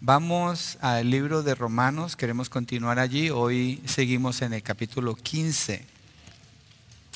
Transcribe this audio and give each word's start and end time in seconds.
Vamos 0.00 0.78
al 0.80 1.10
libro 1.10 1.42
de 1.42 1.56
Romanos, 1.56 2.14
queremos 2.14 2.48
continuar 2.48 3.00
allí. 3.00 3.30
Hoy 3.30 3.82
seguimos 3.84 4.42
en 4.42 4.52
el 4.52 4.62
capítulo 4.62 5.16
15. 5.16 5.84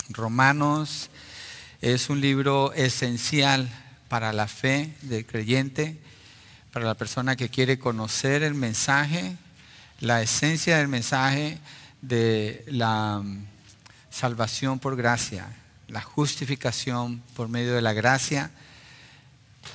Romanos 0.09 1.09
es 1.81 2.11
un 2.11 2.21
libro 2.21 2.73
esencial 2.73 3.71
para 4.09 4.33
la 4.33 4.49
fe 4.49 4.93
del 5.03 5.25
creyente, 5.25 5.97
para 6.73 6.85
la 6.85 6.97
persona 6.97 7.37
que 7.37 7.51
quiere 7.51 7.79
conocer 7.79 8.43
el 8.43 8.55
mensaje, 8.55 9.37
la 10.01 10.21
esencia 10.21 10.79
del 10.79 10.89
mensaje 10.89 11.61
de 12.01 12.65
la 12.67 13.23
salvación 14.11 14.81
por 14.81 14.97
gracia, 14.97 15.47
la 15.87 16.03
justificación 16.03 17.23
por 17.37 17.49
medio 17.49 17.77
de 17.77 17.83
la 17.83 17.93
gracia. 17.93 18.51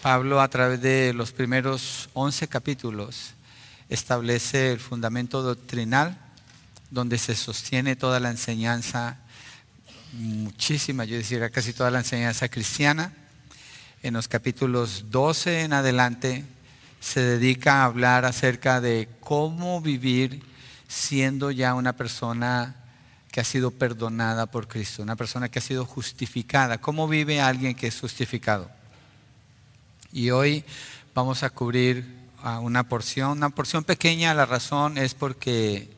Pablo 0.01 0.41
a 0.41 0.49
través 0.49 0.81
de 0.81 1.13
los 1.13 1.31
primeros 1.31 2.09
11 2.13 2.47
capítulos 2.47 3.33
establece 3.89 4.71
el 4.71 4.79
fundamento 4.79 5.41
doctrinal 5.41 6.17
donde 6.89 7.17
se 7.17 7.35
sostiene 7.35 7.95
toda 7.95 8.19
la 8.19 8.29
enseñanza, 8.29 9.17
muchísima, 10.13 11.05
yo 11.05 11.17
diría 11.17 11.49
casi 11.49 11.73
toda 11.73 11.91
la 11.91 11.99
enseñanza 11.99 12.47
cristiana 12.49 13.13
en 14.03 14.13
los 14.13 14.27
capítulos 14.27 15.05
12 15.09 15.61
en 15.61 15.73
adelante 15.73 16.45
se 16.99 17.19
dedica 17.19 17.81
a 17.81 17.85
hablar 17.85 18.25
acerca 18.25 18.79
de 18.79 19.09
cómo 19.19 19.81
vivir 19.81 20.43
siendo 20.87 21.51
ya 21.51 21.73
una 21.73 21.93
persona 21.93 22.75
que 23.31 23.41
ha 23.41 23.43
sido 23.43 23.71
perdonada 23.71 24.45
por 24.45 24.67
Cristo, 24.67 25.03
una 25.03 25.15
persona 25.15 25.49
que 25.49 25.59
ha 25.59 25.61
sido 25.61 25.85
justificada. 25.85 26.79
¿Cómo 26.79 27.07
vive 27.07 27.41
alguien 27.41 27.75
que 27.75 27.87
es 27.87 27.99
justificado? 27.99 28.71
Y 30.17 30.31
hoy 30.31 30.63
vamos 31.13 31.43
a 31.43 31.51
cubrir 31.51 32.03
una 32.63 32.89
porción, 32.89 33.37
una 33.37 33.51
porción 33.51 33.83
pequeña, 33.83 34.33
la 34.33 34.47
razón 34.47 34.97
es 34.97 35.13
porque 35.13 35.91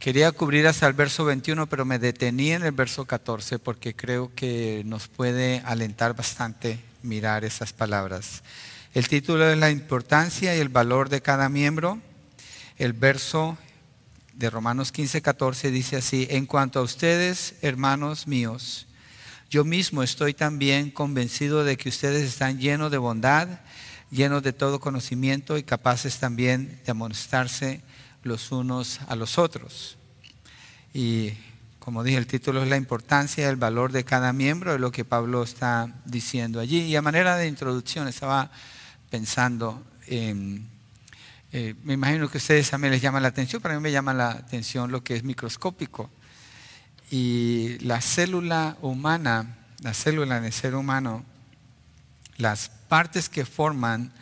Quería 0.00 0.32
cubrir 0.32 0.66
hasta 0.66 0.88
el 0.88 0.94
verso 0.94 1.24
21, 1.24 1.68
pero 1.68 1.84
me 1.84 2.00
detení 2.00 2.50
en 2.50 2.64
el 2.64 2.72
verso 2.72 3.04
14 3.04 3.60
porque 3.60 3.94
creo 3.94 4.34
que 4.34 4.82
nos 4.86 5.06
puede 5.06 5.62
alentar 5.64 6.16
bastante 6.16 6.80
mirar 7.02 7.44
esas 7.44 7.72
palabras. 7.72 8.42
El 8.92 9.06
título 9.06 9.48
es 9.48 9.58
La 9.58 9.70
importancia 9.70 10.56
y 10.56 10.58
el 10.58 10.70
valor 10.70 11.10
de 11.10 11.20
cada 11.20 11.48
miembro. 11.48 12.00
El 12.76 12.94
verso 12.94 13.56
de 14.32 14.50
Romanos 14.50 14.90
15, 14.90 15.22
14 15.22 15.70
dice 15.70 15.96
así, 15.98 16.26
en 16.28 16.46
cuanto 16.46 16.80
a 16.80 16.82
ustedes, 16.82 17.54
hermanos 17.62 18.26
míos, 18.26 18.88
yo 19.50 19.64
mismo 19.64 20.04
estoy 20.04 20.32
también 20.32 20.92
convencido 20.92 21.64
de 21.64 21.76
que 21.76 21.88
ustedes 21.88 22.22
están 22.22 22.60
llenos 22.60 22.92
de 22.92 22.98
bondad, 22.98 23.48
llenos 24.12 24.44
de 24.44 24.52
todo 24.52 24.78
conocimiento 24.78 25.58
y 25.58 25.64
capaces 25.64 26.18
también 26.18 26.80
de 26.84 26.92
amonestarse 26.92 27.82
los 28.22 28.52
unos 28.52 29.00
a 29.08 29.16
los 29.16 29.38
otros. 29.38 29.98
Y 30.94 31.32
como 31.80 32.04
dije, 32.04 32.16
el 32.16 32.28
título 32.28 32.62
es 32.62 32.68
la 32.68 32.76
importancia 32.76 33.44
y 33.44 33.48
el 33.48 33.56
valor 33.56 33.90
de 33.90 34.04
cada 34.04 34.32
miembro, 34.32 34.72
de 34.72 34.78
lo 34.78 34.92
que 34.92 35.04
Pablo 35.04 35.42
está 35.42 36.00
diciendo 36.04 36.60
allí. 36.60 36.82
Y 36.82 36.94
a 36.94 37.02
manera 37.02 37.36
de 37.36 37.48
introducción 37.48 38.06
estaba 38.06 38.52
pensando, 39.10 39.82
eh, 40.06 40.60
me 41.82 41.94
imagino 41.94 42.28
que 42.28 42.38
a 42.38 42.40
ustedes 42.40 42.70
también 42.70 42.92
les 42.92 43.02
llama 43.02 43.18
la 43.18 43.28
atención, 43.28 43.60
pero 43.60 43.74
a 43.74 43.78
mí 43.78 43.82
me 43.82 43.90
llama 43.90 44.14
la 44.14 44.30
atención 44.30 44.92
lo 44.92 45.02
que 45.02 45.16
es 45.16 45.24
microscópico. 45.24 46.08
Y 47.10 47.78
la 47.80 48.00
célula 48.00 48.76
humana, 48.82 49.58
la 49.82 49.94
célula 49.94 50.36
en 50.38 50.44
el 50.44 50.52
ser 50.52 50.74
humano, 50.74 51.24
las 52.36 52.70
partes 52.88 53.28
que 53.28 53.44
forman 53.44 54.12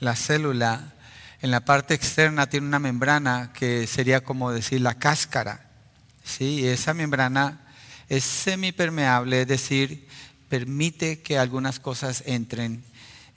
la 0.00 0.16
célula 0.16 0.92
en 1.40 1.50
la 1.50 1.60
parte 1.60 1.94
externa 1.94 2.46
tiene 2.46 2.66
una 2.66 2.78
membrana 2.78 3.52
que 3.52 3.86
sería 3.86 4.22
como 4.22 4.50
decir 4.50 4.80
la 4.80 4.94
cáscara. 4.94 5.68
¿sí? 6.24 6.66
Esa 6.66 6.94
membrana 6.94 7.60
es 8.08 8.24
semipermeable, 8.24 9.42
es 9.42 9.48
decir, 9.48 10.08
permite 10.48 11.20
que 11.20 11.38
algunas 11.38 11.80
cosas 11.80 12.22
entren 12.26 12.82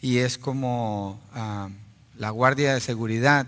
y 0.01 0.19
es 0.19 0.37
como 0.37 1.21
ah, 1.33 1.69
la 2.17 2.29
guardia 2.29 2.73
de 2.73 2.79
seguridad 2.79 3.47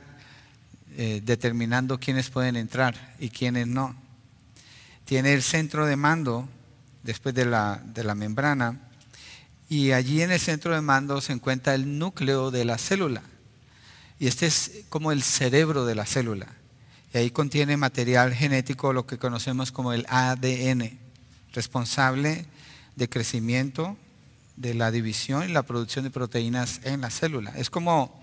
eh, 0.98 1.22
determinando 1.24 2.00
quiénes 2.00 2.30
pueden 2.30 2.56
entrar 2.56 3.16
y 3.20 3.30
quiénes 3.30 3.68
no. 3.68 3.96
Tiene 5.09 5.34
el 5.34 5.42
centro 5.42 5.88
de 5.88 5.96
mando 5.96 6.47
después 7.02 7.34
de 7.34 7.44
la, 7.44 7.81
de 7.84 8.03
la 8.03 8.14
membrana 8.14 8.92
y 9.68 9.92
allí 9.92 10.22
en 10.22 10.30
el 10.30 10.40
centro 10.40 10.75
de 10.75 10.81
mando 10.81 11.20
se 11.20 11.34
encuentra 11.34 11.74
el 11.74 11.97
núcleo 11.97 12.52
de 12.52 12.64
la 12.64 12.78
célula. 12.78 13.24
Y 14.20 14.28
este 14.28 14.46
es 14.46 14.84
como 14.88 15.12
el 15.12 15.24
cerebro 15.24 15.88
de 15.88 15.96
la 15.96 16.06
célula. 16.06 16.46
Y 17.12 17.18
ahí 17.18 17.31
contiene 17.31 17.75
material 17.75 18.36
genético, 18.36 18.94
lo 18.94 19.08
que 19.08 19.18
conocemos 19.18 19.72
como 19.72 19.94
el 19.94 20.06
ADN, 20.09 21.00
responsable 21.53 22.46
de 22.96 23.09
crecimiento, 23.09 23.97
de 24.58 24.76
la 24.76 24.91
división 24.91 25.50
y 25.50 25.52
la 25.52 25.64
producción 25.64 26.06
de 26.06 26.12
proteínas 26.12 26.81
en 26.84 27.02
la 27.02 27.09
célula. 27.09 27.52
Es 27.58 27.72
como, 27.72 28.22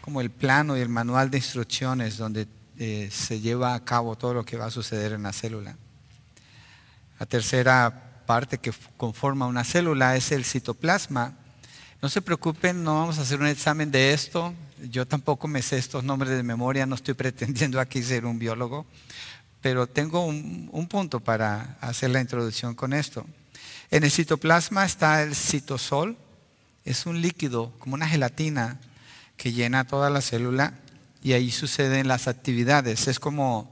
como 0.00 0.20
el 0.20 0.30
plano 0.30 0.76
y 0.76 0.80
el 0.80 0.88
manual 0.88 1.30
de 1.30 1.38
instrucciones 1.38 2.16
donde 2.16 2.48
eh, 2.78 3.10
se 3.12 3.38
lleva 3.38 3.74
a 3.74 3.84
cabo 3.84 4.18
todo 4.18 4.34
lo 4.34 4.44
que 4.44 4.56
va 4.56 4.64
a 4.64 4.70
suceder 4.72 5.12
en 5.12 5.22
la 5.22 5.32
célula. 5.32 5.76
La 7.20 7.26
tercera 7.26 8.24
parte 8.24 8.56
que 8.56 8.72
conforma 8.96 9.46
una 9.46 9.62
célula 9.62 10.16
es 10.16 10.32
el 10.32 10.42
citoplasma. 10.42 11.34
No 12.00 12.08
se 12.08 12.22
preocupen, 12.22 12.82
no 12.82 12.94
vamos 12.94 13.18
a 13.18 13.22
hacer 13.22 13.38
un 13.38 13.46
examen 13.46 13.90
de 13.90 14.14
esto, 14.14 14.54
yo 14.90 15.06
tampoco 15.06 15.46
me 15.46 15.60
sé 15.60 15.76
estos 15.76 16.02
nombres 16.02 16.32
de 16.32 16.42
memoria, 16.42 16.86
no 16.86 16.94
estoy 16.94 17.12
pretendiendo 17.22 17.78
aquí 17.78 18.02
ser 18.02 18.24
un 18.24 18.38
biólogo, 18.38 18.86
pero 19.60 19.86
tengo 19.86 20.24
un, 20.24 20.86
punto 20.88 21.20
para 21.20 21.76
hacer 21.82 22.08
la 22.08 22.22
introducción 22.22 22.74
con 22.74 22.94
esto. 22.94 23.26
En 23.90 24.02
el 24.02 24.10
citoplasma 24.10 24.86
está 24.86 25.22
el 25.22 25.34
citosol, 25.34 26.16
es 26.86 27.04
un 27.04 27.20
líquido 27.20 27.70
como 27.80 27.96
una 27.96 28.08
gelatina 28.08 28.80
que 29.36 29.52
llena 29.52 29.86
toda 29.86 30.08
la 30.08 30.22
célula 30.22 30.72
y 31.22 31.34
ahí 31.34 31.50
suceden 31.50 32.08
las 32.08 32.28
actividades. 32.28 33.08
Es 33.08 33.20
como 33.20 33.70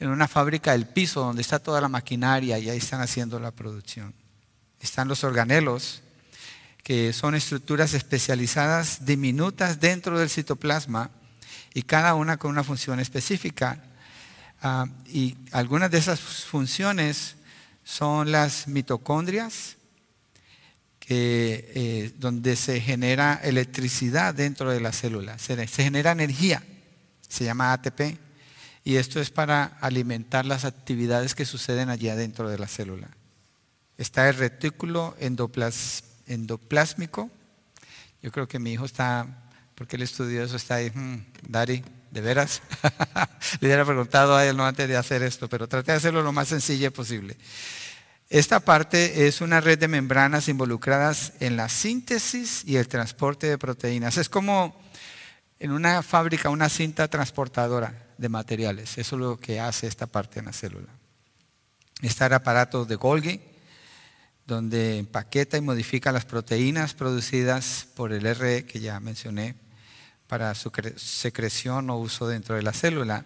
en 0.00 0.08
una 0.08 0.28
fábrica 0.28 0.74
el 0.74 0.86
piso 0.86 1.20
donde 1.20 1.42
está 1.42 1.58
toda 1.58 1.80
la 1.80 1.88
maquinaria 1.88 2.58
y 2.58 2.70
ahí 2.70 2.78
están 2.78 3.00
haciendo 3.00 3.40
la 3.40 3.50
producción. 3.50 4.14
Están 4.80 5.08
los 5.08 5.24
organelos, 5.24 6.02
que 6.84 7.12
son 7.12 7.34
estructuras 7.34 7.94
especializadas 7.94 9.04
diminutas 9.04 9.80
dentro 9.80 10.18
del 10.18 10.30
citoplasma 10.30 11.10
y 11.74 11.82
cada 11.82 12.14
una 12.14 12.36
con 12.36 12.50
una 12.50 12.64
función 12.64 13.00
específica. 13.00 13.82
Ah, 14.62 14.86
y 15.06 15.36
algunas 15.52 15.90
de 15.90 15.98
esas 15.98 16.20
funciones 16.20 17.36
son 17.84 18.30
las 18.30 18.68
mitocondrias, 18.68 19.76
eh, 21.10 22.12
donde 22.18 22.54
se 22.54 22.80
genera 22.82 23.40
electricidad 23.42 24.34
dentro 24.34 24.70
de 24.70 24.80
la 24.80 24.92
célula, 24.92 25.38
se 25.38 25.66
genera 25.66 26.12
energía, 26.12 26.62
se 27.26 27.44
llama 27.44 27.72
ATP, 27.72 28.27
y 28.88 28.96
esto 28.96 29.20
es 29.20 29.28
para 29.28 29.76
alimentar 29.82 30.46
las 30.46 30.64
actividades 30.64 31.34
que 31.34 31.44
suceden 31.44 31.90
allí 31.90 32.08
adentro 32.08 32.48
de 32.48 32.58
la 32.58 32.66
célula. 32.66 33.10
Está 33.98 34.30
el 34.30 34.36
retículo 34.36 35.14
endoplásmico. 35.18 37.30
Yo 38.22 38.32
creo 38.32 38.48
que 38.48 38.58
mi 38.58 38.72
hijo 38.72 38.86
está, 38.86 39.26
porque 39.74 39.96
él 39.96 40.02
estudió 40.02 40.42
eso, 40.42 40.56
está 40.56 40.76
ahí, 40.76 40.88
hmm, 40.88 41.18
Dari, 41.46 41.84
¿de 42.10 42.20
veras? 42.22 42.62
Le 43.60 43.68
hubiera 43.68 43.84
preguntado 43.84 44.34
a 44.34 44.46
él 44.46 44.56
no 44.56 44.64
antes 44.64 44.88
de 44.88 44.96
hacer 44.96 45.22
esto, 45.22 45.50
pero 45.50 45.68
traté 45.68 45.92
de 45.92 45.98
hacerlo 45.98 46.22
lo 46.22 46.32
más 46.32 46.48
sencillo 46.48 46.90
posible. 46.90 47.36
Esta 48.30 48.58
parte 48.58 49.26
es 49.26 49.42
una 49.42 49.60
red 49.60 49.78
de 49.78 49.88
membranas 49.88 50.48
involucradas 50.48 51.34
en 51.40 51.58
la 51.58 51.68
síntesis 51.68 52.62
y 52.64 52.76
el 52.76 52.88
transporte 52.88 53.48
de 53.48 53.58
proteínas. 53.58 54.16
Es 54.16 54.30
como 54.30 54.80
en 55.58 55.72
una 55.72 56.02
fábrica 56.02 56.48
una 56.48 56.70
cinta 56.70 57.06
transportadora 57.08 58.07
de 58.18 58.28
materiales. 58.28 58.98
Eso 58.98 59.16
es 59.16 59.20
lo 59.20 59.38
que 59.38 59.60
hace 59.60 59.86
esta 59.86 60.06
parte 60.06 60.40
en 60.40 60.46
la 60.46 60.52
célula. 60.52 60.88
Está 62.02 62.26
el 62.26 62.34
aparato 62.34 62.84
de 62.84 62.96
Golgi, 62.96 63.40
donde 64.46 64.98
empaqueta 64.98 65.56
y 65.56 65.60
modifica 65.60 66.12
las 66.12 66.24
proteínas 66.24 66.94
producidas 66.94 67.86
por 67.94 68.12
el 68.12 68.34
RE 68.34 68.64
que 68.66 68.80
ya 68.80 69.00
mencioné 69.00 69.54
para 70.26 70.54
su 70.54 70.70
secreción 70.96 71.90
o 71.90 71.96
uso 71.96 72.28
dentro 72.28 72.54
de 72.54 72.62
la 72.62 72.72
célula. 72.72 73.24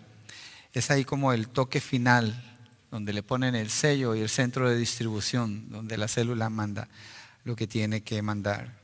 Es 0.72 0.90
ahí 0.90 1.04
como 1.04 1.32
el 1.32 1.48
toque 1.48 1.80
final, 1.80 2.58
donde 2.90 3.12
le 3.12 3.22
ponen 3.22 3.54
el 3.54 3.70
sello 3.70 4.14
y 4.14 4.20
el 4.20 4.28
centro 4.28 4.68
de 4.68 4.76
distribución, 4.76 5.70
donde 5.70 5.96
la 5.96 6.08
célula 6.08 6.48
manda 6.48 6.88
lo 7.44 7.56
que 7.56 7.66
tiene 7.66 8.02
que 8.02 8.22
mandar. 8.22 8.80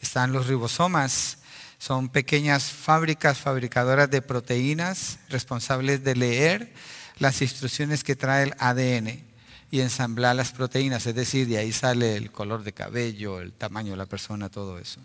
Están 0.00 0.32
los 0.32 0.46
ribosomas, 0.46 1.38
son 1.78 2.08
pequeñas 2.08 2.64
fábricas 2.64 3.38
fabricadoras 3.38 4.10
de 4.10 4.22
proteínas 4.22 5.18
responsables 5.28 6.02
de 6.04 6.16
leer 6.16 6.72
las 7.18 7.42
instrucciones 7.42 8.04
que 8.04 8.16
trae 8.16 8.44
el 8.44 8.54
ADN 8.58 9.24
y 9.70 9.80
ensamblar 9.80 10.36
las 10.36 10.52
proteínas, 10.52 11.06
es 11.06 11.14
decir, 11.14 11.48
de 11.48 11.58
ahí 11.58 11.72
sale 11.72 12.16
el 12.16 12.30
color 12.30 12.62
de 12.62 12.72
cabello, 12.72 13.40
el 13.40 13.52
tamaño 13.52 13.92
de 13.92 13.96
la 13.96 14.06
persona, 14.06 14.48
todo 14.48 14.78
eso. 14.78 15.00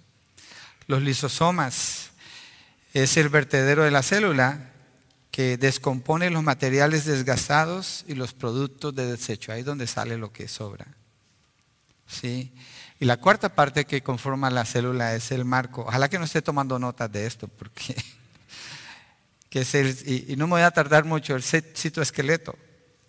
Los 0.88 1.02
lisosomas 1.02 2.12
es 2.94 3.18
el 3.18 3.30
vertedero 3.30 3.84
de 3.84 3.92
la 3.92 4.04
célula 4.04 4.72
que 5.32 5.58
descompone 5.58 6.30
los 6.30 6.44
materiales 6.44 7.06
desgastados 7.06 8.04
y 8.08 8.16
los 8.16 8.34
productos 8.34 8.96
de 8.96 9.06
desecho. 9.06 9.52
Ahí 9.52 9.62
es 9.62 9.66
donde 9.66 9.88
sale 9.88 10.18
lo 10.18 10.32
que 10.32 10.48
sobra. 10.48 10.88
¿Sí? 12.08 12.52
Y 13.00 13.06
la 13.06 13.18
cuarta 13.18 13.56
parte 13.56 13.86
que 13.86 14.04
conforma 14.04 14.50
la 14.50 14.66
célula 14.66 15.16
es 15.16 15.32
el 15.32 15.46
marco. 15.46 15.84
Ojalá 15.88 16.10
que 16.10 16.20
no 16.20 16.26
esté 16.26 16.42
tomando 16.42 16.78
notas 16.80 17.12
de 17.12 17.26
esto, 17.26 17.48
porque 17.48 17.96
que 19.50 19.62
es 19.62 19.76
el, 19.76 19.98
y, 20.06 20.36
no 20.36 20.48
me 20.48 20.52
voy 20.52 20.62
a 20.64 20.72
tardar 20.72 21.06
mucho, 21.06 21.36
el 21.36 21.44
citoesqueleto. 21.44 22.56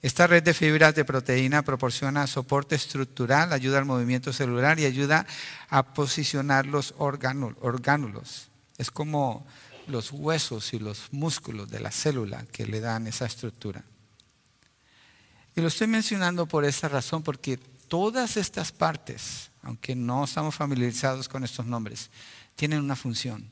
Esta 0.02 0.26
red 0.26 0.42
de 0.42 0.54
fibras 0.54 0.94
de 0.94 1.04
proteína 1.04 1.62
proporciona 1.62 2.26
soporte 2.26 2.74
estructural, 2.74 3.52
ayuda 3.52 3.78
al 3.78 3.84
movimiento 3.84 4.32
celular 4.32 4.78
y 4.78 4.86
ayuda 4.86 5.26
a 5.68 5.92
posicionar 5.92 6.64
los 6.64 6.94
orgánulos. 6.96 8.48
Es 8.78 8.90
como 8.90 9.46
los 9.88 10.10
huesos 10.12 10.72
y 10.72 10.78
los 10.78 11.08
músculos 11.10 11.68
de 11.68 11.80
la 11.80 11.90
célula 11.90 12.46
que 12.50 12.64
le 12.64 12.80
dan 12.80 13.08
esa 13.08 13.26
estructura. 13.26 13.84
Y 15.54 15.60
lo 15.60 15.68
estoy 15.68 15.88
mencionando 15.88 16.46
por 16.46 16.64
esa 16.64 16.88
razón, 16.88 17.22
porque 17.22 17.58
todas 17.58 18.38
estas 18.38 18.72
partes, 18.72 19.49
aunque 19.62 19.94
no 19.94 20.24
estamos 20.24 20.54
familiarizados 20.54 21.28
con 21.28 21.44
estos 21.44 21.66
nombres, 21.66 22.10
tienen 22.56 22.80
una 22.80 22.96
función. 22.96 23.48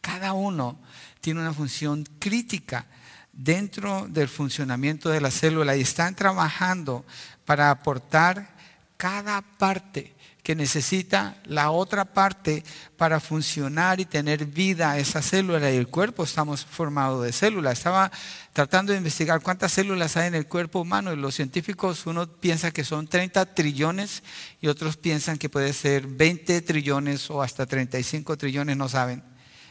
Cada 0.00 0.32
uno 0.32 0.78
tiene 1.20 1.40
una 1.40 1.52
función 1.52 2.04
crítica 2.18 2.86
dentro 3.32 4.06
del 4.08 4.28
funcionamiento 4.28 5.08
de 5.08 5.20
la 5.20 5.30
célula 5.30 5.76
y 5.76 5.80
están 5.82 6.14
trabajando 6.14 7.04
para 7.44 7.70
aportar 7.70 8.50
cada 8.96 9.40
parte 9.40 10.14
que 10.42 10.56
necesita 10.56 11.36
la 11.44 11.70
otra 11.70 12.04
parte 12.04 12.64
para 12.96 13.20
funcionar 13.20 14.00
y 14.00 14.04
tener 14.04 14.44
vida 14.44 14.98
esa 14.98 15.22
célula 15.22 15.70
y 15.70 15.76
el 15.76 15.86
cuerpo 15.86 16.24
estamos 16.24 16.64
formados 16.64 17.24
de 17.24 17.32
células. 17.32 17.78
Estaba 17.78 18.10
tratando 18.52 18.92
de 18.92 18.98
investigar 18.98 19.40
cuántas 19.40 19.72
células 19.72 20.16
hay 20.16 20.26
en 20.26 20.34
el 20.34 20.48
cuerpo 20.48 20.80
humano 20.80 21.12
y 21.12 21.16
los 21.16 21.36
científicos, 21.36 22.06
uno 22.06 22.26
piensa 22.26 22.72
que 22.72 22.82
son 22.82 23.06
30 23.06 23.54
trillones 23.54 24.24
y 24.60 24.66
otros 24.66 24.96
piensan 24.96 25.38
que 25.38 25.48
puede 25.48 25.72
ser 25.72 26.08
20 26.08 26.60
trillones 26.62 27.30
o 27.30 27.40
hasta 27.40 27.64
35 27.64 28.36
trillones, 28.36 28.76
no 28.76 28.88
saben. 28.88 29.22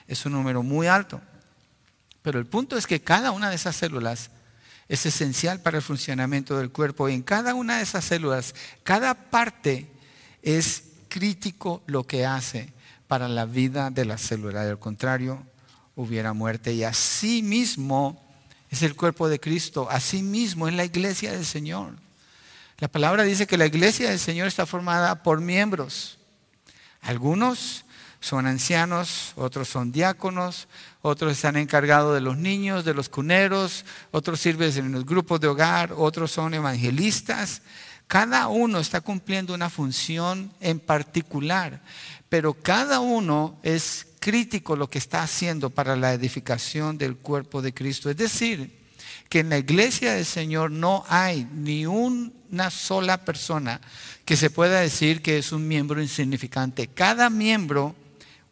Es 0.07 0.25
un 0.25 0.31
número 0.31 0.63
muy 0.63 0.87
alto. 0.87 1.21
Pero 2.21 2.39
el 2.39 2.45
punto 2.45 2.77
es 2.77 2.87
que 2.87 3.01
cada 3.01 3.31
una 3.31 3.49
de 3.49 3.55
esas 3.55 3.75
células 3.75 4.31
es 4.87 5.05
esencial 5.05 5.59
para 5.59 5.77
el 5.77 5.83
funcionamiento 5.83 6.57
del 6.57 6.71
cuerpo 6.71 7.09
y 7.09 7.13
en 7.13 7.23
cada 7.23 7.55
una 7.55 7.77
de 7.77 7.83
esas 7.83 8.05
células, 8.05 8.55
cada 8.83 9.13
parte 9.13 9.89
es 10.41 10.83
crítico 11.09 11.81
lo 11.85 12.05
que 12.05 12.25
hace 12.25 12.73
para 13.07 13.27
la 13.27 13.45
vida 13.45 13.89
de 13.89 14.05
la 14.05 14.17
célula. 14.17 14.63
Del 14.63 14.79
contrario, 14.79 15.43
hubiera 15.95 16.33
muerte. 16.33 16.73
Y 16.73 16.83
así 16.83 17.41
mismo 17.43 18.21
es 18.69 18.81
el 18.83 18.95
cuerpo 18.95 19.27
de 19.27 19.39
Cristo, 19.39 19.87
así 19.89 20.23
mismo 20.23 20.67
es 20.67 20.73
la 20.73 20.85
iglesia 20.85 21.31
del 21.31 21.45
Señor. 21.45 21.93
La 22.77 22.87
palabra 22.87 23.23
dice 23.23 23.45
que 23.45 23.57
la 23.57 23.65
iglesia 23.65 24.09
del 24.09 24.19
Señor 24.19 24.47
está 24.47 24.65
formada 24.65 25.21
por 25.21 25.41
miembros. 25.41 26.17
Algunos 27.01 27.85
son 28.21 28.45
ancianos, 28.47 29.33
otros 29.35 29.67
son 29.67 29.91
diáconos, 29.91 30.67
otros 31.01 31.33
están 31.33 31.57
encargados 31.57 32.13
de 32.13 32.21
los 32.21 32.37
niños, 32.37 32.85
de 32.85 32.93
los 32.93 33.09
cuneros, 33.09 33.83
otros 34.11 34.39
sirven 34.39 34.71
en 34.77 34.91
los 34.91 35.05
grupos 35.05 35.41
de 35.41 35.47
hogar, 35.47 35.93
otros 35.97 36.31
son 36.31 36.53
evangelistas. 36.53 37.61
Cada 38.11 38.49
uno 38.49 38.79
está 38.79 38.99
cumpliendo 38.99 39.53
una 39.53 39.69
función 39.69 40.51
en 40.59 40.81
particular, 40.81 41.81
pero 42.27 42.53
cada 42.53 42.99
uno 42.99 43.57
es 43.63 44.05
crítico 44.19 44.75
lo 44.75 44.89
que 44.89 44.97
está 44.97 45.23
haciendo 45.23 45.69
para 45.69 45.95
la 45.95 46.11
edificación 46.11 46.97
del 46.97 47.15
cuerpo 47.15 47.61
de 47.61 47.73
Cristo. 47.73 48.09
Es 48.09 48.17
decir, 48.17 48.81
que 49.29 49.39
en 49.39 49.47
la 49.47 49.59
iglesia 49.59 50.11
del 50.11 50.25
Señor 50.25 50.71
no 50.71 51.05
hay 51.07 51.47
ni 51.53 51.85
una 51.85 52.69
sola 52.69 53.23
persona 53.23 53.79
que 54.25 54.35
se 54.35 54.49
pueda 54.49 54.81
decir 54.81 55.21
que 55.21 55.37
es 55.37 55.53
un 55.53 55.65
miembro 55.65 56.01
insignificante. 56.01 56.87
Cada 56.87 57.29
miembro 57.29 57.95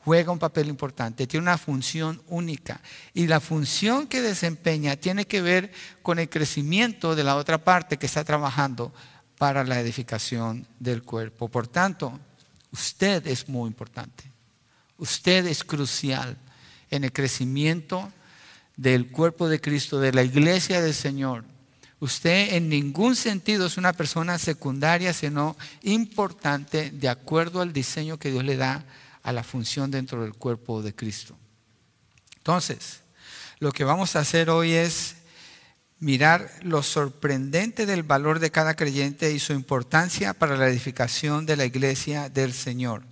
juega 0.06 0.32
un 0.32 0.40
papel 0.40 0.70
importante, 0.70 1.28
tiene 1.28 1.44
una 1.44 1.58
función 1.58 2.22
única. 2.30 2.80
Y 3.14 3.28
la 3.28 3.42
función 3.42 4.08
que 4.08 4.22
desempeña 4.22 4.96
tiene 4.96 5.26
que 5.26 5.42
ver 5.42 5.74
con 6.02 6.18
el 6.18 6.30
crecimiento 6.30 7.14
de 7.14 7.26
la 7.26 7.36
otra 7.36 7.58
parte 7.58 7.98
que 7.98 8.06
está 8.06 8.24
trabajando 8.24 8.94
para 9.40 9.64
la 9.64 9.80
edificación 9.80 10.68
del 10.80 11.02
cuerpo. 11.02 11.48
Por 11.48 11.66
tanto, 11.66 12.20
usted 12.72 13.26
es 13.26 13.48
muy 13.48 13.70
importante. 13.70 14.26
Usted 14.98 15.48
es 15.48 15.64
crucial 15.64 16.38
en 16.92 17.06
el 17.06 17.14
crecimiento 17.14 18.12
del 18.76 19.10
cuerpo 19.10 19.48
de 19.48 19.62
Cristo, 19.62 20.00
de 20.02 20.12
la 20.12 20.24
iglesia 20.24 20.82
del 20.82 20.94
Señor. 20.94 21.46
Usted 22.02 22.54
en 22.54 22.68
ningún 22.68 23.16
sentido 23.16 23.66
es 23.66 23.78
una 23.78 23.94
persona 23.94 24.38
secundaria, 24.38 25.14
sino 25.14 25.56
importante 25.84 26.92
de 26.92 27.08
acuerdo 27.08 27.62
al 27.62 27.72
diseño 27.72 28.20
que 28.20 28.32
Dios 28.32 28.44
le 28.44 28.58
da 28.58 28.84
a 29.24 29.32
la 29.32 29.44
función 29.46 29.90
dentro 29.90 30.22
del 30.22 30.34
cuerpo 30.34 30.82
de 30.82 30.94
Cristo. 30.94 31.38
Entonces, 32.36 33.04
lo 33.60 33.72
que 33.72 33.86
vamos 33.86 34.18
a 34.18 34.20
hacer 34.20 34.50
hoy 34.50 34.74
es 34.74 35.16
mirar 36.00 36.50
lo 36.62 36.82
sorprendente 36.82 37.86
del 37.86 38.04
valor 38.04 38.40
de 38.40 38.52
cada 38.52 38.76
creyente 38.76 39.32
y 39.32 39.40
su 39.40 39.54
importancia 39.54 40.34
para 40.34 40.56
la 40.56 40.68
edificación 40.68 41.46
de 41.46 41.58
la 41.58 41.66
iglesia 41.66 42.30
del 42.30 42.54
Señor. 42.54 43.04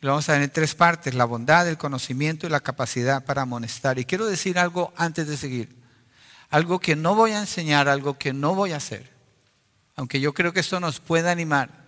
lo 0.00 0.10
vamos 0.10 0.28
a 0.28 0.32
ver 0.32 0.42
en 0.42 0.50
tres 0.50 0.74
partes, 0.74 1.14
la 1.14 1.24
bondad, 1.24 1.68
el 1.68 1.78
conocimiento 1.78 2.46
y 2.46 2.50
la 2.50 2.60
capacidad 2.60 3.24
para 3.24 3.42
amonestar. 3.42 3.98
Y 3.98 4.04
quiero 4.04 4.26
decir 4.26 4.58
algo 4.58 4.92
antes 4.96 5.28
de 5.28 5.36
seguir, 5.36 5.76
algo 6.50 6.80
que 6.80 6.96
no 6.96 7.14
voy 7.14 7.30
a 7.32 7.40
enseñar, 7.40 7.88
algo 7.88 8.18
que 8.18 8.32
no 8.32 8.54
voy 8.54 8.72
a 8.72 8.76
hacer, 8.76 9.08
aunque 9.94 10.20
yo 10.20 10.34
creo 10.34 10.52
que 10.52 10.60
esto 10.60 10.80
nos 10.80 11.00
puede 11.00 11.30
animar. 11.30 11.82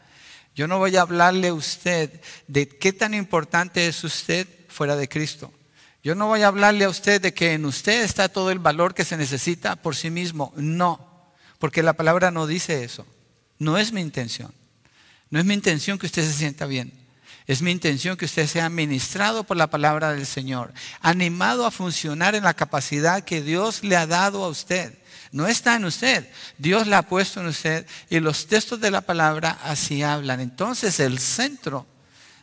Yo 0.54 0.68
no 0.68 0.78
voy 0.78 0.96
a 0.96 1.02
hablarle 1.02 1.48
a 1.48 1.54
usted 1.54 2.20
de 2.46 2.68
qué 2.68 2.92
tan 2.92 3.12
importante 3.12 3.88
es 3.88 4.04
usted 4.04 4.46
fuera 4.68 4.94
de 4.94 5.08
Cristo. 5.08 5.52
Yo 6.04 6.14
no 6.14 6.26
voy 6.26 6.42
a 6.42 6.48
hablarle 6.48 6.84
a 6.84 6.90
usted 6.90 7.18
de 7.22 7.32
que 7.32 7.54
en 7.54 7.64
usted 7.64 8.02
está 8.02 8.28
todo 8.28 8.50
el 8.50 8.58
valor 8.58 8.92
que 8.92 9.06
se 9.06 9.16
necesita 9.16 9.74
por 9.74 9.96
sí 9.96 10.10
mismo. 10.10 10.52
No, 10.54 11.00
porque 11.58 11.82
la 11.82 11.94
palabra 11.94 12.30
no 12.30 12.46
dice 12.46 12.84
eso. 12.84 13.06
No 13.58 13.78
es 13.78 13.90
mi 13.90 14.02
intención. 14.02 14.52
No 15.30 15.38
es 15.38 15.46
mi 15.46 15.54
intención 15.54 15.98
que 15.98 16.04
usted 16.04 16.22
se 16.22 16.34
sienta 16.34 16.66
bien. 16.66 16.92
Es 17.46 17.62
mi 17.62 17.70
intención 17.70 18.18
que 18.18 18.26
usted 18.26 18.46
sea 18.46 18.68
ministrado 18.68 19.44
por 19.44 19.56
la 19.56 19.70
palabra 19.70 20.12
del 20.12 20.26
Señor, 20.26 20.74
animado 21.00 21.64
a 21.64 21.70
funcionar 21.70 22.34
en 22.34 22.44
la 22.44 22.54
capacidad 22.54 23.24
que 23.24 23.40
Dios 23.40 23.82
le 23.82 23.96
ha 23.96 24.06
dado 24.06 24.44
a 24.44 24.48
usted. 24.48 24.98
No 25.32 25.46
está 25.46 25.74
en 25.74 25.86
usted. 25.86 26.28
Dios 26.58 26.86
la 26.86 26.98
ha 26.98 27.08
puesto 27.08 27.40
en 27.40 27.46
usted 27.46 27.86
y 28.10 28.20
los 28.20 28.46
textos 28.46 28.78
de 28.78 28.90
la 28.90 29.00
palabra 29.00 29.58
así 29.64 30.02
hablan. 30.02 30.40
Entonces 30.40 31.00
el 31.00 31.18
centro 31.18 31.86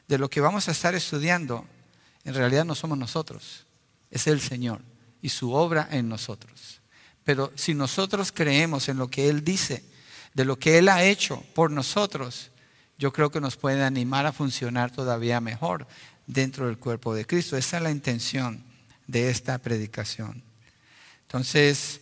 de 0.07 0.17
lo 0.17 0.31
que 0.31 0.41
vamos 0.41 0.67
a 0.67 0.71
estar 0.71 0.95
estudiando 0.95 1.67
en 2.23 2.33
realidad 2.33 2.65
no 2.65 2.75
somos 2.75 2.97
nosotros, 2.97 3.65
es 4.09 4.27
el 4.27 4.41
Señor 4.41 4.81
y 5.21 5.29
su 5.29 5.53
obra 5.53 5.87
en 5.91 6.09
nosotros. 6.09 6.81
Pero 7.23 7.51
si 7.55 7.73
nosotros 7.73 8.31
creemos 8.31 8.89
en 8.89 8.97
lo 8.97 9.07
que 9.09 9.29
Él 9.29 9.43
dice, 9.43 9.83
de 10.33 10.45
lo 10.45 10.57
que 10.57 10.77
Él 10.77 10.89
ha 10.89 11.03
hecho 11.03 11.43
por 11.53 11.71
nosotros, 11.71 12.51
yo 12.97 13.11
creo 13.11 13.31
que 13.31 13.41
nos 13.41 13.57
puede 13.57 13.83
animar 13.83 14.25
a 14.25 14.31
funcionar 14.31 14.91
todavía 14.91 15.41
mejor 15.41 15.87
dentro 16.27 16.67
del 16.67 16.77
cuerpo 16.77 17.13
de 17.13 17.25
Cristo. 17.25 17.57
Esa 17.57 17.77
es 17.77 17.83
la 17.83 17.91
intención 17.91 18.63
de 19.07 19.29
esta 19.29 19.57
predicación. 19.57 20.43
Entonces, 21.23 22.01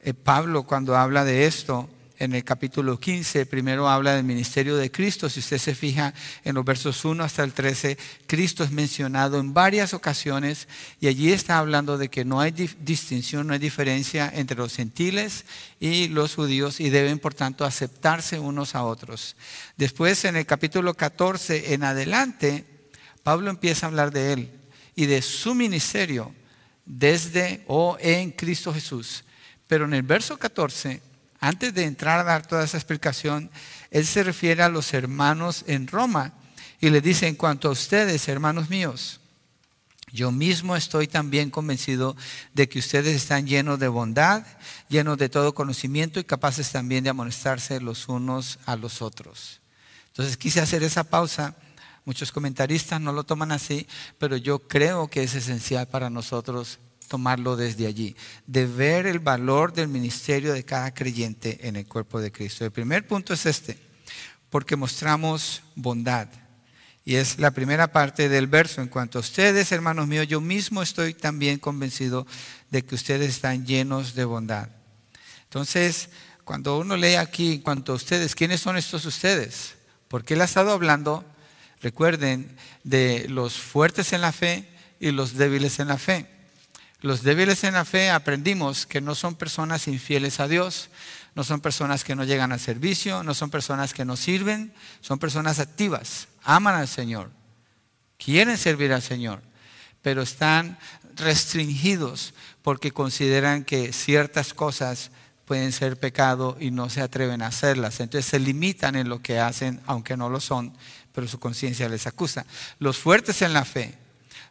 eh, 0.00 0.14
Pablo 0.14 0.64
cuando 0.64 0.96
habla 0.96 1.24
de 1.24 1.46
esto, 1.46 1.88
en 2.20 2.34
el 2.34 2.44
capítulo 2.44 3.00
15, 3.00 3.46
primero 3.46 3.88
habla 3.88 4.14
del 4.14 4.24
ministerio 4.24 4.76
de 4.76 4.90
Cristo. 4.92 5.28
Si 5.28 5.40
usted 5.40 5.58
se 5.58 5.74
fija 5.74 6.14
en 6.44 6.54
los 6.54 6.64
versos 6.64 7.04
1 7.04 7.24
hasta 7.24 7.42
el 7.42 7.52
13, 7.52 7.98
Cristo 8.26 8.62
es 8.62 8.70
mencionado 8.70 9.40
en 9.40 9.52
varias 9.54 9.94
ocasiones 9.94 10.68
y 11.00 11.08
allí 11.08 11.32
está 11.32 11.58
hablando 11.58 11.98
de 11.98 12.08
que 12.08 12.24
no 12.24 12.38
hay 12.38 12.52
distinción, 12.52 13.46
no 13.46 13.54
hay 13.54 13.58
diferencia 13.58 14.30
entre 14.32 14.58
los 14.58 14.76
gentiles 14.76 15.46
y 15.80 16.08
los 16.08 16.34
judíos 16.34 16.78
y 16.78 16.90
deben 16.90 17.18
por 17.18 17.34
tanto 17.34 17.64
aceptarse 17.64 18.38
unos 18.38 18.74
a 18.74 18.84
otros. 18.84 19.34
Después 19.78 20.24
en 20.26 20.36
el 20.36 20.44
capítulo 20.44 20.94
14 20.94 21.72
en 21.72 21.84
adelante, 21.84 22.64
Pablo 23.22 23.50
empieza 23.50 23.86
a 23.86 23.88
hablar 23.88 24.12
de 24.12 24.34
él 24.34 24.50
y 24.94 25.06
de 25.06 25.22
su 25.22 25.54
ministerio 25.54 26.34
desde 26.84 27.64
o 27.66 27.96
en 27.98 28.30
Cristo 28.30 28.74
Jesús 28.74 29.24
pero 29.70 29.84
en 29.84 29.94
el 29.94 30.02
verso 30.02 30.36
14, 30.36 31.00
antes 31.40 31.74
de 31.74 31.84
entrar 31.84 32.20
a 32.20 32.24
dar 32.24 32.46
toda 32.46 32.64
esa 32.64 32.76
explicación, 32.76 33.50
él 33.90 34.06
se 34.06 34.22
refiere 34.22 34.62
a 34.62 34.68
los 34.68 34.92
hermanos 34.94 35.64
en 35.66 35.86
Roma 35.86 36.34
y 36.80 36.90
le 36.90 37.00
dice, 37.00 37.26
en 37.26 37.34
cuanto 37.34 37.68
a 37.68 37.72
ustedes, 37.72 38.28
hermanos 38.28 38.70
míos, 38.70 39.20
yo 40.12 40.32
mismo 40.32 40.76
estoy 40.76 41.06
también 41.06 41.50
convencido 41.50 42.16
de 42.52 42.68
que 42.68 42.80
ustedes 42.80 43.14
están 43.16 43.46
llenos 43.46 43.78
de 43.78 43.88
bondad, 43.88 44.44
llenos 44.88 45.18
de 45.18 45.28
todo 45.28 45.54
conocimiento 45.54 46.20
y 46.20 46.24
capaces 46.24 46.70
también 46.70 47.04
de 47.04 47.10
amonestarse 47.10 47.80
los 47.80 48.08
unos 48.08 48.58
a 48.66 48.76
los 48.76 49.02
otros. 49.02 49.60
Entonces 50.08 50.36
quise 50.36 50.60
hacer 50.60 50.82
esa 50.82 51.04
pausa 51.04 51.56
Muchos 52.04 52.32
comentaristas 52.32 53.00
no 53.00 53.12
lo 53.12 53.24
toman 53.24 53.52
así, 53.52 53.86
pero 54.18 54.36
yo 54.36 54.58
creo 54.60 55.08
que 55.08 55.22
es 55.22 55.34
esencial 55.34 55.86
para 55.86 56.10
nosotros 56.10 56.78
tomarlo 57.10 57.56
desde 57.56 57.88
allí, 57.88 58.14
de 58.46 58.66
ver 58.66 59.04
el 59.04 59.18
valor 59.18 59.72
del 59.72 59.88
ministerio 59.88 60.52
de 60.52 60.64
cada 60.64 60.94
creyente 60.94 61.58
en 61.66 61.74
el 61.74 61.84
cuerpo 61.84 62.20
de 62.20 62.30
Cristo. 62.30 62.64
El 62.64 62.70
primer 62.70 63.04
punto 63.04 63.34
es 63.34 63.46
este, 63.46 63.76
porque 64.48 64.76
mostramos 64.76 65.60
bondad. 65.74 66.28
Y 67.04 67.16
es 67.16 67.40
la 67.40 67.50
primera 67.50 67.90
parte 67.90 68.28
del 68.28 68.46
verso. 68.46 68.80
En 68.80 68.86
cuanto 68.86 69.18
a 69.18 69.22
ustedes, 69.22 69.72
hermanos 69.72 70.06
míos, 70.06 70.28
yo 70.28 70.40
mismo 70.40 70.82
estoy 70.82 71.12
también 71.12 71.58
convencido 71.58 72.28
de 72.70 72.84
que 72.84 72.94
ustedes 72.94 73.30
están 73.30 73.66
llenos 73.66 74.14
de 74.14 74.24
bondad. 74.24 74.68
Entonces, 75.42 76.10
cuando 76.44 76.78
uno 76.78 76.96
lee 76.96 77.16
aquí, 77.16 77.54
en 77.54 77.62
cuanto 77.62 77.90
a 77.90 77.96
ustedes, 77.96 78.36
¿quiénes 78.36 78.60
son 78.60 78.76
estos 78.76 79.04
ustedes? 79.04 79.74
Porque 80.06 80.34
él 80.34 80.42
ha 80.42 80.44
estado 80.44 80.70
hablando, 80.70 81.24
recuerden, 81.80 82.56
de 82.84 83.26
los 83.28 83.54
fuertes 83.54 84.12
en 84.12 84.20
la 84.20 84.30
fe 84.30 84.68
y 85.00 85.10
los 85.10 85.34
débiles 85.34 85.80
en 85.80 85.88
la 85.88 85.98
fe. 85.98 86.39
Los 87.00 87.22
débiles 87.22 87.64
en 87.64 87.74
la 87.74 87.84
fe 87.84 88.10
aprendimos 88.10 88.86
que 88.86 89.00
no 89.00 89.14
son 89.14 89.34
personas 89.34 89.88
infieles 89.88 90.38
a 90.38 90.48
Dios, 90.48 90.90
no 91.34 91.44
son 91.44 91.60
personas 91.60 92.04
que 92.04 92.14
no 92.14 92.24
llegan 92.24 92.52
al 92.52 92.60
servicio, 92.60 93.22
no 93.22 93.34
son 93.34 93.50
personas 93.50 93.94
que 93.94 94.04
no 94.04 94.16
sirven, 94.16 94.74
son 95.00 95.18
personas 95.18 95.60
activas, 95.60 96.28
aman 96.42 96.74
al 96.74 96.88
Señor, 96.88 97.30
quieren 98.18 98.58
servir 98.58 98.92
al 98.92 99.02
Señor, 99.02 99.40
pero 100.02 100.22
están 100.22 100.78
restringidos 101.16 102.34
porque 102.62 102.90
consideran 102.90 103.64
que 103.64 103.92
ciertas 103.92 104.52
cosas 104.52 105.10
pueden 105.46 105.72
ser 105.72 105.98
pecado 105.98 106.56
y 106.60 106.70
no 106.70 106.90
se 106.90 107.00
atreven 107.00 107.42
a 107.42 107.48
hacerlas. 107.48 107.98
Entonces 108.00 108.30
se 108.30 108.38
limitan 108.38 108.94
en 108.94 109.08
lo 109.08 109.20
que 109.20 109.40
hacen, 109.40 109.80
aunque 109.86 110.16
no 110.16 110.28
lo 110.28 110.38
son, 110.38 110.72
pero 111.12 111.26
su 111.26 111.40
conciencia 111.40 111.88
les 111.88 112.06
acusa. 112.06 112.46
Los 112.78 112.98
fuertes 112.98 113.42
en 113.42 113.52
la 113.52 113.64
fe 113.64 113.98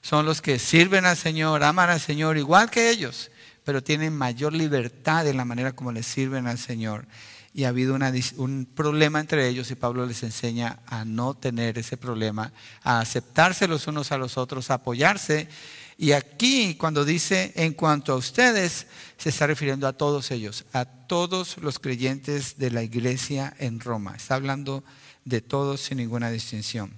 son 0.02 0.26
los 0.26 0.42
que 0.42 0.60
sirven 0.60 1.06
al 1.06 1.18
Señor, 1.18 1.64
aman 1.64 1.90
al 1.90 2.00
Señor 2.00 2.38
igual 2.38 2.70
que 2.70 2.90
ellos, 2.90 3.32
pero 3.64 3.84
tienen 3.84 4.18
mayor 4.18 4.54
libertad 4.54 5.28
en 5.28 5.38
la 5.38 5.46
manera 5.46 5.74
como 5.74 5.92
les 5.92 6.06
sirven 6.06 6.48
al 6.48 6.58
Señor. 6.58 7.06
Y 7.54 7.64
ha 7.64 7.70
habido 7.70 7.98
un 8.38 8.68
problema 8.74 9.20
entre 9.20 9.48
ellos 9.48 9.72
y 9.72 9.76
Pablo 9.76 10.06
les 10.06 10.24
enseña 10.24 10.80
a 10.86 11.04
no 11.04 11.34
tener 11.34 11.78
ese 11.78 11.98
problema, 11.98 12.54
a 12.84 13.00
aceptarse 13.00 13.68
los 13.68 13.88
unos 13.88 14.12
a 14.12 14.18
los 14.18 14.38
otros, 14.38 14.70
a 14.70 14.76
apoyarse. 14.76 15.50
Y 15.98 16.14
aquí 16.14 16.76
cuando 16.76 17.04
dice 17.04 17.52
en 17.56 17.74
cuanto 17.74 18.14
a 18.14 18.18
ustedes, 18.18 18.88
se 19.18 19.30
está 19.30 19.48
refiriendo 19.48 19.88
a 19.88 19.94
todos 19.94 20.32
ellos, 20.32 20.64
a 20.74 20.86
todos 20.86 21.58
los 21.58 21.80
creyentes 21.80 22.58
de 22.58 22.72
la 22.72 22.84
iglesia 22.84 23.54
en 23.60 23.80
Roma. 23.80 24.16
Está 24.16 24.36
hablando 24.36 24.84
de 25.26 25.42
todos 25.42 25.82
sin 25.82 25.98
ninguna 25.98 26.32
distinción. 26.32 26.94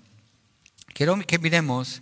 Quiero 0.93 1.17
que 1.25 1.39
miremos 1.39 2.01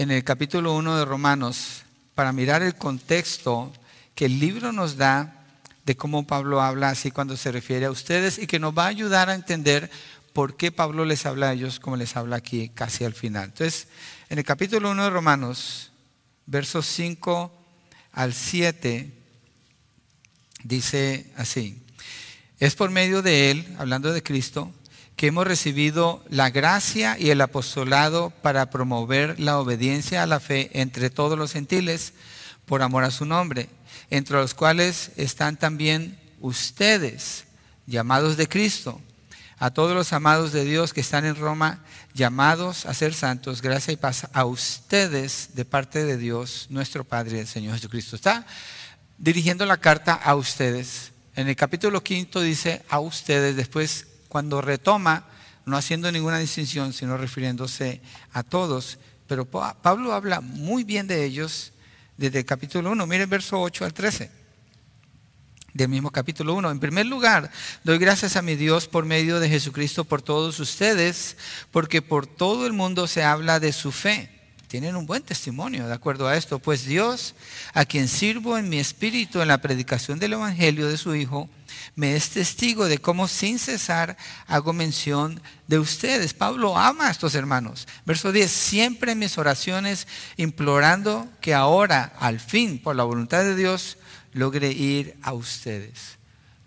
en 0.00 0.10
el 0.10 0.24
capítulo 0.24 0.74
1 0.76 0.96
de 0.96 1.04
Romanos 1.04 1.82
para 2.14 2.32
mirar 2.32 2.62
el 2.62 2.74
contexto 2.74 3.70
que 4.14 4.24
el 4.24 4.40
libro 4.40 4.72
nos 4.72 4.96
da 4.96 5.44
de 5.84 5.94
cómo 5.94 6.26
Pablo 6.26 6.62
habla 6.62 6.88
así 6.88 7.10
cuando 7.10 7.36
se 7.36 7.52
refiere 7.52 7.84
a 7.84 7.90
ustedes 7.90 8.38
y 8.38 8.46
que 8.46 8.58
nos 8.58 8.72
va 8.72 8.84
a 8.84 8.88
ayudar 8.88 9.28
a 9.28 9.34
entender 9.34 9.90
por 10.32 10.56
qué 10.56 10.72
Pablo 10.72 11.04
les 11.04 11.26
habla 11.26 11.50
a 11.50 11.52
ellos 11.52 11.78
como 11.78 11.98
les 11.98 12.16
habla 12.16 12.36
aquí 12.36 12.70
casi 12.70 13.04
al 13.04 13.12
final. 13.12 13.50
Entonces, 13.50 13.88
en 14.30 14.38
el 14.38 14.44
capítulo 14.44 14.90
1 14.90 15.04
de 15.04 15.10
Romanos, 15.10 15.92
versos 16.46 16.86
5 16.86 17.52
al 18.12 18.32
7, 18.32 19.12
dice 20.64 21.30
así, 21.36 21.78
es 22.58 22.74
por 22.74 22.88
medio 22.90 23.20
de 23.20 23.50
él, 23.50 23.76
hablando 23.78 24.14
de 24.14 24.22
Cristo, 24.22 24.72
que 25.20 25.26
hemos 25.26 25.46
recibido 25.46 26.24
la 26.30 26.48
gracia 26.48 27.14
y 27.18 27.28
el 27.28 27.42
apostolado 27.42 28.30
para 28.40 28.70
promover 28.70 29.38
la 29.38 29.58
obediencia 29.58 30.22
a 30.22 30.26
la 30.26 30.40
fe 30.40 30.70
entre 30.72 31.10
todos 31.10 31.36
los 31.36 31.52
gentiles 31.52 32.14
por 32.64 32.80
amor 32.80 33.04
a 33.04 33.10
su 33.10 33.26
nombre 33.26 33.68
entre 34.08 34.38
los 34.38 34.54
cuales 34.54 35.10
están 35.16 35.58
también 35.58 36.18
ustedes, 36.40 37.44
llamados 37.86 38.38
de 38.38 38.48
Cristo. 38.48 38.98
A 39.58 39.70
todos 39.70 39.94
los 39.94 40.14
amados 40.14 40.52
de 40.52 40.64
Dios 40.64 40.94
que 40.94 41.02
están 41.02 41.26
en 41.26 41.36
Roma, 41.36 41.84
llamados 42.14 42.86
a 42.86 42.94
ser 42.94 43.12
santos, 43.12 43.60
gracia 43.60 43.92
y 43.92 43.96
paz 43.96 44.26
a 44.32 44.46
ustedes 44.46 45.50
de 45.52 45.66
parte 45.66 46.02
de 46.02 46.16
Dios, 46.16 46.68
nuestro 46.70 47.04
Padre 47.04 47.40
el 47.40 47.46
Señor 47.46 47.74
Jesucristo. 47.74 48.16
Está 48.16 48.46
dirigiendo 49.18 49.66
la 49.66 49.76
carta 49.76 50.14
a 50.14 50.34
ustedes. 50.34 51.12
En 51.36 51.46
el 51.46 51.56
capítulo 51.56 52.02
quinto 52.02 52.40
dice 52.40 52.82
a 52.88 53.00
ustedes, 53.00 53.54
después 53.54 54.06
cuando 54.30 54.62
retoma, 54.62 55.26
no 55.66 55.76
haciendo 55.76 56.10
ninguna 56.10 56.38
distinción, 56.38 56.92
sino 56.92 57.18
refiriéndose 57.18 58.00
a 58.32 58.42
todos. 58.44 58.98
Pero 59.26 59.44
Pablo 59.44 60.14
habla 60.14 60.40
muy 60.40 60.84
bien 60.84 61.06
de 61.06 61.24
ellos 61.24 61.72
desde 62.16 62.38
el 62.38 62.44
capítulo 62.44 62.92
1. 62.92 63.06
Miren 63.06 63.28
verso 63.28 63.60
8 63.60 63.84
al 63.84 63.92
13 63.92 64.30
del 65.74 65.88
mismo 65.88 66.10
capítulo 66.10 66.54
1. 66.54 66.70
En 66.70 66.80
primer 66.80 67.06
lugar, 67.06 67.50
doy 67.84 67.98
gracias 67.98 68.36
a 68.36 68.42
mi 68.42 68.54
Dios 68.54 68.86
por 68.86 69.04
medio 69.04 69.40
de 69.40 69.48
Jesucristo 69.48 70.04
por 70.04 70.22
todos 70.22 70.60
ustedes, 70.60 71.36
porque 71.72 72.00
por 72.00 72.26
todo 72.26 72.66
el 72.66 72.72
mundo 72.72 73.08
se 73.08 73.24
habla 73.24 73.58
de 73.58 73.72
su 73.72 73.90
fe. 73.90 74.39
Tienen 74.70 74.94
un 74.94 75.04
buen 75.04 75.24
testimonio 75.24 75.88
de 75.88 75.94
acuerdo 75.94 76.28
a 76.28 76.36
esto, 76.36 76.60
pues 76.60 76.84
Dios, 76.84 77.34
a 77.74 77.84
quien 77.84 78.06
sirvo 78.06 78.56
en 78.56 78.68
mi 78.68 78.78
espíritu 78.78 79.40
en 79.40 79.48
la 79.48 79.58
predicación 79.58 80.20
del 80.20 80.34
Evangelio 80.34 80.86
de 80.86 80.96
su 80.96 81.16
Hijo, 81.16 81.50
me 81.96 82.14
es 82.14 82.30
testigo 82.30 82.86
de 82.86 82.98
cómo 82.98 83.26
sin 83.26 83.58
cesar 83.58 84.16
hago 84.46 84.72
mención 84.72 85.42
de 85.66 85.80
ustedes. 85.80 86.34
Pablo 86.34 86.78
ama 86.78 87.08
a 87.08 87.10
estos 87.10 87.34
hermanos. 87.34 87.88
Verso 88.06 88.30
10, 88.30 88.48
siempre 88.48 89.10
en 89.10 89.18
mis 89.18 89.38
oraciones 89.38 90.06
implorando 90.36 91.28
que 91.40 91.52
ahora, 91.52 92.12
al 92.20 92.38
fin, 92.38 92.78
por 92.80 92.94
la 92.94 93.02
voluntad 93.02 93.42
de 93.42 93.56
Dios, 93.56 93.98
logre 94.32 94.70
ir 94.70 95.16
a 95.22 95.32
ustedes. 95.32 96.16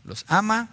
Los 0.04 0.26
ama, 0.28 0.68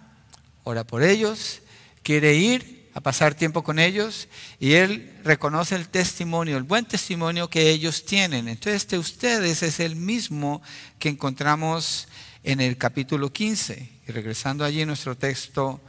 ora 0.65 0.83
por 0.83 1.01
ellos, 1.01 1.61
quiere 2.03 2.35
ir 2.35 2.80
a 2.93 3.01
pasar 3.01 3.35
tiempo 3.35 3.63
con 3.63 3.79
ellos 3.79 4.27
y 4.59 4.73
él 4.73 5.13
reconoce 5.23 5.75
el 5.75 5.87
testimonio, 5.87 6.57
el 6.57 6.63
buen 6.63 6.85
testimonio 6.85 7.49
que 7.49 7.69
ellos 7.69 8.05
tienen. 8.05 8.47
Entonces, 8.47 8.81
este 8.81 8.97
ustedes 8.97 9.63
es 9.63 9.79
el 9.79 9.95
mismo 9.95 10.61
que 10.99 11.09
encontramos 11.09 12.07
en 12.43 12.59
el 12.59 12.77
capítulo 12.77 13.31
15. 13.31 13.89
Y 14.07 14.11
regresando 14.11 14.65
allí 14.65 14.85
nuestro 14.85 15.15
texto 15.15 15.79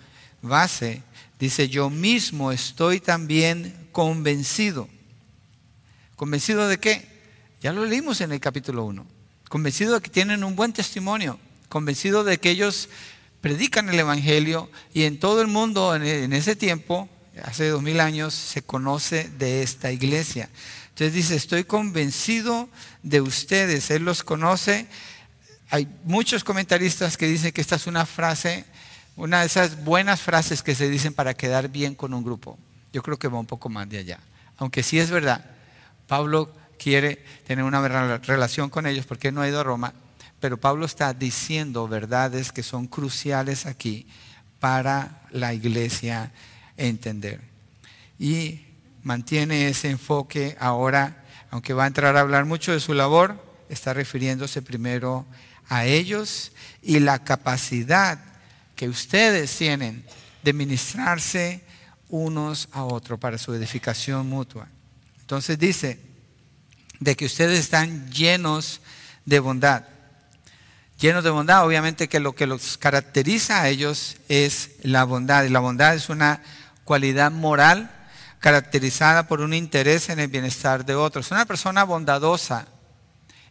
base, 0.43 1.03
dice, 1.39 1.69
yo 1.69 1.91
mismo 1.91 2.53
estoy 2.53 3.01
también 3.01 3.89
convencido. 3.91 4.89
¿Convencido 6.17 6.69
de 6.69 6.79
qué? 6.79 7.09
Ya 7.61 7.73
lo 7.73 7.85
leímos 7.85 8.21
en 8.21 8.33
el 8.33 8.41
capítulo 8.41 8.85
1. 8.85 9.07
Convencido 9.49 9.95
de 9.95 10.01
que 10.01 10.11
tienen 10.11 10.45
un 10.45 10.57
buen 10.57 10.73
testimonio. 10.73 11.39
Convencido 11.69 12.23
de 12.23 12.39
que 12.39 12.51
ellos 12.51 12.89
predican 13.43 13.91
el 13.91 13.99
Evangelio 13.99 14.71
y 14.95 15.03
en 15.03 15.21
todo 15.21 15.43
el 15.43 15.49
mundo 15.49 15.95
en 15.95 16.33
ese 16.33 16.57
tiempo, 16.57 17.11
hace 17.45 17.69
dos 17.69 17.83
mil 17.83 18.01
años, 18.01 18.33
se 18.33 18.63
conoce 18.63 19.29
de 19.39 19.63
esta 19.63 19.93
iglesia. 19.93 20.49
Entonces 20.89 21.13
dice, 21.13 21.37
estoy 21.37 21.65
convencido 21.65 22.71
de 23.03 23.21
ustedes. 23.21 23.91
Él 23.91 24.05
los 24.05 24.23
conoce 24.23 24.87
hay 25.73 25.89
muchos 26.05 26.45
comentaristas 26.45 27.17
que 27.17 27.27
dicen 27.27 27.51
que 27.51 27.63
esta 27.63 27.77
es 27.77 27.87
una 27.87 28.05
frase, 28.05 28.67
una 29.17 29.41
de 29.41 29.47
esas 29.47 29.83
buenas 29.83 30.21
frases 30.21 30.63
que 30.63 30.75
se 30.75 30.91
dicen 30.91 31.15
para 31.15 31.33
quedar 31.33 31.71
bien 31.71 31.95
con 31.95 32.13
un 32.13 32.23
grupo. 32.23 32.59
Yo 32.93 33.03
creo 33.03 33.19
que 33.19 33.27
va 33.27 33.39
un 33.39 33.47
poco 33.47 33.71
más 33.71 33.89
de 33.89 33.97
allá. 33.97 34.21
Aunque 34.59 34.83
sí 34.83 34.99
es 34.99 35.11
verdad, 35.11 35.47
Pablo 36.07 36.53
quiere 36.79 37.25
tener 37.47 37.65
una 37.65 37.81
relación 38.19 38.69
con 38.69 38.87
ellos 38.87 39.07
porque 39.07 39.33
no 39.33 39.41
ha 39.41 39.49
ido 39.49 39.61
a 39.61 39.63
Roma, 39.65 39.95
pero 40.43 40.59
Pablo 40.59 40.87
está 40.87 41.15
diciendo 41.15 41.87
verdades 41.87 42.51
que 42.51 42.65
son 42.65 42.89
cruciales 42.89 43.65
aquí 43.65 44.09
para 44.59 45.23
la 45.31 45.55
iglesia 45.55 46.33
entender. 46.77 47.41
Y 48.19 48.63
mantiene 49.05 49.69
ese 49.69 49.89
enfoque 49.89 50.57
ahora, 50.59 51.25
aunque 51.53 51.75
va 51.75 51.85
a 51.85 51.87
entrar 51.87 52.17
a 52.17 52.21
hablar 52.23 52.45
mucho 52.45 52.73
de 52.73 52.81
su 52.81 52.93
labor, 52.93 53.41
está 53.69 53.95
refiriéndose 53.95 54.63
primero 54.63 55.27
a 55.69 55.85
ellos 55.85 56.51
y 56.83 56.99
la 56.99 57.23
capacidad 57.23 58.19
que 58.75 58.89
ustedes 58.89 59.57
tienen 59.57 60.05
de 60.43 60.53
ministrarse 60.53 61.63
unos 62.09 62.69
a 62.73 62.83
otros 62.83 63.21
para 63.21 63.39
su 63.39 63.55
edificación 63.55 64.29
mutua. 64.29 64.67
Entonces 65.21 65.57
dice, 65.57 66.01
de 66.99 67.15
que 67.15 67.27
ustedes 67.27 67.61
están 67.61 68.11
llenos 68.11 68.81
de 69.25 69.39
bondad. 69.39 69.85
Llenos 71.03 71.25
de 71.25 71.31
bondad, 71.31 71.67
obviamente 71.67 72.09
que 72.09 72.21
lo 72.21 72.33
que 72.33 72.47
los 72.47 72.79
caracteriza 72.79 73.61
a 73.61 73.69
ellos 73.69 74.19
es 74.29 74.71
la 74.83 75.03
bondad. 75.03 75.43
Y 75.43 75.49
la 75.49 75.59
bondad 75.59 75.97
es 75.97 76.09
una 76.09 76.41
cualidad 76.85 77.33
moral 77.33 77.91
caracterizada 78.39 79.27
por 79.27 79.41
un 79.41 79.53
interés 79.53 80.11
en 80.11 80.21
el 80.21 80.29
bienestar 80.29 80.87
de 80.87 80.95
otros. 80.95 81.33
Una 81.33 81.45
persona 81.45 81.83
bondadosa 81.83 82.69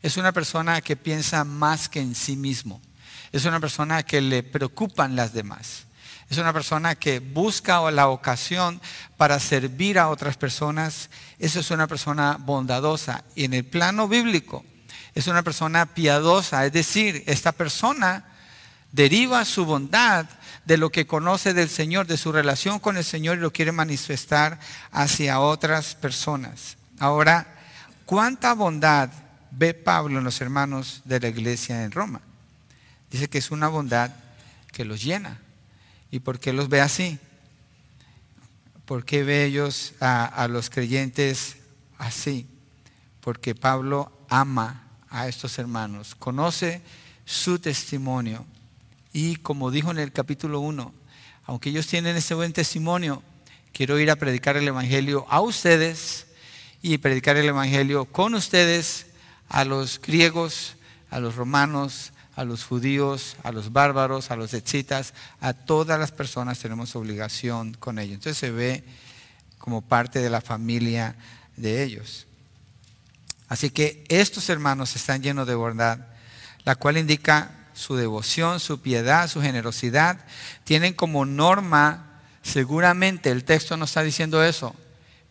es 0.02 0.16
una 0.16 0.32
persona 0.32 0.80
que 0.80 0.96
piensa 0.96 1.44
más 1.44 1.90
que 1.90 2.00
en 2.00 2.16
sí 2.16 2.38
mismo. 2.38 2.82
Es 3.34 3.44
una 3.44 3.60
persona 3.60 4.02
que 4.04 4.22
le 4.22 4.44
preocupan 4.44 5.18
las 5.18 5.34
demás. 5.34 5.88
es 6.30 6.38
una 6.38 6.54
persona 6.54 6.96
que 6.96 7.20
busca 7.20 7.92
la 7.92 8.08
ocasión 8.08 8.80
para 9.18 9.38
servir 9.42 10.00
a 10.00 10.08
otras 10.08 10.38
personas. 10.38 11.10
Eso 11.38 11.60
es 11.60 11.70
una 11.70 11.88
persona 11.88 12.38
bondadosa. 12.40 13.26
Y 13.36 13.44
en 13.44 13.54
el 13.56 13.66
plano 13.66 14.08
bíblico, 14.08 14.64
es 15.16 15.28
una 15.28 15.44
persona 15.44 15.86
piadosa. 15.88 16.66
Es 16.66 16.74
decir, 16.74 17.24
esta 17.28 17.52
persona 17.52 18.26
deriva 18.92 19.44
su 19.46 19.66
bondad 19.66 20.26
de 20.66 20.78
lo 20.78 20.92
que 20.92 21.08
conoce 21.08 21.54
del 21.54 21.70
Señor, 21.70 22.08
de 22.08 22.18
su 22.18 22.32
relación 22.32 22.80
con 22.80 22.98
el 22.98 23.04
Señor 23.04 23.38
y 23.38 23.42
lo 23.42 23.52
quiere 23.52 23.72
manifestar 23.72 24.60
hacia 24.92 25.40
otras 25.40 25.96
personas. 25.96 26.78
Ahora, 27.00 27.48
¿cuánta 28.06 28.54
bondad 28.54 29.10
ve 29.52 29.74
Pablo 29.74 30.20
en 30.20 30.24
los 30.24 30.40
hermanos 30.42 31.02
de 31.06 31.20
la 31.20 31.28
iglesia 31.30 31.84
en 31.84 31.92
Roma? 31.92 32.22
Dice 33.10 33.30
que 33.30 33.40
es 33.40 33.52
una 33.52 33.68
bondad 33.68 34.12
que 34.72 34.86
los 34.86 35.04
llena. 35.04 35.40
¿Y 36.12 36.20
por 36.20 36.40
qué 36.40 36.54
los 36.54 36.70
ve 36.70 36.82
así? 36.82 37.20
¿Por 38.86 39.06
qué 39.06 39.24
ve 39.24 39.46
ellos 39.46 39.94
a, 40.00 40.48
los 40.50 40.70
creyentes 40.70 41.58
así? 41.98 42.48
Porque 43.22 43.56
Pablo 43.56 44.12
ama 44.30 44.81
a 45.12 45.28
estos 45.28 45.60
hermanos, 45.60 46.16
conoce 46.16 46.82
su 47.26 47.60
testimonio 47.60 48.46
y 49.14 49.36
como 49.36 49.70
dijo 49.70 49.92
en 49.92 50.00
el 50.00 50.12
capítulo 50.12 50.62
1, 50.62 50.94
aunque 51.46 51.70
ellos 51.70 51.88
tienen 51.88 52.16
ese 52.16 52.34
buen 52.34 52.54
testimonio, 52.54 53.22
quiero 53.74 54.00
ir 54.00 54.10
a 54.10 54.16
predicar 54.16 54.58
el 54.58 54.68
Evangelio 54.68 55.26
a 55.30 55.42
ustedes 55.42 56.28
y 56.82 56.98
predicar 56.98 57.38
el 57.38 57.50
Evangelio 57.50 58.06
con 58.06 58.34
ustedes 58.34 59.08
a 59.50 59.66
los 59.66 60.00
griegos, 60.02 60.78
a 61.10 61.20
los 61.20 61.36
romanos, 61.36 62.14
a 62.36 62.46
los 62.46 62.64
judíos, 62.64 63.36
a 63.44 63.52
los 63.52 63.74
bárbaros, 63.74 64.32
a 64.32 64.38
los 64.38 64.54
etzitas, 64.54 65.14
a 65.42 65.54
todas 65.54 66.00
las 66.00 66.12
personas 66.12 66.60
tenemos 66.60 66.96
obligación 66.96 67.74
con 67.74 68.00
ellos. 68.00 68.16
Entonces 68.16 68.38
se 68.38 68.52
ve 68.52 68.86
como 69.58 69.82
parte 69.82 70.20
de 70.20 70.30
la 70.30 70.42
familia 70.42 71.16
de 71.58 71.84
ellos. 71.84 72.28
Así 73.52 73.70
que 73.70 74.06
estos 74.08 74.48
hermanos 74.48 74.96
están 74.96 75.22
llenos 75.22 75.46
de 75.46 75.56
bondad, 75.56 76.00
la 76.64 76.76
cual 76.76 76.98
indica 76.98 77.52
su 77.74 77.98
devoción, 77.98 78.62
su 78.62 78.80
piedad, 78.80 79.28
su 79.28 79.42
generosidad. 79.42 80.20
Tienen 80.64 80.94
como 80.94 81.26
norma, 81.26 82.22
seguramente 82.44 83.30
el 83.30 83.44
texto 83.44 83.76
no 83.76 83.84
está 83.84 84.04
diciendo 84.04 84.42
eso, 84.42 84.74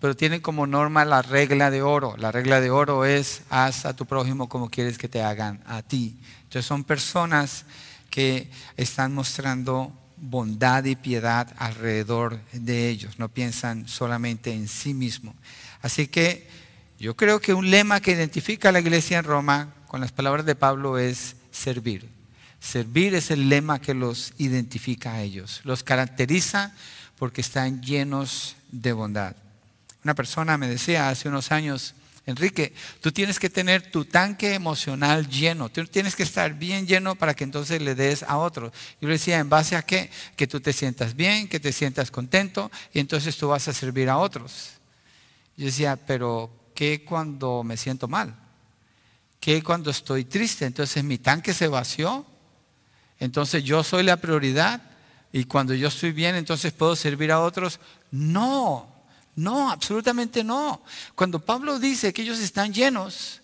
pero 0.01 0.15
tienen 0.15 0.43
como 0.43 0.67
norma 0.67 1.07
la 1.07 1.23
regla 1.23 1.71
de 1.71 1.81
oro. 1.81 2.15
La 2.19 2.31
regla 2.31 2.61
de 2.61 2.69
oro 2.69 3.07
es 3.07 3.41
haz 3.49 3.87
a 3.87 3.97
tu 3.97 4.05
prójimo 4.05 4.51
como 4.51 4.69
quieres 4.69 4.99
que 4.99 5.09
te 5.09 5.23
hagan 5.23 5.63
a 5.67 5.81
ti. 5.81 6.21
Entonces 6.43 6.67
son 6.67 6.85
personas 6.85 7.65
que 8.11 8.51
están 8.77 9.15
mostrando 9.15 9.99
bondad 10.19 10.85
y 10.85 10.95
piedad 10.95 11.49
alrededor 11.57 12.39
de 12.53 12.91
ellos, 12.91 13.19
no 13.19 13.31
piensan 13.31 13.89
solamente 13.89 14.53
en 14.53 14.69
sí 14.69 14.93
mismo. 14.93 15.35
Así 15.81 16.07
que 16.09 16.60
yo 17.01 17.17
creo 17.17 17.41
que 17.41 17.55
un 17.55 17.71
lema 17.71 18.01
que 18.01 18.13
identifica 18.13 18.69
a 18.69 18.73
la 18.73 18.81
iglesia 18.81 19.19
en 19.19 19.25
Roma 19.25 19.75
con 19.89 20.03
las 20.03 20.13
palabras 20.13 20.45
de 20.45 20.55
Pablo 20.55 20.99
es 20.99 21.35
servir. 21.51 22.07
Servir 22.61 23.15
es 23.15 23.31
el 23.31 23.49
lema 23.49 23.81
que 23.81 23.95
los 23.95 24.35
identifica 24.37 25.15
a 25.15 25.23
ellos, 25.23 25.63
los 25.65 25.83
caracteriza 25.83 26.75
porque 27.19 27.41
están 27.41 27.83
llenos 27.83 28.55
de 28.71 28.93
bondad. 28.93 29.35
Una 30.05 30.15
persona 30.15 30.59
me 30.59 30.69
decía 30.69 31.09
hace 31.09 31.31
unos 31.31 31.53
años, 31.53 31.95
Enrique, 32.27 32.75
tú 33.01 33.11
tienes 33.11 33.39
que 33.39 33.49
tener 33.49 33.91
tu 33.91 34.05
tanque 34.05 34.53
emocional 34.53 35.27
lleno, 35.27 35.71
tú 35.71 35.87
tienes 35.87 36.15
que 36.15 36.23
estar 36.23 36.53
bien 36.53 36.87
lleno 36.87 37.15
para 37.15 37.33
que 37.33 37.45
entonces 37.45 37.81
le 37.81 37.95
des 37.95 38.23
a 38.25 38.37
otro. 38.37 38.73
Yo 39.01 39.09
le 39.09 39.15
decía, 39.15 39.39
¿en 39.39 39.49
base 39.49 39.75
a 39.75 39.83
qué? 39.83 40.11
Que 40.37 40.47
tú 40.47 40.61
te 40.61 40.75
sientas 40.75 41.17
bien, 41.17 41.49
que 41.49 41.61
te 41.61 41.73
sientas 41.73 42.11
contento 42.11 42.71
y 42.93 43.01
entonces 43.01 43.39
tú 43.39 43.49
vas 43.49 43.69
a 43.69 43.73
servir 43.73 44.11
a 44.11 44.19
otros. 44.19 44.73
Yo 45.57 45.65
decía, 45.65 45.97
pero 45.97 46.60
¿qué 46.81 47.05
cuando 47.05 47.63
me 47.63 47.77
siento 47.77 48.09
mal? 48.09 48.35
¿Qué 49.39 49.63
cuando 49.63 49.91
estoy 49.91 50.25
triste? 50.25 50.65
Entonces 50.65 51.05
mi 51.05 51.19
tanque 51.19 51.53
se 51.53 51.69
vació. 51.69 52.25
Entonces 53.19 53.63
yo 53.65 53.85
soy 53.85 54.03
la 54.03 54.17
prioridad 54.17 54.81
y 55.31 55.45
cuando 55.45 55.75
yo 55.75 55.89
estoy 55.89 56.13
bien 56.13 56.37
entonces 56.37 56.73
puedo 56.73 56.97
servir 56.97 57.33
a 57.33 57.41
otros. 57.41 57.81
No, 58.11 58.91
no, 59.37 59.71
absolutamente 59.71 60.43
no. 60.43 60.83
Cuando 61.15 61.45
Pablo 61.45 61.79
dice 61.79 62.15
que 62.15 62.23
ellos 62.23 62.39
están 62.39 62.73
llenos, 62.73 63.43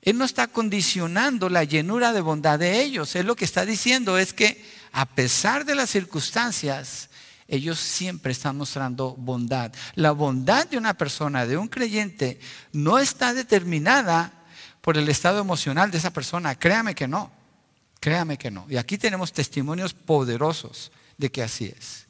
él 0.00 0.16
no 0.16 0.24
está 0.24 0.46
condicionando 0.46 1.48
la 1.48 1.64
llenura 1.64 2.12
de 2.12 2.20
bondad 2.20 2.56
de 2.56 2.82
ellos. 2.82 3.16
Él 3.16 3.26
lo 3.26 3.34
que 3.34 3.46
está 3.46 3.66
diciendo 3.66 4.16
es 4.16 4.32
que 4.32 4.64
a 4.92 5.06
pesar 5.06 5.64
de 5.64 5.74
las 5.74 5.90
circunstancias, 5.90 7.10
ellos 7.48 7.78
siempre 7.78 8.32
están 8.32 8.56
mostrando 8.56 9.14
bondad. 9.14 9.72
La 9.94 10.12
bondad 10.12 10.66
de 10.66 10.78
una 10.78 10.94
persona, 10.94 11.46
de 11.46 11.56
un 11.56 11.68
creyente, 11.68 12.40
no 12.72 12.98
está 12.98 13.34
determinada 13.34 14.32
por 14.80 14.96
el 14.96 15.08
estado 15.08 15.40
emocional 15.40 15.90
de 15.90 15.98
esa 15.98 16.12
persona. 16.12 16.58
Créame 16.58 16.94
que 16.94 17.06
no. 17.06 17.30
Créame 18.00 18.36
que 18.36 18.50
no. 18.50 18.66
Y 18.68 18.76
aquí 18.76 18.98
tenemos 18.98 19.32
testimonios 19.32 19.94
poderosos 19.94 20.92
de 21.16 21.30
que 21.30 21.42
así 21.42 21.66
es. 21.76 22.06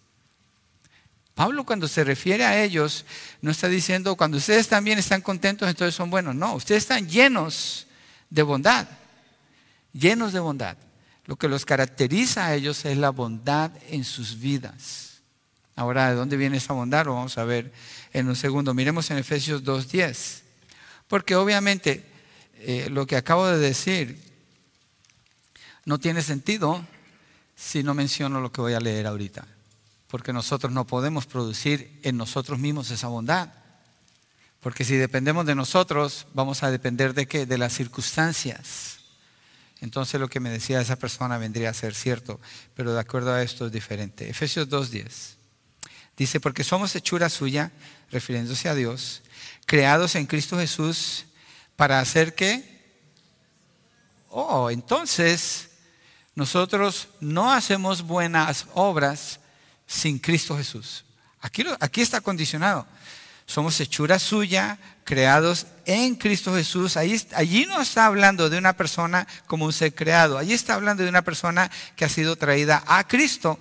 Pablo 1.34 1.64
cuando 1.64 1.86
se 1.86 2.02
refiere 2.02 2.44
a 2.46 2.62
ellos, 2.62 3.04
no 3.42 3.50
está 3.50 3.68
diciendo, 3.68 4.16
cuando 4.16 4.38
ustedes 4.38 4.68
también 4.68 4.98
están 4.98 5.20
contentos, 5.20 5.68
entonces 5.68 5.94
son 5.94 6.08
buenos. 6.08 6.34
No, 6.34 6.54
ustedes 6.54 6.84
están 6.84 7.06
llenos 7.08 7.86
de 8.30 8.42
bondad, 8.42 8.88
llenos 9.92 10.32
de 10.32 10.40
bondad. 10.40 10.78
Lo 11.26 11.36
que 11.36 11.48
los 11.48 11.66
caracteriza 11.66 12.46
a 12.46 12.54
ellos 12.54 12.84
es 12.86 12.96
la 12.96 13.10
bondad 13.10 13.70
en 13.90 14.04
sus 14.04 14.38
vidas. 14.38 15.15
Ahora, 15.76 16.10
¿de 16.10 16.16
dónde 16.16 16.36
viene 16.36 16.56
esa 16.56 16.72
bondad? 16.72 17.06
Lo 17.06 17.14
vamos 17.14 17.38
a 17.38 17.44
ver 17.44 17.72
en 18.12 18.28
un 18.28 18.34
segundo. 18.34 18.74
Miremos 18.74 19.10
en 19.10 19.18
Efesios 19.18 19.62
2.10. 19.62 20.42
Porque 21.06 21.36
obviamente 21.36 22.04
eh, 22.54 22.88
lo 22.90 23.06
que 23.06 23.16
acabo 23.16 23.46
de 23.46 23.58
decir 23.58 24.20
no 25.84 25.98
tiene 25.98 26.22
sentido 26.22 26.84
si 27.54 27.84
no 27.84 27.94
menciono 27.94 28.40
lo 28.40 28.50
que 28.50 28.60
voy 28.60 28.74
a 28.74 28.80
leer 28.80 29.06
ahorita 29.06 29.46
porque 30.08 30.32
nosotros 30.32 30.72
no 30.72 30.86
podemos 30.86 31.26
producir 31.26 31.98
en 32.02 32.16
nosotros 32.16 32.58
mismos 32.58 32.90
esa 32.90 33.08
bondad. 33.08 33.50
Porque 34.60 34.84
si 34.84 34.96
dependemos 34.96 35.46
de 35.46 35.54
nosotros, 35.54 36.26
vamos 36.32 36.62
a 36.62 36.70
depender 36.70 37.14
de 37.14 37.26
qué? 37.26 37.46
De 37.46 37.58
las 37.58 37.72
circunstancias. 37.72 39.00
Entonces 39.80 40.20
lo 40.20 40.28
que 40.28 40.40
me 40.40 40.50
decía 40.50 40.80
esa 40.80 40.96
persona 40.96 41.38
vendría 41.38 41.70
a 41.70 41.74
ser 41.74 41.94
cierto, 41.94 42.40
pero 42.74 42.94
de 42.94 43.00
acuerdo 43.00 43.32
a 43.32 43.42
esto 43.42 43.66
es 43.66 43.72
diferente. 43.72 44.28
Efesios 44.30 44.68
2.10 44.68 45.35
dice, 46.16 46.40
porque 46.40 46.64
somos 46.64 46.94
hechura 46.94 47.28
suya, 47.28 47.72
refiriéndose 48.10 48.68
a 48.68 48.74
Dios, 48.74 49.22
creados 49.66 50.14
en 50.14 50.26
Cristo 50.26 50.58
Jesús 50.58 51.26
para 51.76 52.00
hacer 52.00 52.34
qué? 52.34 52.76
Oh, 54.30 54.70
entonces 54.70 55.70
nosotros 56.34 57.08
no 57.20 57.52
hacemos 57.52 58.02
buenas 58.02 58.66
obras 58.74 59.40
sin 59.86 60.18
Cristo 60.18 60.56
Jesús. 60.56 61.04
Aquí, 61.40 61.64
aquí 61.80 62.02
está 62.02 62.20
condicionado. 62.20 62.86
Somos 63.46 63.78
hechura 63.80 64.18
suya, 64.18 64.78
creados 65.04 65.66
en 65.84 66.16
Cristo 66.16 66.54
Jesús. 66.54 66.96
allí 66.96 67.64
no 67.66 67.80
está 67.80 68.06
hablando 68.06 68.50
de 68.50 68.58
una 68.58 68.76
persona 68.76 69.26
como 69.46 69.64
un 69.64 69.72
ser 69.72 69.94
creado. 69.94 70.36
Allí 70.36 70.52
está 70.52 70.74
hablando 70.74 71.04
de 71.04 71.08
una 71.08 71.22
persona 71.22 71.70
que 71.94 72.04
ha 72.04 72.08
sido 72.08 72.36
traída 72.36 72.82
a 72.86 73.06
Cristo 73.06 73.58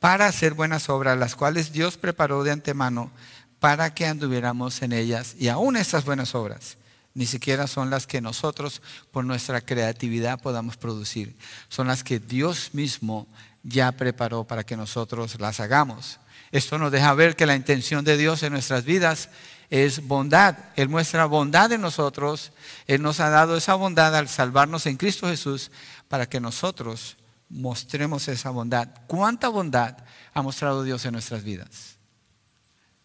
para 0.00 0.26
hacer 0.26 0.54
buenas 0.54 0.88
obras, 0.88 1.18
las 1.18 1.34
cuales 1.34 1.72
Dios 1.72 1.96
preparó 1.96 2.44
de 2.44 2.52
antemano 2.52 3.10
para 3.58 3.94
que 3.94 4.06
anduviéramos 4.06 4.82
en 4.82 4.92
ellas. 4.92 5.34
Y 5.38 5.48
aún 5.48 5.76
estas 5.76 6.04
buenas 6.04 6.34
obras 6.34 6.76
ni 7.14 7.26
siquiera 7.26 7.66
son 7.66 7.90
las 7.90 8.06
que 8.06 8.20
nosotros 8.20 8.80
por 9.10 9.24
nuestra 9.24 9.60
creatividad 9.60 10.40
podamos 10.40 10.76
producir. 10.76 11.34
Son 11.68 11.88
las 11.88 12.04
que 12.04 12.20
Dios 12.20 12.70
mismo 12.74 13.26
ya 13.64 13.90
preparó 13.90 14.44
para 14.44 14.64
que 14.64 14.76
nosotros 14.76 15.40
las 15.40 15.58
hagamos. 15.58 16.20
Esto 16.52 16.78
nos 16.78 16.92
deja 16.92 17.12
ver 17.14 17.34
que 17.34 17.46
la 17.46 17.56
intención 17.56 18.04
de 18.04 18.16
Dios 18.16 18.44
en 18.44 18.52
nuestras 18.52 18.84
vidas 18.84 19.30
es 19.68 20.06
bondad. 20.06 20.56
Él 20.76 20.88
muestra 20.88 21.26
bondad 21.26 21.72
en 21.72 21.80
nosotros. 21.80 22.52
Él 22.86 23.02
nos 23.02 23.18
ha 23.18 23.30
dado 23.30 23.56
esa 23.56 23.74
bondad 23.74 24.14
al 24.14 24.28
salvarnos 24.28 24.86
en 24.86 24.96
Cristo 24.96 25.26
Jesús 25.26 25.72
para 26.06 26.28
que 26.28 26.40
nosotros 26.40 27.16
mostremos 27.50 28.28
esa 28.28 28.50
bondad. 28.50 28.88
¿Cuánta 29.06 29.48
bondad 29.48 29.96
ha 30.34 30.42
mostrado 30.42 30.82
Dios 30.82 31.04
en 31.04 31.12
nuestras 31.12 31.44
vidas? 31.44 31.96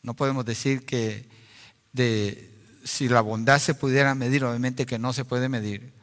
No 0.02 0.16
podemos 0.16 0.46
decir 0.46 0.86
que 0.86 1.30
de, 1.94 2.52
si 2.84 3.08
la 3.08 3.22
bondad 3.22 3.60
se 3.60 3.74
pudiera 3.74 4.16
medir, 4.16 4.44
obviamente 4.44 4.86
que 4.86 5.00
no 5.00 5.14
se 5.14 5.26
puede 5.26 5.50
medir, 5.50 5.94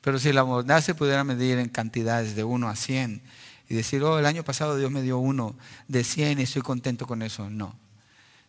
pero 0.00 0.18
si 0.18 0.32
la 0.32 0.42
bondad 0.42 0.82
se 0.82 0.94
pudiera 0.94 1.24
medir 1.24 1.58
en 1.58 1.68
cantidades 1.68 2.36
de 2.36 2.44
1 2.44 2.68
a 2.68 2.76
100, 2.76 3.22
y 3.68 3.74
decir, 3.74 4.02
oh, 4.02 4.18
el 4.18 4.26
año 4.26 4.44
pasado 4.44 4.76
Dios 4.76 4.90
me 4.90 5.02
dio 5.02 5.18
uno 5.18 5.56
de 5.88 6.04
100 6.04 6.38
y 6.38 6.42
estoy 6.42 6.62
contento 6.62 7.06
con 7.06 7.22
eso. 7.22 7.50
No. 7.50 7.76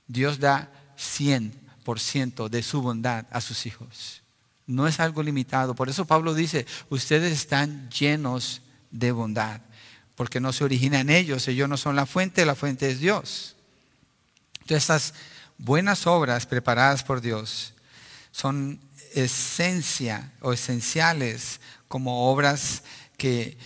Dios 0.07 0.39
da 0.39 0.71
100% 0.97 2.49
de 2.49 2.63
su 2.63 2.81
bondad 2.81 3.25
a 3.31 3.41
sus 3.41 3.65
hijos. 3.65 4.21
No 4.67 4.87
es 4.87 4.99
algo 4.99 5.23
limitado. 5.23 5.73
Por 5.73 5.89
eso 5.89 6.05
Pablo 6.05 6.33
dice, 6.33 6.65
ustedes 6.89 7.33
están 7.33 7.89
llenos 7.89 8.61
de 8.91 9.11
bondad. 9.11 9.61
porque 10.15 10.39
no 10.39 10.51
se 10.51 10.63
origina 10.63 10.99
en 10.99 11.11
ellos, 11.11 11.47
ellos 11.47 11.69
no 11.69 11.77
son 11.77 11.95
la 11.95 12.07
fuente, 12.07 12.43
la 12.43 12.55
fuente 12.55 12.89
es 12.89 12.99
Dios. 12.99 13.55
Entonces, 14.61 14.77
estas 14.77 15.13
buenas 15.59 16.07
obras 16.07 16.47
preparadas 16.47 17.03
por 17.03 17.21
Dios 17.21 17.75
son 18.31 18.79
esencia 19.13 20.31
o 20.41 20.53
esenciales 20.53 21.59
como 21.87 22.31
obras 22.31 22.81
que 23.15 23.59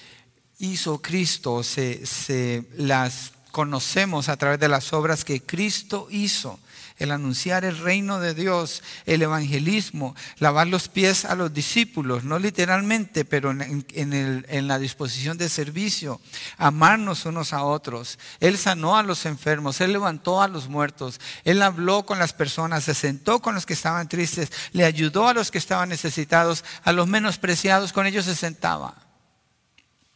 hizo 0.59 1.01
Cristo, 1.01 1.63
se, 1.63 2.05
se 2.05 2.67
las 2.75 3.31
conocemos 3.51 4.29
a 4.29 4.37
través 4.37 4.59
de 4.59 4.67
las 4.67 4.93
obras 4.93 5.23
que 5.23 5.41
Cristo 5.41 6.07
hizo 6.11 6.59
el 7.01 7.09
anunciar 7.09 7.65
el 7.65 7.79
reino 7.79 8.19
de 8.19 8.35
Dios, 8.35 8.83
el 9.07 9.23
evangelismo, 9.23 10.15
lavar 10.37 10.67
los 10.67 10.87
pies 10.87 11.25
a 11.25 11.33
los 11.33 11.51
discípulos, 11.51 12.23
no 12.23 12.37
literalmente, 12.37 13.25
pero 13.25 13.49
en, 13.49 14.67
la 14.67 14.77
disposición 14.77 15.35
de 15.39 15.49
servicio, 15.49 16.21
amarnos 16.57 17.25
unos 17.25 17.53
a 17.53 17.63
otros. 17.63 18.19
Él 18.39 18.55
sanó 18.55 18.97
a 18.97 19.03
los 19.03 19.25
enfermos, 19.25 19.81
Él 19.81 19.93
levantó 19.93 20.43
a 20.43 20.47
los 20.47 20.69
muertos, 20.69 21.19
Él 21.43 21.63
habló 21.63 22.05
con 22.05 22.19
las 22.19 22.33
personas, 22.33 22.83
se 22.83 22.93
sentó 22.93 23.41
con 23.41 23.55
los 23.55 23.65
que 23.65 23.73
estaban 23.73 24.07
tristes, 24.07 24.51
le 24.71 24.85
ayudó 24.85 25.27
a 25.27 25.33
los 25.33 25.49
que 25.49 25.57
estaban 25.57 25.89
necesitados, 25.89 26.63
a 26.83 26.91
los 26.91 27.07
menospreciados, 27.07 27.93
con 27.93 28.05
ellos 28.05 28.25
se 28.25 28.35
sentaba. 28.35 28.93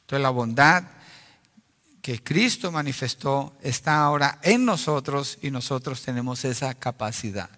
Entonces 0.02 0.22
la 0.22 0.30
bondad 0.30 0.84
que 2.06 2.22
Cristo 2.22 2.72
manifestó 2.72 3.58
está 3.64 4.02
ahora 4.02 4.38
en 4.44 4.64
nosotros 4.64 5.40
y 5.42 5.50
nosotros 5.50 6.04
tenemos 6.04 6.46
esa 6.46 6.76
capacidad 6.76 7.50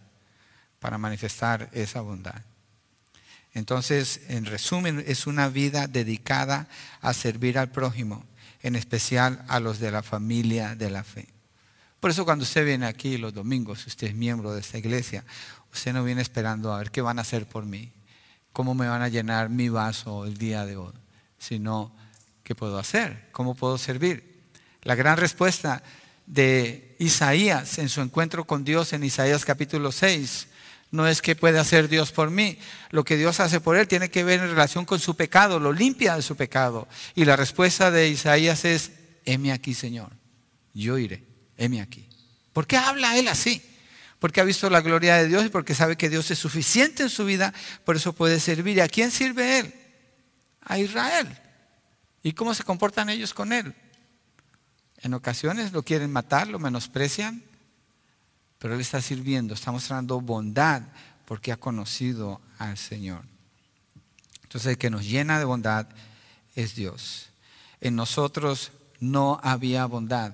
para 0.80 0.98
manifestar 0.98 1.70
esa 1.74 2.00
bondad. 2.00 2.42
Entonces, 3.54 4.22
en 4.30 4.46
resumen, 4.46 5.04
es 5.06 5.28
una 5.28 5.50
vida 5.50 5.88
dedicada 5.88 6.70
a 7.02 7.14
servir 7.14 7.60
al 7.60 7.74
prójimo, 7.74 8.24
en 8.62 8.78
especial 8.78 9.44
a 9.50 9.60
los 9.60 9.80
de 9.80 9.92
la 9.92 10.02
familia 10.02 10.76
de 10.76 10.92
la 10.92 11.04
fe. 11.04 11.28
Por 12.00 12.12
eso 12.12 12.24
cuando 12.24 12.44
usted 12.44 12.64
viene 12.64 12.86
aquí 12.86 13.18
los 13.18 13.34
domingos, 13.34 13.86
usted 13.86 14.08
es 14.08 14.16
miembro 14.16 14.54
de 14.54 14.62
esta 14.62 14.78
iglesia, 14.78 15.26
usted 15.74 15.92
no 15.92 16.06
viene 16.06 16.22
esperando 16.22 16.74
a 16.74 16.78
ver 16.78 16.92
qué 16.92 17.02
van 17.02 17.20
a 17.20 17.24
hacer 17.24 17.50
por 17.50 17.66
mí, 17.66 17.92
cómo 18.54 18.76
me 18.76 18.88
van 18.88 19.02
a 19.02 19.10
llenar 19.10 19.50
mi 19.50 19.68
vaso 19.68 20.24
el 20.24 20.38
día 20.38 20.66
de 20.66 20.78
hoy, 20.78 20.94
sino 21.38 21.94
qué 22.46 22.56
puedo 22.56 22.80
hacer, 22.80 23.28
cómo 23.34 23.54
puedo 23.54 23.78
servir. 23.78 24.37
La 24.88 24.96
gran 24.96 25.18
respuesta 25.18 25.84
de 26.26 26.96
Isaías 26.98 27.78
en 27.78 27.90
su 27.90 28.00
encuentro 28.00 28.46
con 28.46 28.64
Dios 28.64 28.94
en 28.94 29.04
Isaías 29.04 29.44
capítulo 29.44 29.92
6 29.92 30.48
no 30.92 31.10
es 31.10 31.22
que 31.22 31.36
puede 31.36 31.60
hacer 31.60 31.90
Dios 31.90 32.14
por 32.14 32.32
mí. 32.32 32.58
Lo 32.92 33.04
que 33.04 33.18
Dios 33.18 33.42
hace 33.42 33.60
por 33.60 33.76
él 33.76 33.90
tiene 33.90 34.10
que 34.10 34.24
ver 34.24 34.40
en 34.40 34.50
relación 34.50 34.86
con 34.86 35.00
su 35.00 35.18
pecado, 35.18 35.60
lo 35.60 35.74
limpia 35.74 36.16
de 36.16 36.22
su 36.22 36.38
pecado. 36.38 36.88
Y 37.16 37.26
la 37.26 37.36
respuesta 37.36 37.92
de 37.92 38.08
Isaías 38.08 38.64
es, 38.64 38.92
heme 39.26 39.52
aquí, 39.52 39.74
Señor. 39.74 40.14
Yo 40.74 40.98
iré, 40.98 41.22
heme 41.58 41.82
aquí. 41.82 42.08
¿Por 42.54 42.66
qué 42.66 42.78
habla 42.78 43.18
él 43.18 43.28
así? 43.28 43.62
Porque 44.20 44.40
ha 44.40 44.46
visto 44.46 44.70
la 44.70 44.80
gloria 44.80 45.18
de 45.18 45.28
Dios 45.28 45.46
y 45.46 45.50
porque 45.50 45.76
sabe 45.76 45.98
que 45.98 46.08
Dios 46.08 46.32
es 46.32 46.40
suficiente 46.40 47.04
en 47.04 47.10
su 47.10 47.26
vida, 47.26 47.54
por 47.84 47.98
eso 47.98 48.14
puede 48.14 48.40
servir. 48.40 48.78
¿Y 48.78 48.80
a 48.80 48.88
quién 48.88 49.12
sirve 49.12 49.60
él? 49.60 49.74
A 50.62 50.80
Israel. 50.80 51.28
¿Y 52.24 52.32
cómo 52.32 52.54
se 52.54 52.64
comportan 52.64 53.10
ellos 53.10 53.34
con 53.34 53.52
él? 53.52 53.76
En 55.02 55.14
ocasiones 55.14 55.72
lo 55.72 55.84
quieren 55.84 56.12
matar, 56.12 56.48
lo 56.48 56.60
menosprecian, 56.60 57.44
pero 58.60 58.74
Él 58.74 58.82
está 58.82 59.02
sirviendo, 59.02 59.54
está 59.54 59.72
mostrando 59.72 60.20
bondad 60.20 60.82
porque 61.26 61.52
ha 61.52 61.58
conocido 61.58 62.42
al 62.58 62.78
Señor. 62.78 63.24
Entonces 64.44 64.72
el 64.72 64.78
que 64.78 64.90
nos 64.90 65.06
llena 65.06 65.40
de 65.40 65.46
bondad 65.46 65.88
es 66.56 66.74
Dios. 66.74 67.30
En 67.82 67.96
nosotros 67.96 68.72
no 69.00 69.40
había 69.44 69.86
bondad. 69.86 70.34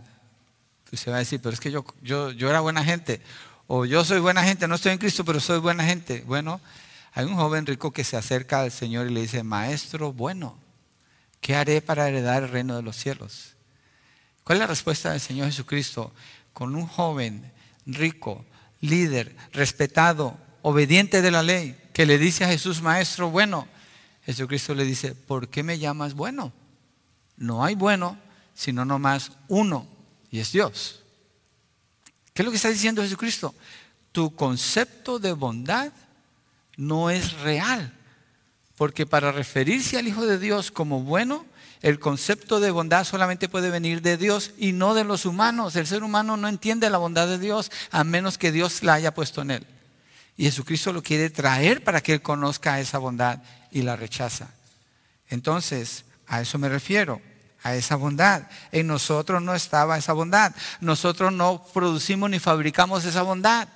Usted 0.91 1.12
va 1.12 1.15
a 1.15 1.19
decir, 1.19 1.41
pero 1.41 1.54
es 1.54 1.60
que 1.60 1.71
yo, 1.71 1.84
yo, 2.02 2.32
yo 2.32 2.49
era 2.49 2.60
buena 2.60 2.84
gente, 2.84 3.19
o 3.65 3.86
yo 3.86 4.06
soy 4.06 4.19
buena 4.19 4.43
gente, 4.43 4.67
no 4.67 4.76
estoy 4.76 4.91
en 4.91 4.99
Cristo, 4.99 5.26
pero 5.26 5.39
soy 5.39 5.60
buena 5.60 5.84
gente. 5.84 6.23
Bueno, 6.28 6.62
hay 7.13 7.26
un 7.26 7.36
joven 7.36 7.65
rico 7.65 7.91
que 7.91 8.04
se 8.04 8.15
acerca 8.15 8.62
al 8.62 8.71
Señor 8.71 9.08
y 9.08 9.13
le 9.13 9.21
dice, 9.21 9.43
Maestro 9.43 10.13
bueno, 10.13 10.58
¿qué 11.41 11.56
haré 11.56 11.82
para 11.82 12.08
heredar 12.08 12.43
el 12.43 12.49
reino 12.49 12.76
de 12.76 12.84
los 12.84 12.95
cielos? 12.95 13.53
¿Cuál 14.44 14.58
es 14.58 14.60
la 14.62 14.68
respuesta 14.68 15.12
del 15.12 15.22
Señor 15.22 15.48
Jesucristo 15.48 16.14
con 16.52 16.76
un 16.76 16.88
joven 16.88 17.52
rico, 17.86 18.46
líder, 18.82 19.36
respetado, 19.54 20.38
obediente 20.62 21.22
de 21.22 21.32
la 21.32 21.44
ley, 21.44 21.78
que 21.94 22.06
le 22.06 22.18
dice 22.18 22.44
a 22.44 22.50
Jesús, 22.50 22.82
maestro 22.82 23.30
bueno? 23.30 23.68
Jesucristo 24.26 24.74
le 24.74 24.86
dice, 24.86 25.16
¿por 25.16 25.50
qué 25.50 25.64
me 25.64 25.80
llamas 25.80 26.14
bueno? 26.14 26.54
No 27.38 27.64
hay 27.64 27.76
bueno, 27.76 28.18
sino 28.54 28.86
nomás 28.86 29.32
uno, 29.48 29.88
y 30.32 30.40
es 30.40 30.52
Dios. 30.52 31.04
¿Qué 32.34 32.42
es 32.42 32.46
lo 32.46 32.52
que 32.52 32.58
está 32.58 32.70
diciendo 32.70 33.02
Jesucristo? 33.02 33.54
Tu 34.12 34.36
concepto 34.36 35.20
de 35.20 35.34
bondad 35.34 35.92
no 36.78 37.10
es 37.10 37.34
real, 37.42 37.94
porque 38.76 39.06
para 39.06 39.32
referirse 39.32 39.98
al 39.98 40.08
Hijo 40.08 40.26
de 40.26 40.40
Dios 40.40 40.72
como 40.72 41.02
bueno, 41.02 41.46
el 41.84 42.00
concepto 42.00 42.62
de 42.62 42.72
bondad 42.72 43.04
solamente 43.04 43.50
puede 43.50 43.69
venir 43.69 44.02
de 44.02 44.15
Dios 44.15 44.52
y 44.58 44.72
no 44.72 44.93
de 44.93 45.04
los 45.04 45.26
humanos. 45.26 45.76
El 45.76 45.86
ser 45.86 46.02
humano 46.02 46.38
no 46.38 46.48
entiende 46.48 46.89
la 46.89 46.98
bondad 46.98 47.28
de 47.28 47.38
Dios 47.38 47.72
a 47.91 48.06
menos 48.06 48.38
que 48.38 48.54
Dios 48.54 48.84
la 48.84 48.93
haya 48.93 49.13
puesto 49.13 49.41
en 49.41 49.52
él. 49.52 49.67
Y 50.38 50.46
Jesucristo 50.46 50.93
lo 50.93 51.04
quiere 51.04 51.30
traer 51.30 51.84
para 51.84 52.00
que 52.00 52.13
él 52.13 52.22
conozca 52.22 52.80
esa 52.80 53.00
bondad 53.00 53.39
y 53.69 53.82
la 53.82 53.98
rechaza. 53.98 54.48
Entonces, 55.28 56.06
a 56.26 56.39
eso 56.39 56.58
me 56.58 56.69
refiero, 56.69 57.22
a 57.63 57.76
esa 57.76 57.98
bondad. 57.98 58.43
En 58.72 58.88
nosotros 58.88 59.41
no 59.41 59.54
estaba 59.54 59.98
esa 59.98 60.13
bondad. 60.13 60.56
Nosotros 60.80 61.34
no 61.34 61.65
producimos 61.74 62.30
ni 62.30 62.39
fabricamos 62.39 63.04
esa 63.04 63.24
bondad. 63.24 63.67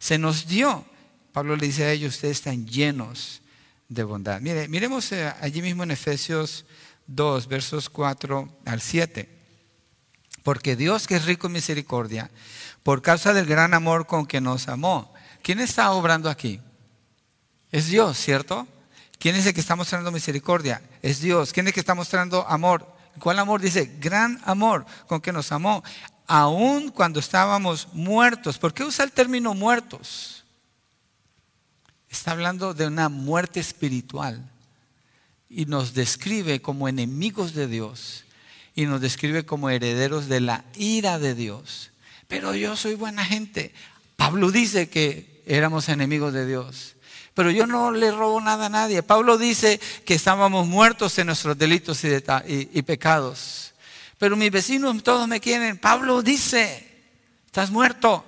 Se 0.00 0.18
nos 0.18 0.48
dio. 0.48 0.84
Pablo 1.30 1.54
le 1.54 1.66
dice 1.66 1.84
a 1.84 1.92
ellos, 1.92 2.16
ustedes 2.16 2.38
están 2.38 2.66
llenos 2.66 3.40
de 3.88 4.02
bondad. 4.02 4.40
Mire, 4.40 4.66
miremos 4.66 5.12
eh, 5.12 5.32
allí 5.40 5.62
mismo 5.62 5.84
en 5.84 5.92
Efesios 5.92 6.64
2, 7.06 7.48
versos 7.48 7.88
4 7.88 8.48
al 8.64 8.80
7. 8.80 9.28
Porque 10.42 10.76
Dios 10.76 11.06
que 11.06 11.16
es 11.16 11.24
rico 11.24 11.46
en 11.48 11.54
misericordia, 11.54 12.30
por 12.82 13.02
causa 13.02 13.32
del 13.32 13.46
gran 13.46 13.74
amor 13.74 14.06
con 14.06 14.26
que 14.26 14.40
nos 14.40 14.68
amó. 14.68 15.12
¿Quién 15.42 15.60
está 15.60 15.90
obrando 15.92 16.30
aquí? 16.30 16.60
Es 17.72 17.88
Dios, 17.88 18.16
¿cierto? 18.16 18.66
¿Quién 19.18 19.34
es 19.34 19.46
el 19.46 19.54
que 19.54 19.60
está 19.60 19.76
mostrando 19.76 20.12
misericordia? 20.12 20.82
Es 21.02 21.20
Dios. 21.20 21.52
¿Quién 21.52 21.66
es 21.66 21.70
el 21.70 21.74
que 21.74 21.80
está 21.80 21.94
mostrando 21.94 22.46
amor? 22.46 22.86
¿Cuál 23.18 23.38
amor? 23.38 23.60
Dice, 23.60 23.96
gran 23.98 24.40
amor 24.44 24.86
con 25.06 25.20
que 25.20 25.32
nos 25.32 25.50
amó, 25.52 25.82
aun 26.26 26.90
cuando 26.90 27.20
estábamos 27.20 27.88
muertos. 27.92 28.58
¿Por 28.58 28.74
qué 28.74 28.84
usa 28.84 29.04
el 29.04 29.12
término 29.12 29.54
muertos? 29.54 30.44
Está 32.08 32.32
hablando 32.32 32.74
de 32.74 32.86
una 32.86 33.08
muerte 33.08 33.60
espiritual 33.60 34.48
y 35.48 35.66
nos 35.66 35.94
describe 35.94 36.60
como 36.60 36.88
enemigos 36.88 37.54
de 37.54 37.66
Dios 37.66 38.24
y 38.74 38.86
nos 38.86 39.00
describe 39.00 39.46
como 39.46 39.70
herederos 39.70 40.28
de 40.28 40.40
la 40.40 40.64
ira 40.76 41.18
de 41.18 41.34
Dios. 41.34 41.90
Pero 42.28 42.54
yo 42.54 42.76
soy 42.76 42.94
buena 42.94 43.24
gente. 43.24 43.72
Pablo 44.16 44.50
dice 44.50 44.88
que 44.88 45.42
éramos 45.46 45.88
enemigos 45.88 46.32
de 46.32 46.46
Dios. 46.46 46.96
Pero 47.34 47.50
yo 47.50 47.66
no 47.66 47.90
le 47.90 48.10
robo 48.10 48.40
nada 48.40 48.66
a 48.66 48.70
nadie. 48.70 49.02
Pablo 49.02 49.38
dice 49.38 49.78
que 50.04 50.14
estábamos 50.14 50.66
muertos 50.66 51.18
en 51.18 51.26
nuestros 51.26 51.56
delitos 51.56 52.02
y, 52.04 52.82
pecados. 52.82 53.74
Pero 54.18 54.36
mis 54.36 54.50
vecinos 54.50 55.02
todos 55.02 55.28
me 55.28 55.40
quieren. 55.40 55.78
Pablo 55.78 56.22
dice, 56.22 56.86
estás 57.46 57.70
muerto. 57.70 58.24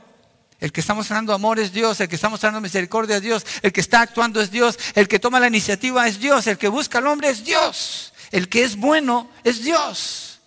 El 0.61 0.73
que 0.73 0.81
está 0.81 0.93
mostrando 0.93 1.33
amor 1.33 1.61
es 1.61 1.73
Dios, 1.73 2.01
el 2.01 2.09
que 2.09 2.17
está 2.17 2.29
mostrando 2.29 2.61
misericordia 2.61 3.17
es 3.17 3.23
Dios, 3.23 3.47
el 3.63 3.73
que 3.73 3.81
está 3.81 4.01
actuando 4.01 4.41
es 4.41 4.51
Dios, 4.51 4.77
el 4.95 5.07
que 5.07 5.21
toma 5.21 5.39
la 5.39 5.47
iniciativa 5.47 6.07
es 6.09 6.19
Dios, 6.19 6.47
el 6.49 6.59
que 6.59 6.69
busca 6.69 6.99
al 6.99 7.07
hombre 7.07 7.29
es 7.29 7.45
Dios, 7.45 8.13
el 8.33 8.49
que 8.49 8.65
es 8.65 8.77
bueno 8.77 9.31
es 9.45 9.63
Dios. 9.63 10.41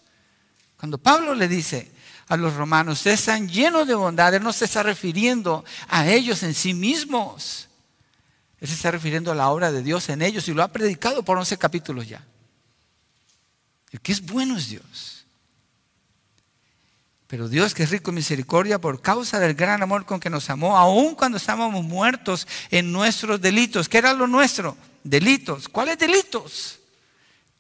Cuando 0.75 0.97
Pablo 0.97 1.33
le 1.33 1.47
dice 1.47 1.91
a 2.27 2.35
los 2.35 2.55
romanos, 2.55 3.05
están 3.05 3.47
llenos 3.47 3.87
de 3.87 3.93
bondad, 3.93 4.33
él 4.33 4.43
no 4.43 4.51
se 4.51 4.65
está 4.65 4.83
refiriendo 4.83 5.63
a 5.87 6.07
ellos 6.07 6.43
en 6.43 6.53
sí 6.53 6.73
mismos, 6.73 7.69
él 8.59 8.67
se 8.67 8.73
está 8.73 8.91
refiriendo 8.91 9.31
a 9.31 9.35
la 9.35 9.49
obra 9.49 9.71
de 9.71 9.81
Dios 9.81 10.09
en 10.09 10.21
ellos 10.21 10.47
y 10.49 10.53
lo 10.53 10.61
ha 10.61 10.67
predicado 10.67 11.23
por 11.23 11.37
11 11.37 11.57
capítulos 11.57 12.07
ya. 12.07 12.25
El 13.91 14.01
que 14.01 14.11
es 14.11 14.21
bueno 14.21 14.57
es 14.57 14.69
Dios. 14.69 15.20
Pero 17.31 17.47
Dios, 17.47 17.73
que 17.73 17.83
es 17.83 17.89
rico 17.91 18.11
en 18.11 18.15
misericordia, 18.15 18.81
por 18.81 19.01
causa 19.01 19.39
del 19.39 19.53
gran 19.53 19.81
amor 19.81 20.05
con 20.05 20.19
que 20.19 20.29
nos 20.29 20.49
amó, 20.49 20.77
aun 20.77 21.15
cuando 21.15 21.37
estábamos 21.37 21.81
muertos 21.81 22.45
en 22.69 22.91
nuestros 22.91 23.39
delitos. 23.39 23.87
¿Qué 23.87 23.99
era 23.99 24.11
lo 24.11 24.27
nuestro? 24.27 24.75
Delitos. 25.01 25.69
¿Cuáles 25.69 25.97
delitos? 25.97 26.79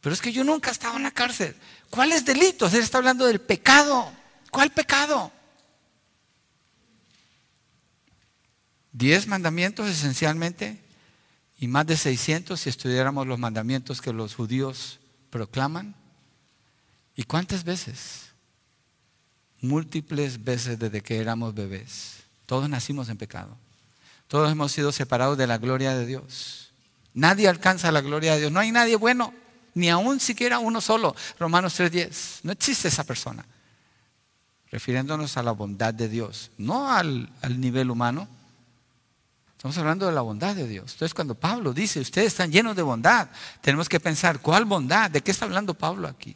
Pero 0.01 0.13
es 0.13 0.19
que 0.19 0.33
yo 0.33 0.43
nunca 0.43 0.71
estaba 0.71 0.97
en 0.97 1.03
la 1.03 1.11
cárcel. 1.11 1.55
¿Cuáles 1.89 2.25
delitos? 2.25 2.73
Él 2.73 2.81
está 2.81 2.97
hablando 2.97 3.25
del 3.25 3.39
pecado. 3.39 4.11
¿Cuál 4.49 4.71
pecado? 4.71 5.31
Diez 8.91 9.25
mandamientos 9.25 9.87
esencialmente 9.87 10.83
y 11.59 11.69
más 11.69 11.87
de 11.87 11.95
600 11.95 12.59
si 12.59 12.67
estudiáramos 12.67 13.25
los 13.25 13.39
mandamientos 13.39 14.01
que 14.01 14.11
los 14.11 14.35
judíos 14.35 14.99
proclaman. 15.29 15.95
¿Y 17.15 17.23
cuántas 17.23 17.63
veces? 17.63 18.30
Múltiples 19.61 20.43
veces 20.43 20.79
desde 20.79 21.01
que 21.01 21.19
éramos 21.19 21.53
bebés. 21.53 22.17
Todos 22.45 22.67
nacimos 22.67 23.09
en 23.09 23.17
pecado. 23.17 23.55
Todos 24.27 24.51
hemos 24.51 24.71
sido 24.71 24.91
separados 24.91 25.37
de 25.37 25.47
la 25.47 25.57
gloria 25.57 25.93
de 25.93 26.05
Dios. 26.05 26.71
Nadie 27.13 27.47
alcanza 27.47 27.91
la 27.91 28.01
gloria 28.01 28.33
de 28.33 28.41
Dios. 28.41 28.51
No 28.51 28.59
hay 28.59 28.71
nadie 28.71 28.95
bueno, 28.95 29.33
ni 29.73 29.89
aún 29.89 30.19
siquiera 30.19 30.59
uno 30.59 30.81
solo. 30.81 31.15
Romanos 31.39 31.79
3:10. 31.79 32.39
No 32.43 32.51
existe 32.51 32.87
esa 32.87 33.03
persona. 33.03 33.45
Refiriéndonos 34.71 35.35
a 35.37 35.43
la 35.43 35.51
bondad 35.51 35.93
de 35.93 36.07
Dios, 36.07 36.49
no 36.57 36.89
al, 36.89 37.29
al 37.41 37.59
nivel 37.59 37.91
humano. 37.91 38.27
Estamos 39.57 39.77
hablando 39.77 40.07
de 40.07 40.13
la 40.13 40.21
bondad 40.21 40.55
de 40.55 40.67
Dios. 40.67 40.93
Entonces 40.93 41.13
cuando 41.13 41.35
Pablo 41.35 41.73
dice, 41.73 41.99
ustedes 41.99 42.27
están 42.27 42.51
llenos 42.51 42.75
de 42.75 42.81
bondad, 42.81 43.27
tenemos 43.59 43.87
que 43.87 43.99
pensar, 43.99 44.39
¿cuál 44.39 44.65
bondad? 44.65 45.11
¿De 45.11 45.21
qué 45.21 45.29
está 45.29 45.45
hablando 45.45 45.73
Pablo 45.73 46.07
aquí? 46.07 46.35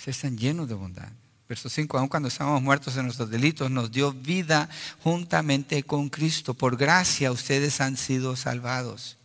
Ustedes 0.00 0.16
están 0.16 0.38
llenos 0.38 0.66
de 0.66 0.72
bondad. 0.72 1.10
Verso 1.46 1.68
5, 1.68 1.98
aun 1.98 2.08
cuando 2.08 2.28
estábamos 2.30 2.62
muertos 2.62 2.96
en 2.96 3.04
nuestros 3.04 3.28
delitos, 3.28 3.70
nos 3.70 3.90
dio 3.90 4.14
vida 4.14 4.70
juntamente 5.02 5.82
con 5.82 6.08
Cristo. 6.08 6.54
Por 6.54 6.78
gracia 6.78 7.30
ustedes 7.30 7.82
han 7.82 7.98
sido 7.98 8.34
salvados. 8.34 9.18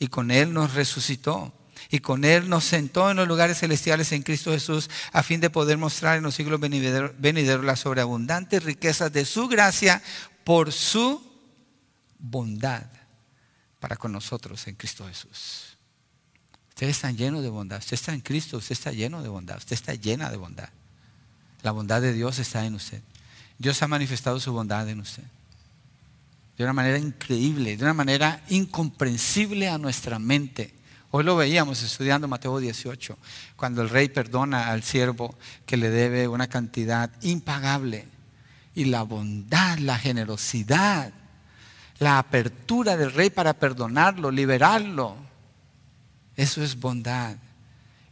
Y 0.00 0.08
con 0.08 0.32
Él 0.32 0.52
nos 0.52 0.74
resucitó. 0.74 1.54
Y 1.88 2.00
con 2.00 2.24
Él 2.24 2.48
nos 2.48 2.64
sentó 2.64 3.12
en 3.12 3.18
los 3.18 3.28
lugares 3.28 3.60
celestiales 3.60 4.10
en 4.10 4.24
Cristo 4.24 4.50
Jesús, 4.50 4.90
a 5.12 5.22
fin 5.22 5.40
de 5.40 5.50
poder 5.50 5.78
mostrar 5.78 6.16
en 6.16 6.24
los 6.24 6.34
siglos 6.34 6.58
venideros 6.58 7.64
las 7.64 7.78
sobreabundantes 7.78 8.64
riquezas 8.64 9.12
de 9.12 9.24
su 9.24 9.46
gracia 9.46 10.02
por 10.42 10.72
su 10.72 11.24
bondad 12.18 12.86
para 13.78 13.94
con 13.94 14.10
nosotros 14.10 14.66
en 14.66 14.74
Cristo 14.74 15.06
Jesús. 15.06 15.71
Ustedes 16.72 16.96
están 16.96 17.16
llenos 17.16 17.42
de 17.42 17.50
bondad. 17.50 17.78
Usted 17.78 17.94
está 17.94 18.14
en 18.14 18.20
Cristo, 18.20 18.56
usted 18.56 18.72
está 18.72 18.92
lleno 18.92 19.22
de 19.22 19.28
bondad. 19.28 19.58
Usted 19.58 19.74
está 19.74 19.94
llena 19.94 20.30
de 20.30 20.38
bondad. 20.38 20.70
La 21.62 21.70
bondad 21.70 22.00
de 22.00 22.14
Dios 22.14 22.38
está 22.38 22.64
en 22.64 22.74
usted. 22.74 23.02
Dios 23.58 23.82
ha 23.82 23.88
manifestado 23.88 24.40
su 24.40 24.52
bondad 24.52 24.88
en 24.88 25.00
usted. 25.00 25.22
De 26.56 26.64
una 26.64 26.72
manera 26.72 26.98
increíble, 26.98 27.76
de 27.76 27.84
una 27.84 27.92
manera 27.92 28.42
incomprensible 28.48 29.68
a 29.68 29.76
nuestra 29.76 30.18
mente. 30.18 30.74
Hoy 31.10 31.24
lo 31.24 31.36
veíamos 31.36 31.82
estudiando 31.82 32.26
Mateo 32.26 32.58
18, 32.58 33.18
cuando 33.54 33.82
el 33.82 33.90
rey 33.90 34.08
perdona 34.08 34.68
al 34.68 34.82
siervo 34.82 35.36
que 35.66 35.76
le 35.76 35.90
debe 35.90 36.26
una 36.26 36.48
cantidad 36.48 37.10
impagable. 37.20 38.08
Y 38.74 38.86
la 38.86 39.02
bondad, 39.02 39.78
la 39.78 39.98
generosidad, 39.98 41.12
la 41.98 42.18
apertura 42.18 42.96
del 42.96 43.12
rey 43.12 43.28
para 43.28 43.52
perdonarlo, 43.52 44.30
liberarlo. 44.30 45.31
Eso 46.42 46.60
es 46.60 46.80
bondad. 46.80 47.36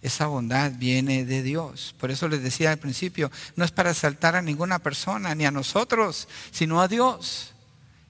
Esa 0.03 0.29
bondad 0.29 0.71
viene 0.77 1.25
de 1.25 1.43
Dios. 1.43 1.97
Por 1.99 2.13
eso 2.13 2.29
les 2.29 2.41
decía 2.45 2.71
al 2.71 2.79
principio, 2.79 3.29
no 3.57 3.65
es 3.65 3.73
para 3.73 3.93
saltar 3.93 4.37
a 4.37 4.41
ninguna 4.41 4.79
persona, 4.79 5.35
ni 5.35 5.47
a 5.47 5.51
nosotros, 5.51 6.29
sino 6.53 6.81
a 6.81 6.87
Dios. 6.87 7.55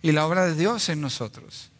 Y 0.02 0.12
la 0.12 0.26
obra 0.26 0.44
de 0.44 0.54
Dios 0.54 0.90
en 0.90 1.00
nosotros. 1.00 1.70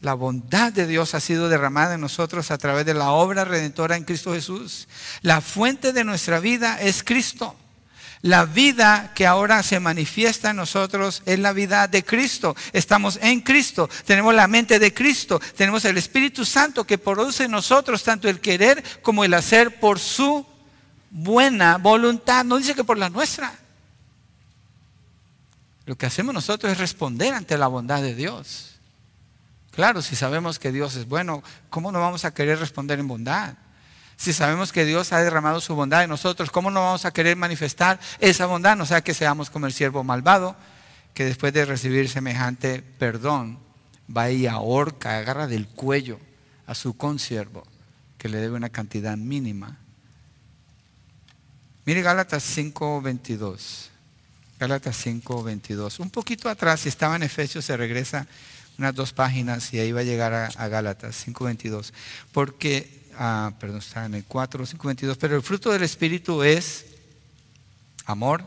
La 0.00 0.14
bondad 0.14 0.72
de 0.72 0.86
Dios 0.86 1.14
ha 1.14 1.20
sido 1.20 1.50
derramada 1.50 1.96
en 1.96 2.00
nosotros 2.00 2.50
a 2.50 2.56
través 2.56 2.86
de 2.86 2.94
la 2.94 3.10
obra 3.10 3.44
redentora 3.44 3.98
en 3.98 4.04
Cristo 4.04 4.32
Jesús. 4.32 4.88
La 5.20 5.42
fuente 5.42 5.92
de 5.92 6.04
nuestra 6.04 6.40
vida 6.40 6.80
es 6.80 7.02
Cristo. 7.02 7.54
La 8.22 8.44
vida 8.44 9.12
que 9.14 9.26
ahora 9.26 9.62
se 9.62 9.80
manifiesta 9.80 10.50
en 10.50 10.56
nosotros 10.56 11.22
es 11.24 11.38
la 11.38 11.54
vida 11.54 11.88
de 11.88 12.04
Cristo. 12.04 12.54
Estamos 12.72 13.18
en 13.22 13.40
Cristo, 13.40 13.88
tenemos 14.04 14.34
la 14.34 14.46
mente 14.46 14.78
de 14.78 14.92
Cristo, 14.92 15.40
tenemos 15.56 15.86
el 15.86 15.96
Espíritu 15.96 16.44
Santo 16.44 16.84
que 16.84 16.98
produce 16.98 17.44
en 17.44 17.50
nosotros 17.50 18.02
tanto 18.02 18.28
el 18.28 18.40
querer 18.40 18.84
como 19.00 19.24
el 19.24 19.32
hacer 19.32 19.80
por 19.80 19.98
su 19.98 20.46
buena 21.10 21.78
voluntad. 21.78 22.44
No 22.44 22.58
dice 22.58 22.74
que 22.74 22.84
por 22.84 22.98
la 22.98 23.08
nuestra. 23.08 23.54
Lo 25.86 25.96
que 25.96 26.06
hacemos 26.06 26.34
nosotros 26.34 26.70
es 26.70 26.78
responder 26.78 27.32
ante 27.32 27.56
la 27.56 27.68
bondad 27.68 28.02
de 28.02 28.14
Dios. 28.14 28.78
Claro, 29.70 30.02
si 30.02 30.14
sabemos 30.14 30.58
que 30.58 30.72
Dios 30.72 30.94
es 30.96 31.08
bueno, 31.08 31.42
¿cómo 31.70 31.90
no 31.90 32.00
vamos 32.00 32.26
a 32.26 32.34
querer 32.34 32.58
responder 32.58 32.98
en 32.98 33.08
bondad? 33.08 33.54
Si 34.20 34.34
sabemos 34.34 34.70
que 34.70 34.84
Dios 34.84 35.14
ha 35.14 35.22
derramado 35.22 35.62
su 35.62 35.74
bondad 35.74 36.04
en 36.04 36.10
nosotros, 36.10 36.50
¿cómo 36.50 36.70
no 36.70 36.82
vamos 36.82 37.06
a 37.06 37.10
querer 37.10 37.38
manifestar 37.38 37.98
esa 38.18 38.44
bondad? 38.44 38.76
No 38.76 38.84
sea 38.84 39.00
que 39.00 39.14
seamos 39.14 39.48
como 39.48 39.64
el 39.64 39.72
siervo 39.72 40.04
malvado, 40.04 40.56
que 41.14 41.24
después 41.24 41.54
de 41.54 41.64
recibir 41.64 42.06
semejante 42.10 42.82
perdón, 42.82 43.58
va 44.14 44.30
y 44.30 44.46
ahorca, 44.46 45.16
agarra 45.16 45.46
del 45.46 45.68
cuello 45.68 46.20
a 46.66 46.74
su 46.74 46.98
consiervo, 46.98 47.66
que 48.18 48.28
le 48.28 48.36
debe 48.36 48.56
una 48.56 48.68
cantidad 48.68 49.16
mínima. 49.16 49.78
Mire 51.86 52.02
Gálatas 52.02 52.44
5.22. 52.58 53.88
Gálatas 54.58 55.06
5.22. 55.06 55.98
Un 55.98 56.10
poquito 56.10 56.50
atrás, 56.50 56.80
si 56.80 56.90
estaba 56.90 57.16
en 57.16 57.22
Efesios, 57.22 57.64
se 57.64 57.74
regresa 57.74 58.26
unas 58.76 58.94
dos 58.94 59.14
páginas 59.14 59.72
y 59.72 59.78
ahí 59.78 59.92
va 59.92 60.00
a 60.00 60.04
llegar 60.04 60.34
a, 60.34 60.48
a 60.48 60.68
Gálatas 60.68 61.26
5.22. 61.26 61.94
Porque 62.32 62.99
ah, 63.20 63.52
perdón, 63.60 63.78
está 63.78 64.06
en 64.06 64.14
el 64.14 64.24
4, 64.24 64.66
5, 64.66 64.88
22, 64.88 65.18
pero 65.18 65.36
el 65.36 65.42
fruto 65.42 65.70
del 65.70 65.82
Espíritu 65.82 66.42
es 66.42 66.86
amor, 68.06 68.42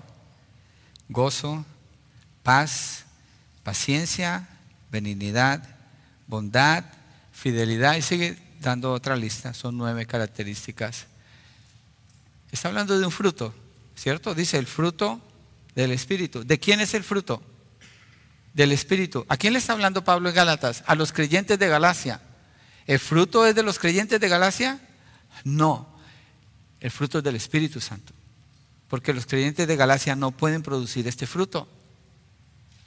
gozo, 1.07 1.63
paz, 2.41 3.05
paciencia, 3.61 4.49
benignidad, 4.91 5.63
bondad, 6.27 6.83
fidelidad, 7.31 7.95
y 7.95 8.01
sigue 8.01 8.37
dando 8.59 8.91
otra 8.91 9.15
lista, 9.15 9.53
son 9.53 9.77
nueve 9.77 10.07
características. 10.07 11.05
Está 12.51 12.69
hablando 12.69 12.97
de 12.97 13.05
un 13.05 13.11
fruto, 13.11 13.53
¿cierto? 13.95 14.33
Dice 14.33 14.57
el 14.57 14.67
fruto 14.67 15.21
del 15.75 15.91
Espíritu. 15.91 16.43
¿De 16.43 16.59
quién 16.59 16.79
es 16.81 16.93
el 16.93 17.03
fruto? 17.03 17.43
Del 18.53 18.71
Espíritu. 18.71 19.25
¿A 19.29 19.37
quién 19.37 19.53
le 19.53 19.59
está 19.59 19.73
hablando 19.73 20.03
Pablo 20.03 20.29
en 20.29 20.35
Gálatas? 20.35 20.83
A 20.87 20.95
los 20.95 21.11
creyentes 21.11 21.59
de 21.59 21.67
Galacia. 21.67 22.21
¿El 22.85 22.99
fruto 22.99 23.45
es 23.45 23.55
de 23.55 23.63
los 23.63 23.79
creyentes 23.79 24.19
de 24.19 24.29
Galacia? 24.29 24.79
No, 25.43 25.87
el 26.79 26.91
fruto 26.91 27.19
es 27.19 27.23
del 27.23 27.35
Espíritu 27.35 27.79
Santo. 27.79 28.13
Porque 28.87 29.13
los 29.13 29.25
creyentes 29.25 29.67
de 29.67 29.75
Galacia 29.75 30.15
no 30.15 30.31
pueden 30.31 30.61
producir 30.61 31.07
este 31.07 31.25
fruto. 31.25 31.67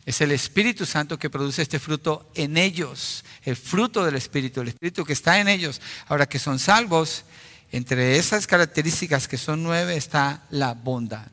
Es 0.04 0.20
el 0.20 0.30
Espíritu 0.30 0.86
Santo 0.86 1.18
que 1.18 1.30
produce 1.30 1.62
este 1.62 1.80
fruto 1.80 2.30
en 2.34 2.56
ellos, 2.56 3.24
el 3.42 3.56
fruto 3.56 4.04
del 4.04 4.14
Espíritu, 4.14 4.60
el 4.60 4.68
Espíritu 4.68 5.04
que 5.04 5.14
está 5.14 5.40
en 5.40 5.48
ellos. 5.48 5.80
Ahora 6.06 6.28
que 6.28 6.38
son 6.38 6.60
salvos, 6.60 7.24
entre 7.72 8.16
esas 8.16 8.46
características 8.46 9.26
que 9.26 9.36
son 9.36 9.64
nueve 9.64 9.96
está 9.96 10.44
la 10.50 10.74
bondad. 10.74 11.26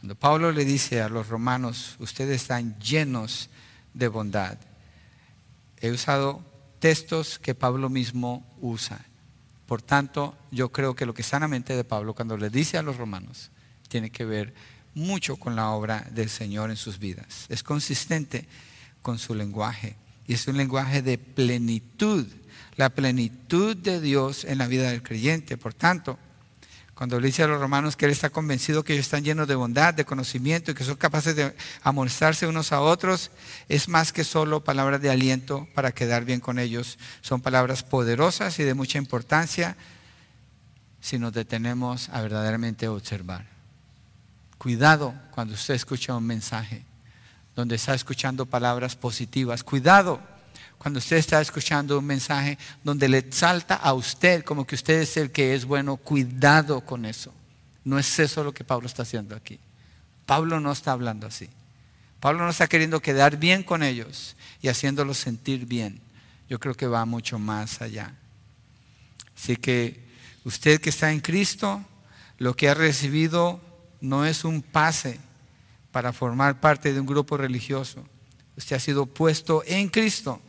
Cuando 0.00 0.16
Pablo 0.16 0.52
le 0.52 0.66
dice 0.66 1.00
a 1.00 1.08
los 1.08 1.28
romanos, 1.28 1.96
ustedes 1.98 2.42
están 2.42 2.78
llenos 2.78 3.48
de 3.94 4.08
bondad. 4.08 4.58
He 5.80 5.90
usado 5.90 6.44
textos 6.84 7.38
que 7.38 7.54
Pablo 7.54 7.88
mismo 7.88 8.46
usa. 8.60 9.06
Por 9.64 9.80
tanto, 9.80 10.36
yo 10.50 10.70
creo 10.70 10.94
que 10.94 11.06
lo 11.06 11.14
que 11.14 11.22
está 11.22 11.40
de 11.40 11.82
Pablo 11.82 12.14
cuando 12.14 12.36
le 12.36 12.50
dice 12.50 12.76
a 12.76 12.82
los 12.82 12.98
romanos 12.98 13.50
tiene 13.88 14.10
que 14.10 14.26
ver 14.26 14.52
mucho 14.92 15.36
con 15.36 15.56
la 15.56 15.70
obra 15.70 16.06
del 16.10 16.28
Señor 16.28 16.68
en 16.68 16.76
sus 16.76 16.98
vidas. 16.98 17.46
Es 17.48 17.62
consistente 17.62 18.46
con 19.00 19.18
su 19.18 19.34
lenguaje 19.34 19.96
y 20.26 20.34
es 20.34 20.46
un 20.46 20.58
lenguaje 20.58 21.00
de 21.00 21.16
plenitud, 21.16 22.26
la 22.76 22.90
plenitud 22.90 23.74
de 23.74 24.02
Dios 24.02 24.44
en 24.44 24.58
la 24.58 24.66
vida 24.66 24.90
del 24.90 25.02
creyente. 25.02 25.56
Por 25.56 25.72
tanto, 25.72 26.18
cuando 26.94 27.18
le 27.18 27.26
dice 27.26 27.42
a 27.42 27.48
los 27.48 27.60
romanos 27.60 27.96
que 27.96 28.04
él 28.04 28.12
está 28.12 28.30
convencido 28.30 28.84
que 28.84 28.92
ellos 28.92 29.06
están 29.06 29.24
llenos 29.24 29.48
de 29.48 29.56
bondad, 29.56 29.94
de 29.94 30.04
conocimiento 30.04 30.70
y 30.70 30.74
que 30.74 30.84
son 30.84 30.96
capaces 30.96 31.34
de 31.34 31.54
amonestarse 31.82 32.46
unos 32.46 32.70
a 32.70 32.80
otros, 32.80 33.32
es 33.68 33.88
más 33.88 34.12
que 34.12 34.22
solo 34.22 34.62
palabras 34.62 35.00
de 35.00 35.10
aliento 35.10 35.66
para 35.74 35.92
quedar 35.92 36.24
bien 36.24 36.40
con 36.40 36.58
ellos. 36.58 36.98
Son 37.20 37.40
palabras 37.40 37.82
poderosas 37.82 38.58
y 38.60 38.62
de 38.62 38.74
mucha 38.74 38.98
importancia 38.98 39.76
si 41.00 41.18
nos 41.18 41.32
detenemos 41.32 42.08
a 42.10 42.20
verdaderamente 42.22 42.86
observar. 42.86 43.44
Cuidado 44.56 45.14
cuando 45.32 45.54
usted 45.54 45.74
escucha 45.74 46.16
un 46.16 46.26
mensaje 46.26 46.84
donde 47.56 47.74
está 47.74 47.94
escuchando 47.94 48.46
palabras 48.46 48.94
positivas. 48.96 49.64
Cuidado 49.64 50.20
cuando 50.84 50.98
usted 50.98 51.16
está 51.16 51.40
escuchando 51.40 51.98
un 51.98 52.04
mensaje 52.04 52.58
donde 52.82 53.08
le 53.08 53.32
salta 53.32 53.74
a 53.74 53.94
usted 53.94 54.44
como 54.44 54.66
que 54.66 54.74
usted 54.74 55.00
es 55.00 55.16
el 55.16 55.30
que 55.30 55.54
es 55.54 55.64
bueno, 55.64 55.96
cuidado 55.96 56.82
con 56.82 57.06
eso. 57.06 57.32
No 57.84 57.98
es 57.98 58.18
eso 58.18 58.44
lo 58.44 58.52
que 58.52 58.64
Pablo 58.64 58.86
está 58.86 59.00
haciendo 59.00 59.34
aquí. 59.34 59.58
Pablo 60.26 60.60
no 60.60 60.70
está 60.70 60.92
hablando 60.92 61.26
así. 61.26 61.48
Pablo 62.20 62.44
no 62.44 62.50
está 62.50 62.66
queriendo 62.66 63.00
quedar 63.00 63.38
bien 63.38 63.62
con 63.62 63.82
ellos 63.82 64.36
y 64.60 64.68
haciéndolos 64.68 65.16
sentir 65.16 65.64
bien. 65.64 66.02
Yo 66.50 66.60
creo 66.60 66.74
que 66.74 66.86
va 66.86 67.06
mucho 67.06 67.38
más 67.38 67.80
allá. 67.80 68.12
Así 69.34 69.56
que 69.56 70.06
usted 70.44 70.82
que 70.82 70.90
está 70.90 71.12
en 71.12 71.20
Cristo, 71.20 71.82
lo 72.36 72.54
que 72.54 72.68
ha 72.68 72.74
recibido 72.74 73.58
no 74.02 74.26
es 74.26 74.44
un 74.44 74.60
pase 74.60 75.18
para 75.92 76.12
formar 76.12 76.60
parte 76.60 76.92
de 76.92 77.00
un 77.00 77.06
grupo 77.06 77.38
religioso. 77.38 78.06
Usted 78.58 78.76
ha 78.76 78.80
sido 78.80 79.06
puesto 79.06 79.62
en 79.64 79.88
Cristo 79.88 80.42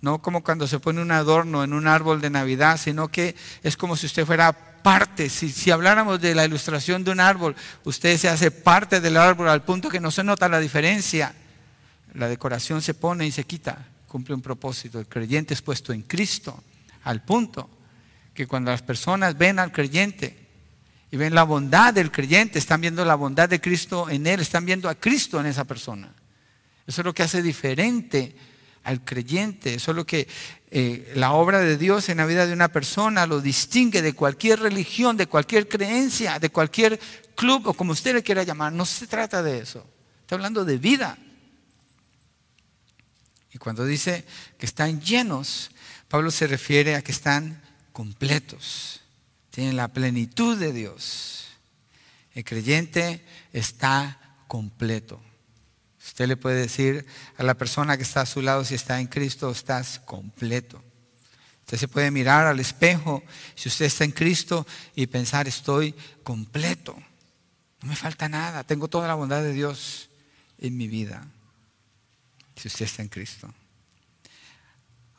no 0.00 0.22
como 0.22 0.42
cuando 0.44 0.66
se 0.66 0.78
pone 0.78 1.02
un 1.02 1.10
adorno 1.10 1.64
en 1.64 1.72
un 1.72 1.86
árbol 1.86 2.20
de 2.20 2.30
Navidad, 2.30 2.78
sino 2.78 3.08
que 3.08 3.34
es 3.62 3.76
como 3.76 3.96
si 3.96 4.06
usted 4.06 4.24
fuera 4.24 4.52
parte. 4.52 5.28
Si, 5.28 5.48
si, 5.48 5.70
habláramos 5.70 6.20
de 6.20 6.34
la 6.34 6.44
ilustración 6.44 7.02
de 7.02 7.10
un 7.10 7.20
árbol, 7.20 7.56
usted 7.84 8.16
se 8.16 8.28
hace 8.28 8.50
parte 8.50 9.00
del 9.00 9.16
árbol 9.16 9.48
al 9.48 9.64
punto 9.64 9.88
que 9.88 10.00
no 10.00 10.10
se 10.10 10.22
nota 10.22 10.48
la 10.48 10.60
diferencia. 10.60 11.34
La 12.14 12.28
decoración 12.28 12.80
se 12.80 12.94
pone 12.94 13.26
y 13.26 13.32
se 13.32 13.44
quita, 13.44 13.86
cumple 14.06 14.34
un 14.34 14.40
propósito. 14.40 15.00
El 15.00 15.06
creyente 15.06 15.54
es 15.54 15.62
puesto 15.62 15.92
en 15.92 16.02
Cristo, 16.02 16.62
al 17.04 17.22
punto 17.24 17.68
que 18.32 18.46
cuando 18.46 18.70
las 18.70 18.82
personas 18.82 19.36
ven 19.36 19.58
al 19.58 19.72
creyente 19.72 20.46
y 21.10 21.16
ven 21.16 21.34
la 21.34 21.42
bondad 21.42 21.92
del 21.92 22.12
creyente, 22.12 22.58
están 22.58 22.80
viendo 22.80 23.04
la 23.04 23.16
bondad 23.16 23.48
de 23.48 23.60
Cristo 23.60 24.08
en 24.08 24.26
él, 24.28 24.40
están 24.40 24.64
viendo 24.64 24.88
a 24.88 24.94
Cristo 24.94 25.40
en 25.40 25.46
esa 25.46 25.64
persona. 25.64 26.12
Eso 26.86 27.00
es 27.00 27.04
lo 27.04 27.12
que 27.12 27.24
hace 27.24 27.42
diferente 27.42 28.36
al 28.88 29.04
creyente. 29.04 29.74
Eso 29.74 29.90
es 29.90 29.96
lo 29.96 30.06
que 30.06 30.26
eh, 30.70 31.12
la 31.14 31.32
obra 31.32 31.60
de 31.60 31.76
Dios 31.76 32.08
en 32.08 32.16
la 32.16 32.26
vida 32.26 32.46
de 32.46 32.54
una 32.54 32.68
persona 32.68 33.26
lo 33.26 33.42
distingue 33.42 34.00
de 34.00 34.14
cualquier 34.14 34.60
religión, 34.60 35.18
de 35.18 35.26
cualquier 35.26 35.68
creencia, 35.68 36.38
de 36.38 36.48
cualquier 36.48 36.98
club 37.34 37.66
o 37.66 37.74
como 37.74 37.92
usted 37.92 38.14
le 38.14 38.22
quiera 38.22 38.44
llamar. 38.44 38.72
No 38.72 38.86
se 38.86 39.06
trata 39.06 39.42
de 39.42 39.58
eso. 39.58 39.86
Está 40.22 40.36
hablando 40.36 40.64
de 40.64 40.78
vida. 40.78 41.18
Y 43.52 43.58
cuando 43.58 43.84
dice 43.84 44.24
que 44.58 44.64
están 44.64 45.02
llenos, 45.02 45.70
Pablo 46.08 46.30
se 46.30 46.46
refiere 46.46 46.96
a 46.96 47.02
que 47.02 47.12
están 47.12 47.62
completos, 47.92 49.02
tienen 49.50 49.76
la 49.76 49.88
plenitud 49.88 50.56
de 50.56 50.72
Dios. 50.72 51.48
El 52.34 52.44
creyente 52.44 53.22
está 53.52 54.18
completo. 54.46 55.20
Usted 56.08 56.26
le 56.26 56.38
puede 56.38 56.62
decir 56.62 57.04
a 57.36 57.42
la 57.42 57.54
persona 57.54 57.98
que 57.98 58.02
está 58.02 58.22
a 58.22 58.26
su 58.26 58.40
lado 58.40 58.64
si 58.64 58.74
está 58.74 58.98
en 58.98 59.08
Cristo, 59.08 59.50
estás 59.50 60.00
completo. 60.00 60.82
Usted 61.60 61.76
se 61.76 61.86
puede 61.86 62.10
mirar 62.10 62.46
al 62.46 62.58
espejo 62.60 63.22
si 63.54 63.68
usted 63.68 63.84
está 63.84 64.04
en 64.04 64.12
Cristo 64.12 64.66
y 64.96 65.06
pensar, 65.06 65.46
estoy 65.46 65.94
completo. 66.22 66.96
No 67.82 67.90
me 67.90 67.94
falta 67.94 68.26
nada, 68.26 68.64
tengo 68.64 68.88
toda 68.88 69.06
la 69.06 69.14
bondad 69.14 69.42
de 69.42 69.52
Dios 69.52 70.08
en 70.56 70.78
mi 70.78 70.88
vida. 70.88 71.26
Si 72.56 72.68
usted 72.68 72.86
está 72.86 73.02
en 73.02 73.08
Cristo. 73.08 73.52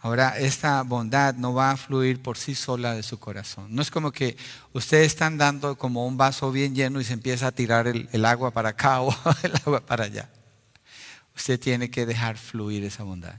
Ahora, 0.01 0.39
esta 0.39 0.81
bondad 0.81 1.35
no 1.35 1.53
va 1.53 1.71
a 1.71 1.77
fluir 1.77 2.19
por 2.19 2.35
sí 2.35 2.55
sola 2.55 2.95
de 2.95 3.03
su 3.03 3.19
corazón. 3.19 3.67
No 3.75 3.83
es 3.83 3.91
como 3.91 4.11
que 4.11 4.35
ustedes 4.73 5.05
están 5.05 5.37
dando 5.37 5.77
como 5.77 6.07
un 6.07 6.17
vaso 6.17 6.51
bien 6.51 6.73
lleno 6.73 6.99
y 6.99 7.03
se 7.03 7.13
empieza 7.13 7.45
a 7.45 7.51
tirar 7.51 7.87
el, 7.87 8.09
el 8.11 8.25
agua 8.25 8.49
para 8.49 8.69
acá 8.69 9.01
o 9.03 9.15
el 9.43 9.53
agua 9.55 9.81
para 9.81 10.05
allá 10.05 10.29
usted 11.39 11.57
tiene 11.57 11.89
que 11.89 12.05
dejar 12.05 12.37
fluir 12.37 12.83
esa 12.83 13.03
bondad. 13.03 13.35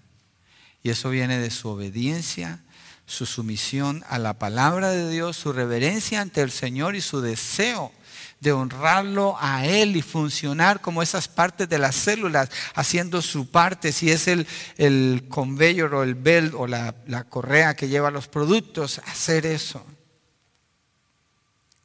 Y 0.83 0.89
eso 0.89 1.11
viene 1.11 1.39
de 1.39 1.51
su 1.51 1.69
obediencia, 1.69 2.61
su 3.05 3.27
sumisión 3.27 4.03
a 4.09 4.19
la 4.19 4.39
palabra 4.39 4.89
de 4.89 5.11
Dios, 5.11 5.37
su 5.37 5.53
reverencia 5.53 6.23
ante 6.23 6.41
el 6.41 6.51
Señor 6.51 6.95
y 6.97 7.03
su 7.03 7.21
deseo 7.21 7.93
de 8.41 8.53
honrarlo 8.53 9.37
a 9.39 9.67
Él 9.67 9.97
y 9.97 10.03
funcionar 10.03 10.81
como 10.81 11.03
esas 11.03 11.29
partes 11.29 11.69
de 11.69 11.79
las 11.79 11.95
células, 11.95 12.49
haciendo 12.75 13.21
su 13.21 13.51
parte, 13.51 13.93
si 13.93 14.11
es 14.11 14.29
el, 14.29 14.47
el 14.79 15.27
conveyor 15.29 15.95
o 15.95 16.03
el 16.03 16.15
belt 16.15 16.55
o 16.57 16.67
la, 16.67 16.95
la 17.07 17.25
correa 17.25 17.77
que 17.77 17.89
lleva 17.89 18.11
los 18.11 18.29
productos, 18.29 18.99
hacer 19.05 19.45
eso. 19.45 19.85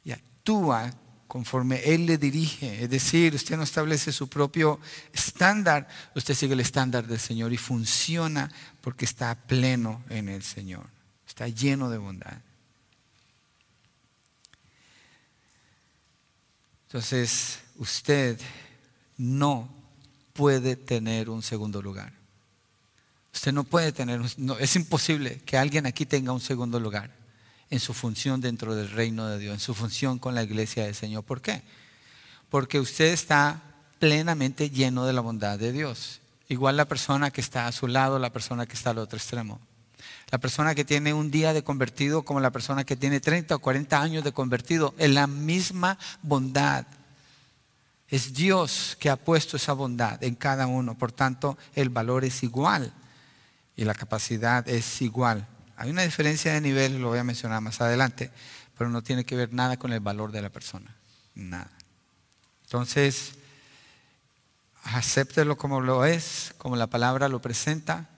Y 0.02 0.12
actúa 0.12 0.94
conforme 1.26 1.82
Él 1.84 2.06
le 2.06 2.18
dirige. 2.18 2.82
Es 2.84 2.90
decir, 2.90 3.34
usted 3.34 3.56
no 3.56 3.62
establece 3.62 4.12
su 4.12 4.28
propio 4.28 4.80
estándar, 5.12 5.88
usted 6.14 6.34
sigue 6.34 6.54
el 6.54 6.60
estándar 6.60 7.06
del 7.06 7.18
Señor 7.18 7.52
y 7.52 7.56
funciona 7.56 8.50
porque 8.80 9.04
está 9.04 9.34
pleno 9.34 10.04
en 10.08 10.28
el 10.28 10.42
Señor, 10.42 10.86
está 11.26 11.48
lleno 11.48 11.90
de 11.90 11.98
bondad. 11.98 12.38
Entonces, 16.86 17.60
usted 17.76 18.40
no 19.16 19.68
puede 20.32 20.76
tener 20.76 21.28
un 21.28 21.42
segundo 21.42 21.82
lugar. 21.82 22.12
Usted 23.34 23.52
no 23.52 23.64
puede 23.64 23.92
tener, 23.92 24.20
no, 24.38 24.58
es 24.58 24.76
imposible 24.76 25.40
que 25.44 25.58
alguien 25.58 25.86
aquí 25.86 26.06
tenga 26.06 26.32
un 26.32 26.40
segundo 26.40 26.80
lugar 26.80 27.15
en 27.70 27.80
su 27.80 27.94
función 27.94 28.40
dentro 28.40 28.74
del 28.74 28.90
reino 28.90 29.26
de 29.26 29.38
Dios, 29.38 29.54
en 29.54 29.60
su 29.60 29.74
función 29.74 30.18
con 30.18 30.34
la 30.34 30.42
iglesia 30.42 30.84
del 30.84 30.94
Señor. 30.94 31.24
¿Por 31.24 31.40
qué? 31.40 31.62
Porque 32.48 32.78
usted 32.78 33.06
está 33.06 33.62
plenamente 33.98 34.70
lleno 34.70 35.06
de 35.06 35.12
la 35.12 35.20
bondad 35.20 35.58
de 35.58 35.72
Dios. 35.72 36.20
Igual 36.48 36.76
la 36.76 36.84
persona 36.84 37.30
que 37.30 37.40
está 37.40 37.66
a 37.66 37.72
su 37.72 37.88
lado, 37.88 38.18
la 38.18 38.32
persona 38.32 38.66
que 38.66 38.74
está 38.74 38.90
al 38.90 38.98
otro 38.98 39.16
extremo. 39.16 39.60
La 40.30 40.38
persona 40.38 40.74
que 40.74 40.84
tiene 40.84 41.12
un 41.12 41.30
día 41.30 41.52
de 41.52 41.64
convertido 41.64 42.24
como 42.24 42.40
la 42.40 42.50
persona 42.50 42.84
que 42.84 42.96
tiene 42.96 43.20
30 43.20 43.56
o 43.56 43.58
40 43.58 44.00
años 44.00 44.24
de 44.24 44.32
convertido, 44.32 44.94
en 44.98 45.14
la 45.14 45.26
misma 45.26 45.98
bondad. 46.22 46.86
Es 48.08 48.34
Dios 48.34 48.96
que 49.00 49.10
ha 49.10 49.16
puesto 49.16 49.56
esa 49.56 49.72
bondad 49.72 50.22
en 50.22 50.36
cada 50.36 50.66
uno. 50.68 50.96
Por 50.96 51.10
tanto, 51.10 51.58
el 51.74 51.90
valor 51.90 52.24
es 52.24 52.42
igual 52.42 52.92
y 53.76 53.84
la 53.84 53.94
capacidad 53.94 54.68
es 54.68 55.02
igual. 55.02 55.46
Hay 55.76 55.90
una 55.90 56.02
diferencia 56.02 56.54
de 56.54 56.60
nivel, 56.60 57.00
lo 57.00 57.08
voy 57.08 57.18
a 57.18 57.24
mencionar 57.24 57.60
más 57.60 57.80
adelante, 57.80 58.30
pero 58.76 58.90
no 58.90 59.02
tiene 59.02 59.24
que 59.24 59.36
ver 59.36 59.52
nada 59.52 59.76
con 59.76 59.92
el 59.92 60.00
valor 60.00 60.32
de 60.32 60.42
la 60.42 60.50
persona. 60.50 60.96
Nada. 61.34 61.70
Entonces, 62.64 63.34
acéptelo 64.82 65.56
como 65.56 65.80
lo 65.80 66.04
es, 66.04 66.54
como 66.58 66.76
la 66.76 66.86
palabra 66.86 67.28
lo 67.28 67.40
presenta. 67.40 68.08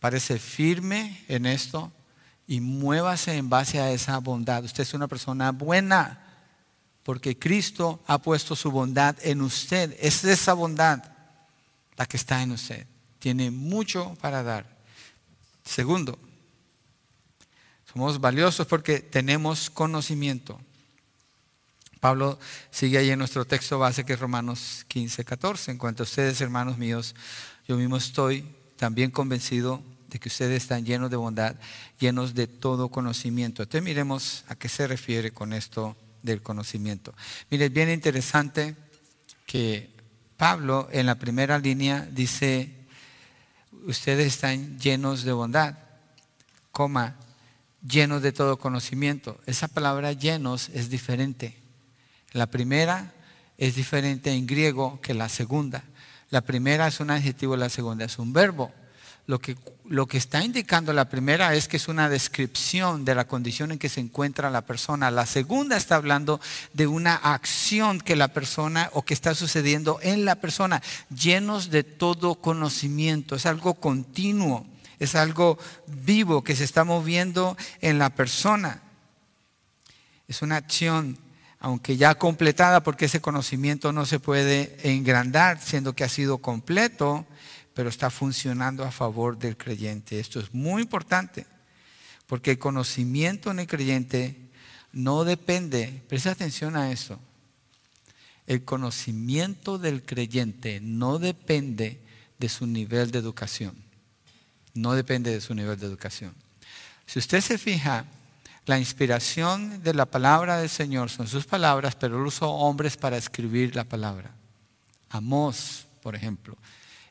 Parece 0.00 0.38
firme 0.38 1.24
en 1.28 1.46
esto 1.46 1.92
y 2.46 2.60
muévase 2.60 3.36
en 3.36 3.48
base 3.48 3.80
a 3.80 3.92
esa 3.92 4.18
bondad. 4.18 4.64
Usted 4.64 4.82
es 4.82 4.94
una 4.94 5.08
persona 5.08 5.52
buena 5.52 6.26
porque 7.02 7.38
Cristo 7.38 8.02
ha 8.06 8.18
puesto 8.18 8.56
su 8.56 8.70
bondad 8.70 9.16
en 9.22 9.42
usted. 9.42 9.96
Es 10.00 10.24
esa 10.24 10.54
bondad 10.54 11.04
la 11.96 12.06
que 12.06 12.16
está 12.16 12.42
en 12.42 12.52
usted. 12.52 12.86
Tiene 13.18 13.50
mucho 13.50 14.16
para 14.20 14.42
dar. 14.42 14.78
Segundo, 15.64 16.18
somos 17.92 18.20
valiosos 18.20 18.66
porque 18.66 19.00
tenemos 19.00 19.70
conocimiento. 19.70 20.60
Pablo 22.00 22.38
sigue 22.70 22.98
ahí 22.98 23.10
en 23.10 23.18
nuestro 23.18 23.44
texto 23.44 23.78
base 23.78 24.04
que 24.04 24.14
es 24.14 24.20
Romanos 24.20 24.84
15, 24.88 25.24
14. 25.24 25.70
En 25.70 25.78
cuanto 25.78 26.02
a 26.02 26.04
ustedes, 26.04 26.40
hermanos 26.40 26.78
míos, 26.78 27.14
yo 27.68 27.76
mismo 27.76 27.96
estoy 27.96 28.44
también 28.76 29.10
convencido 29.10 29.82
de 30.08 30.18
que 30.18 30.28
ustedes 30.28 30.62
están 30.62 30.84
llenos 30.84 31.10
de 31.10 31.16
bondad, 31.16 31.56
llenos 31.98 32.34
de 32.34 32.46
todo 32.46 32.88
conocimiento. 32.88 33.62
Entonces 33.62 33.84
miremos 33.84 34.44
a 34.48 34.54
qué 34.54 34.68
se 34.68 34.86
refiere 34.86 35.30
con 35.30 35.52
esto 35.52 35.96
del 36.22 36.42
conocimiento. 36.42 37.14
Mire, 37.50 37.66
es 37.66 37.72
bien 37.72 37.90
interesante 37.90 38.74
que 39.46 39.90
Pablo 40.36 40.88
en 40.90 41.06
la 41.06 41.16
primera 41.16 41.58
línea 41.58 42.08
dice, 42.10 42.86
ustedes 43.86 44.26
están 44.26 44.78
llenos 44.78 45.22
de 45.22 45.32
bondad, 45.32 45.76
coma, 46.72 47.16
llenos 47.86 48.22
de 48.22 48.32
todo 48.32 48.58
conocimiento. 48.58 49.40
Esa 49.46 49.68
palabra 49.68 50.12
llenos 50.12 50.68
es 50.70 50.90
diferente. 50.90 51.56
La 52.32 52.46
primera 52.46 53.12
es 53.58 53.74
diferente 53.74 54.32
en 54.32 54.46
griego 54.46 55.00
que 55.02 55.14
la 55.14 55.28
segunda. 55.28 55.84
La 56.30 56.42
primera 56.42 56.86
es 56.86 57.00
un 57.00 57.10
adjetivo, 57.10 57.56
la 57.56 57.68
segunda 57.68 58.04
es 58.04 58.18
un 58.18 58.32
verbo. 58.32 58.72
Lo 59.26 59.38
que, 59.38 59.56
lo 59.88 60.06
que 60.06 60.18
está 60.18 60.42
indicando 60.44 60.92
la 60.92 61.08
primera 61.08 61.54
es 61.54 61.68
que 61.68 61.76
es 61.76 61.88
una 61.88 62.08
descripción 62.08 63.04
de 63.04 63.14
la 63.14 63.26
condición 63.26 63.70
en 63.70 63.78
que 63.78 63.88
se 63.88 64.00
encuentra 64.00 64.50
la 64.50 64.62
persona. 64.62 65.10
La 65.10 65.26
segunda 65.26 65.76
está 65.76 65.96
hablando 65.96 66.40
de 66.72 66.86
una 66.86 67.14
acción 67.14 68.00
que 68.00 68.16
la 68.16 68.28
persona 68.28 68.90
o 68.92 69.02
que 69.02 69.14
está 69.14 69.34
sucediendo 69.34 69.98
en 70.02 70.24
la 70.24 70.36
persona, 70.36 70.82
llenos 71.14 71.70
de 71.70 71.84
todo 71.84 72.36
conocimiento. 72.36 73.36
Es 73.36 73.46
algo 73.46 73.74
continuo 73.74 74.66
es 75.00 75.14
algo 75.14 75.58
vivo 75.86 76.44
que 76.44 76.54
se 76.54 76.62
está 76.62 76.84
moviendo 76.84 77.56
en 77.80 77.98
la 77.98 78.10
persona. 78.10 78.82
Es 80.28 80.42
una 80.42 80.56
acción, 80.56 81.18
aunque 81.58 81.96
ya 81.96 82.14
completada, 82.14 82.82
porque 82.82 83.06
ese 83.06 83.20
conocimiento 83.20 83.92
no 83.92 84.04
se 84.04 84.20
puede 84.20 84.76
engrandar, 84.84 85.60
siendo 85.60 85.94
que 85.94 86.04
ha 86.04 86.08
sido 86.08 86.38
completo, 86.38 87.26
pero 87.74 87.88
está 87.88 88.10
funcionando 88.10 88.84
a 88.84 88.90
favor 88.90 89.38
del 89.38 89.56
creyente. 89.56 90.20
Esto 90.20 90.38
es 90.38 90.52
muy 90.52 90.82
importante, 90.82 91.46
porque 92.26 92.52
el 92.52 92.58
conocimiento 92.58 93.50
en 93.50 93.60
el 93.60 93.66
creyente 93.66 94.50
no 94.92 95.24
depende, 95.24 96.02
presta 96.08 96.32
atención 96.32 96.76
a 96.76 96.92
eso, 96.92 97.18
el 98.46 98.64
conocimiento 98.64 99.78
del 99.78 100.02
creyente 100.02 100.80
no 100.82 101.18
depende 101.18 102.00
de 102.38 102.48
su 102.50 102.66
nivel 102.66 103.12
de 103.12 103.18
educación. 103.18 103.89
No 104.74 104.94
depende 104.94 105.32
de 105.32 105.40
su 105.40 105.54
nivel 105.54 105.78
de 105.78 105.86
educación. 105.86 106.34
Si 107.06 107.18
usted 107.18 107.40
se 107.40 107.58
fija, 107.58 108.04
la 108.66 108.78
inspiración 108.78 109.82
de 109.82 109.94
la 109.94 110.06
palabra 110.06 110.58
del 110.58 110.68
Señor 110.68 111.10
son 111.10 111.26
sus 111.26 111.44
palabras, 111.44 111.96
pero 111.96 112.18
él 112.18 112.26
usó 112.26 112.50
hombres 112.50 112.96
para 112.96 113.16
escribir 113.16 113.74
la 113.74 113.84
palabra. 113.84 114.30
Amós, 115.08 115.86
por 116.02 116.14
ejemplo, 116.14 116.56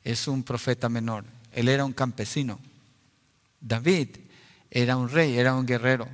es 0.03 0.27
un 0.27 0.43
profeta 0.43 0.87
menor. 0.87 1.25
Él 1.51 1.67
era 1.67 1.83
un 1.83 1.93
campesino. 1.93 2.59
David 3.59 4.09
era 4.71 4.95
un 4.95 5.09
rey, 5.09 5.37
era 5.37 5.53
un 5.53 5.65
guerrero. 5.65 6.07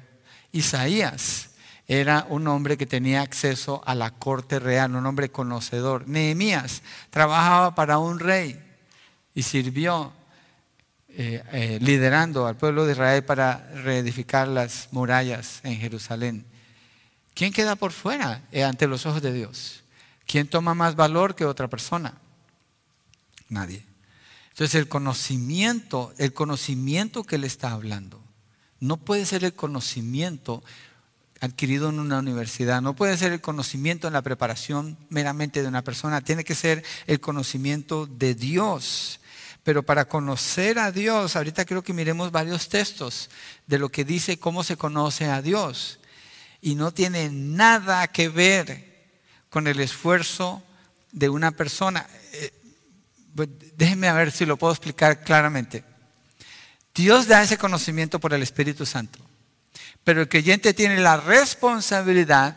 Isaías 0.52 1.52
era 1.88 2.26
un 2.30 2.48
hombre 2.48 2.78
que 2.78 2.88
tenía 2.88 3.22
acceso 3.22 3.84
a 3.86 3.94
la 3.94 4.12
corte 4.12 4.58
real, 4.58 4.96
un 4.96 5.06
hombre 5.06 5.30
conocedor. 5.30 6.08
Nehemías 6.08 6.82
trabajaba 7.12 7.76
para 7.76 8.00
un 8.00 8.20
rey 8.20 8.60
y 9.36 9.44
sirvió 9.44 10.12
eh, 11.18 11.42
eh, 11.54 11.80
liderando 11.82 12.46
al 12.46 12.58
pueblo 12.58 12.86
de 12.86 12.92
Israel 12.92 13.24
para 13.24 13.70
reedificar 13.74 14.50
las 14.50 14.90
murallas 14.92 15.62
en 15.64 15.78
Jerusalén. 15.78 16.46
¿Quién 17.34 17.54
queda 17.54 17.78
por 17.78 17.94
fuera 17.94 18.42
eh, 18.52 18.66
ante 18.66 18.86
los 18.86 19.06
ojos 19.06 19.22
de 19.22 19.32
Dios? 19.32 19.84
¿Quién 20.28 20.50
toma 20.50 20.74
más 20.74 20.98
valor 20.98 21.34
que 21.34 21.46
otra 21.46 21.70
persona? 21.70 22.16
Nadie. 23.48 23.86
Entonces 24.50 24.76
el 24.76 24.90
conocimiento, 24.90 26.14
el 26.18 26.34
conocimiento 26.34 27.24
que 27.24 27.38
él 27.38 27.46
está 27.46 27.72
hablando, 27.72 28.22
no 28.82 28.98
puede 28.98 29.26
ser 29.26 29.46
el 29.46 29.54
conocimiento 29.54 30.66
adquirido 31.40 31.88
en 31.90 32.00
una 32.00 32.20
universidad, 32.20 32.82
no 32.82 32.94
puede 32.94 33.16
ser 33.16 33.32
el 33.32 33.40
conocimiento 33.40 34.08
en 34.08 34.14
la 34.14 34.22
preparación 34.22 34.98
meramente 35.10 35.62
de 35.62 35.70
una 35.70 35.82
persona, 35.82 36.20
tiene 36.20 36.44
que 36.44 36.56
ser 36.56 36.84
el 37.08 37.22
conocimiento 37.22 38.06
de 38.06 38.36
Dios. 38.36 39.22
Pero 39.66 39.82
para 39.82 40.06
conocer 40.06 40.78
a 40.78 40.92
Dios, 40.92 41.36
ahorita 41.36 41.66
creo 41.66 41.84
que 41.84 41.92
miremos 41.92 42.32
varios 42.32 42.70
textos 42.70 43.32
de 43.66 43.80
lo 43.80 43.90
que 43.90 44.06
dice 44.06 44.38
cómo 44.38 44.64
se 44.64 44.78
conoce 44.78 45.26
a 45.26 45.42
Dios. 45.42 45.98
Y 46.62 46.76
no 46.76 46.94
tiene 46.94 47.32
nada 47.32 48.08
que 48.10 48.30
ver 48.30 48.94
con 49.50 49.66
el 49.66 49.80
esfuerzo 49.80 50.62
de 51.12 51.30
una 51.30 51.50
persona. 51.50 52.06
Eh, 52.34 52.54
pues, 53.36 53.50
déjenme 53.76 54.14
ver 54.14 54.32
si 54.32 54.46
lo 54.46 54.56
puedo 54.56 54.72
explicar 54.72 55.24
claramente. 55.24 55.84
Dios 56.94 57.26
da 57.28 57.42
ese 57.42 57.58
conocimiento 57.58 58.20
por 58.20 58.36
el 58.36 58.44
Espíritu 58.44 58.86
Santo. 58.86 59.18
Pero 60.04 60.22
el 60.22 60.30
creyente 60.30 60.76
tiene 60.76 61.00
la 61.00 61.18
responsabilidad 61.18 62.56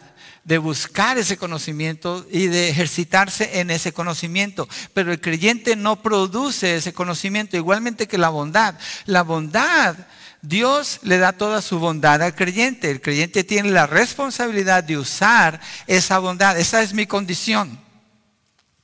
de 0.49 0.57
buscar 0.57 1.19
ese 1.19 1.37
conocimiento 1.37 2.27
y 2.31 2.47
de 2.47 2.71
ejercitarse 2.71 3.61
en 3.61 3.71
ese 3.71 3.93
conocimiento. 3.93 4.67
Pero 4.95 5.13
el 5.13 5.21
creyente 5.21 5.77
no 5.77 6.01
produce 6.01 6.77
ese 6.77 6.95
conocimiento, 6.95 7.59
igualmente 7.59 8.09
que 8.09 8.17
la 8.17 8.31
bondad. 8.31 8.75
La 9.05 9.23
bondad, 9.25 9.95
Dios 10.41 11.01
le 11.03 11.19
da 11.19 11.35
toda 11.35 11.61
su 11.61 11.79
bondad 11.79 12.23
al 12.23 12.35
creyente. 12.35 12.91
El 12.91 13.03
creyente 13.03 13.45
tiene 13.45 13.71
la 13.71 13.87
responsabilidad 13.87 14.83
de 14.83 14.97
usar 14.97 15.61
esa 15.87 16.19
bondad. 16.19 16.59
Esa 16.59 16.81
es 16.81 16.95
mi 16.95 17.05
condición. 17.05 17.79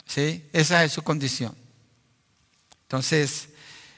¿Sí? 0.04 0.44
Esa 0.52 0.84
es 0.84 0.92
su 0.92 1.00
condición. 1.00 1.56
Entonces, 2.82 3.48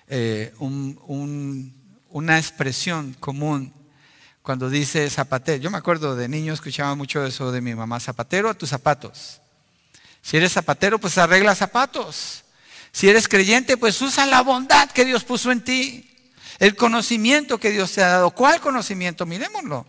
eh, 0.07 0.55
una 0.61 2.39
expresión 2.39 3.17
común 3.19 3.75
cuando 4.47 4.71
dice 4.71 5.11
zapatero. 5.11 5.61
Yo 5.61 5.73
me 5.73 5.79
acuerdo 5.79 6.15
de 6.15 6.29
niño, 6.29 6.53
escuchaba 6.53 6.95
mucho 6.95 7.27
eso 7.27 7.51
de 7.51 7.61
mi 7.61 7.75
mamá, 7.75 7.99
zapatero 7.99 8.49
a 8.49 8.55
tus 8.55 8.69
zapatos. 8.69 9.41
Si 10.23 10.37
eres 10.37 10.53
zapatero, 10.53 11.01
pues 11.01 11.19
arregla 11.19 11.53
zapatos. 11.57 12.45
Si 12.93 13.09
eres 13.09 13.27
creyente, 13.27 13.77
pues 13.77 14.01
usa 14.01 14.25
la 14.25 14.43
bondad 14.43 14.89
que 14.93 15.05
Dios 15.05 15.25
puso 15.25 15.51
en 15.51 15.65
ti. 15.65 16.09
El 16.61 16.77
conocimiento 16.77 17.59
que 17.59 17.73
Dios 17.73 17.91
te 17.91 18.05
ha 18.05 18.09
dado. 18.09 18.31
¿Cuál 18.31 18.61
conocimiento? 18.61 19.27
Miremoslo. 19.27 19.85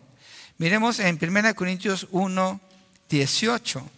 Miremos 0.57 0.97
en 1.01 1.19
1 1.21 1.53
Corintios 1.53 2.07
1, 2.09 2.59
18. 3.09 3.89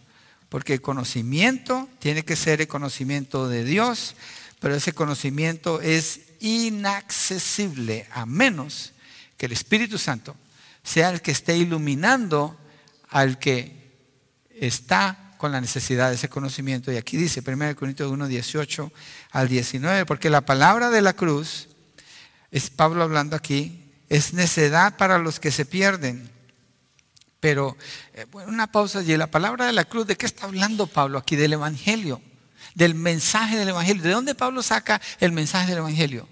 Porque 0.50 0.74
el 0.74 0.82
conocimiento 0.82 1.88
tiene 2.00 2.26
que 2.26 2.36
ser 2.36 2.60
el 2.60 2.68
conocimiento 2.68 3.48
de 3.48 3.64
Dios, 3.64 4.14
pero 4.60 4.76
ese 4.76 4.92
conocimiento 4.92 5.80
es 5.80 6.20
inaccesible 6.42 8.10
a 8.12 8.26
menos 8.26 8.92
que 9.38 9.46
el 9.46 9.54
Espíritu 9.54 9.98
Santo 9.98 10.36
sea 10.90 11.12
el 11.12 11.22
que 11.22 11.30
esté 11.30 11.56
iluminando 11.56 12.58
al 13.10 13.38
que 13.38 13.94
está 14.50 15.36
con 15.38 15.52
la 15.52 15.62
necesidad 15.62 16.10
de 16.10 16.16
ese 16.16 16.30
conocimiento. 16.30 16.92
Y 16.92 16.98
aquí 16.98 17.16
dice 17.16 17.44
1 17.46 17.76
Corintios 17.76 18.12
1, 18.12 18.28
18 18.28 18.92
al 19.30 19.48
19, 19.48 20.08
porque 20.08 20.32
la 20.32 20.42
palabra 20.42 20.90
de 20.90 21.02
la 21.02 21.14
cruz, 21.14 21.68
es 22.50 22.72
Pablo 22.72 23.04
hablando 23.04 23.36
aquí, 23.36 23.94
es 24.10 24.34
necedad 24.34 24.98
para 24.98 25.20
los 25.20 25.40
que 25.40 25.52
se 25.52 25.64
pierden. 25.64 26.28
Pero, 27.40 27.78
eh, 28.16 28.26
bueno, 28.32 28.50
una 28.50 28.72
pausa 28.72 29.00
allí. 29.00 29.16
La 29.16 29.28
palabra 29.28 29.68
de 29.68 29.74
la 29.74 29.86
cruz, 29.86 30.08
¿de 30.08 30.18
qué 30.18 30.26
está 30.26 30.46
hablando 30.46 30.88
Pablo 30.88 31.20
aquí? 31.20 31.36
Del 31.36 31.54
Evangelio, 31.54 32.20
del 32.74 32.96
mensaje 32.96 33.58
del 33.58 33.70
Evangelio. 33.70 34.02
¿De 34.02 34.10
dónde 34.10 34.34
Pablo 34.34 34.64
saca 34.64 35.00
el 35.20 35.34
mensaje 35.34 35.70
del 35.70 35.78
Evangelio? 35.78 36.28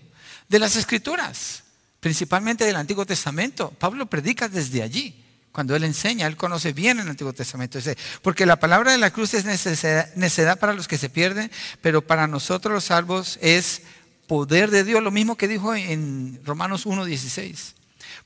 De 0.50 0.58
las 0.58 0.76
Escrituras 0.76 1.64
principalmente 2.00 2.66
del 2.66 2.76
Antiguo 2.76 3.06
Testamento. 3.06 3.72
Pablo 3.72 4.06
predica 4.08 4.48
desde 4.48 4.84
allí. 4.84 5.24
Cuando 5.52 5.76
él 5.76 5.84
enseña, 5.84 6.28
él 6.28 6.38
conoce 6.38 6.72
bien 6.72 7.00
el 7.00 7.10
Antiguo 7.10 7.34
Testamento. 7.34 7.80
Porque 8.22 8.46
la 8.46 8.60
palabra 8.60 8.92
de 8.92 9.00
la 9.00 9.12
cruz 9.12 9.34
es 9.34 9.44
necedad 9.46 10.60
para 10.60 10.74
los 10.74 10.88
que 10.88 11.00
se 11.00 11.10
pierden, 11.10 11.52
pero 11.82 12.06
para 12.06 12.28
nosotros 12.28 12.74
los 12.74 12.84
salvos 12.84 13.40
es 13.42 13.82
poder 14.28 14.70
de 14.70 14.84
Dios, 14.84 15.02
lo 15.02 15.10
mismo 15.10 15.36
que 15.36 15.48
dijo 15.48 15.74
en 15.74 16.40
Romanos 16.44 16.86
1.16. 16.86 17.74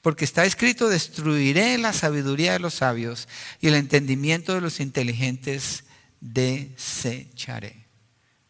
Porque 0.01 0.25
está 0.25 0.43
escrito, 0.45 0.89
destruiré 0.89 1.77
la 1.77 1.93
sabiduría 1.93 2.53
de 2.53 2.59
los 2.59 2.73
sabios 2.73 3.29
y 3.61 3.67
el 3.67 3.75
entendimiento 3.75 4.53
de 4.53 4.61
los 4.61 4.79
inteligentes 4.79 5.85
desecharé. 6.19 7.85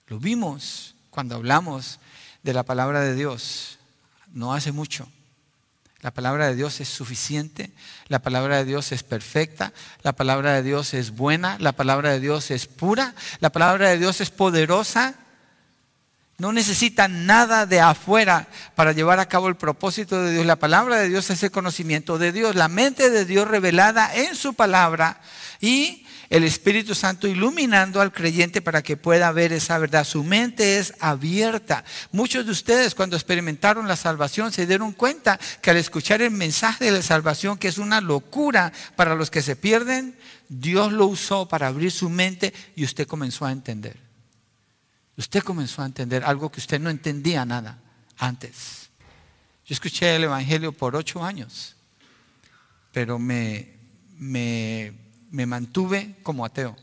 Lo 0.07 0.17
vimos 0.17 0.95
cuando 1.09 1.35
hablamos 1.35 1.99
de 2.41 2.53
la 2.53 2.63
palabra 2.63 3.01
de 3.01 3.15
Dios 3.15 3.77
no 4.33 4.53
hace 4.53 4.71
mucho. 4.71 5.07
La 6.01 6.11
palabra 6.11 6.47
de 6.47 6.55
Dios 6.55 6.81
es 6.81 6.89
suficiente, 6.89 7.71
la 8.07 8.19
palabra 8.19 8.57
de 8.57 8.65
Dios 8.65 8.91
es 8.91 9.03
perfecta, 9.03 9.71
la 10.01 10.13
palabra 10.13 10.53
de 10.53 10.63
Dios 10.63 10.95
es 10.95 11.11
buena, 11.11 11.57
la 11.59 11.73
palabra 11.73 12.11
de 12.11 12.19
Dios 12.19 12.49
es 12.49 12.65
pura, 12.65 13.13
la 13.39 13.51
palabra 13.51 13.89
de 13.89 13.99
Dios 13.99 14.19
es 14.19 14.31
poderosa. 14.31 15.15
No 16.41 16.51
necesita 16.51 17.07
nada 17.07 17.67
de 17.67 17.81
afuera 17.81 18.47
para 18.73 18.93
llevar 18.93 19.19
a 19.19 19.27
cabo 19.27 19.47
el 19.47 19.57
propósito 19.57 20.23
de 20.23 20.33
Dios. 20.33 20.43
La 20.43 20.55
palabra 20.55 20.95
de 20.95 21.07
Dios 21.07 21.29
es 21.29 21.43
el 21.43 21.51
conocimiento 21.51 22.17
de 22.17 22.31
Dios, 22.31 22.55
la 22.55 22.67
mente 22.67 23.11
de 23.11 23.25
Dios 23.25 23.47
revelada 23.47 24.15
en 24.15 24.33
su 24.33 24.55
palabra 24.55 25.21
y 25.59 26.03
el 26.31 26.43
Espíritu 26.43 26.95
Santo 26.95 27.27
iluminando 27.27 28.01
al 28.01 28.11
creyente 28.11 28.59
para 28.59 28.81
que 28.81 28.97
pueda 28.97 29.31
ver 29.31 29.53
esa 29.53 29.77
verdad. 29.77 30.03
Su 30.03 30.23
mente 30.23 30.79
es 30.79 30.95
abierta. 30.99 31.83
Muchos 32.11 32.47
de 32.47 32.53
ustedes 32.53 32.95
cuando 32.95 33.15
experimentaron 33.15 33.87
la 33.87 33.95
salvación 33.95 34.51
se 34.51 34.65
dieron 34.65 34.93
cuenta 34.93 35.39
que 35.61 35.69
al 35.69 35.77
escuchar 35.77 36.23
el 36.23 36.31
mensaje 36.31 36.85
de 36.85 36.91
la 36.91 37.03
salvación, 37.03 37.59
que 37.59 37.67
es 37.67 37.77
una 37.77 38.01
locura 38.01 38.73
para 38.95 39.13
los 39.13 39.29
que 39.29 39.43
se 39.43 39.55
pierden, 39.55 40.17
Dios 40.49 40.91
lo 40.91 41.05
usó 41.05 41.47
para 41.47 41.67
abrir 41.67 41.91
su 41.91 42.09
mente 42.09 42.51
y 42.75 42.83
usted 42.83 43.05
comenzó 43.05 43.45
a 43.45 43.51
entender. 43.51 44.10
Usted 45.21 45.43
comenzó 45.43 45.81
a 45.81 45.85
entender 45.85 46.23
algo 46.23 46.51
que 46.51 46.59
usted 46.59 46.79
no 46.79 46.89
entendía 46.89 47.45
nada 47.45 47.79
antes. 48.17 48.89
Yo 49.65 49.73
escuché 49.73 50.15
el 50.15 50.23
Evangelio 50.25 50.71
por 50.71 50.95
ocho 50.95 51.23
años, 51.23 51.75
pero 52.91 53.19
me, 53.19 53.77
me 54.17 54.93
me 55.31 55.45
mantuve 55.45 56.15
como 56.23 56.45
ateo, 56.45 56.75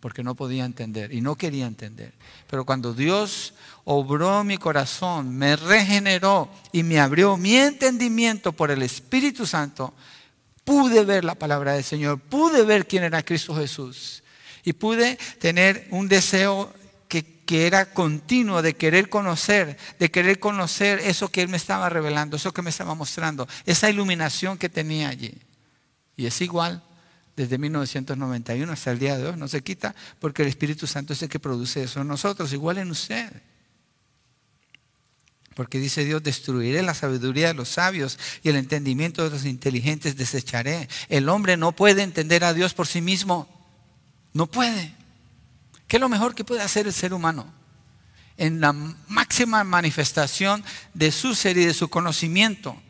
porque 0.00 0.22
no 0.22 0.34
podía 0.34 0.64
entender 0.64 1.12
y 1.12 1.20
no 1.20 1.36
quería 1.36 1.66
entender. 1.66 2.12
Pero 2.48 2.66
cuando 2.66 2.92
Dios 2.92 3.54
obró 3.84 4.44
mi 4.44 4.58
corazón, 4.58 5.34
me 5.36 5.56
regeneró 5.56 6.50
y 6.72 6.82
me 6.82 7.00
abrió 7.00 7.36
mi 7.36 7.56
entendimiento 7.56 8.52
por 8.52 8.70
el 8.70 8.82
Espíritu 8.82 9.46
Santo, 9.46 9.94
pude 10.64 11.04
ver 11.04 11.24
la 11.24 11.36
palabra 11.36 11.74
del 11.74 11.84
Señor, 11.84 12.20
pude 12.20 12.64
ver 12.64 12.86
quién 12.86 13.04
era 13.04 13.22
Cristo 13.22 13.54
Jesús 13.54 14.22
y 14.64 14.72
pude 14.72 15.16
tener 15.38 15.86
un 15.90 16.08
deseo 16.08 16.74
que, 17.48 17.66
era 17.66 17.86
continuo 17.94 18.60
de 18.60 18.74
querer 18.74 19.08
conocer, 19.08 19.78
de 19.98 20.10
querer 20.10 20.38
conocer 20.38 20.98
eso 20.98 21.30
que 21.30 21.40
Él 21.40 21.48
me 21.48 21.56
estaba 21.56 21.88
revelando, 21.88 22.36
eso 22.36 22.52
que 22.52 22.60
me 22.60 22.68
estaba 22.68 22.94
mostrando, 22.94 23.48
esa 23.64 23.88
iluminación 23.88 24.58
que 24.58 24.68
tenía 24.68 25.08
allí. 25.08 25.32
Y 26.14 26.26
es 26.26 26.38
igual 26.42 26.82
desde 27.34 27.56
1991 27.56 28.70
hasta 28.70 28.90
el 28.90 28.98
día 28.98 29.16
de 29.16 29.28
hoy, 29.28 29.36
no 29.38 29.48
se 29.48 29.62
quita, 29.62 29.94
porque 30.18 30.42
el 30.42 30.48
Espíritu 30.48 30.86
Santo 30.86 31.14
es 31.14 31.22
el 31.22 31.30
que 31.30 31.38
produce 31.38 31.84
eso 31.84 32.02
en 32.02 32.08
nosotros, 32.08 32.52
igual 32.52 32.76
en 32.76 32.90
usted. 32.90 33.32
Porque 35.54 35.78
dice 35.78 36.04
Dios, 36.04 36.22
destruiré 36.22 36.82
la 36.82 36.92
sabiduría 36.92 37.48
de 37.48 37.54
los 37.54 37.70
sabios 37.70 38.18
y 38.42 38.50
el 38.50 38.56
entendimiento 38.56 39.24
de 39.24 39.30
los 39.30 39.46
inteligentes 39.46 40.18
desecharé. 40.18 40.86
El 41.08 41.30
hombre 41.30 41.56
no 41.56 41.72
puede 41.72 42.02
entender 42.02 42.44
a 42.44 42.52
Dios 42.52 42.74
por 42.74 42.86
sí 42.86 43.00
mismo. 43.00 43.48
No 44.34 44.46
puede. 44.46 44.97
¿Qué 45.88 45.96
es 45.96 46.00
lo 46.00 46.08
mejor 46.08 46.34
que 46.34 46.44
puede 46.44 46.62
hacer 46.62 46.86
el 46.86 46.92
ser 46.92 47.12
humano? 47.12 47.52
En 48.36 48.60
la 48.60 48.72
máxima 48.72 49.64
manifestación 49.64 50.62
de 50.94 51.10
su 51.10 51.34
ser 51.34 51.56
y 51.56 51.64
de 51.64 51.74
su 51.74 51.88
conocimiento. 51.88 52.80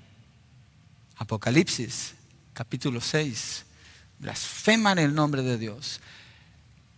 Apocalipsis, 1.17 2.15
capítulo 2.53 3.01
6, 3.01 3.65
blasfeman 4.19 4.99
el 4.99 5.15
nombre 5.15 5.43
de 5.43 5.57
Dios. 5.57 6.01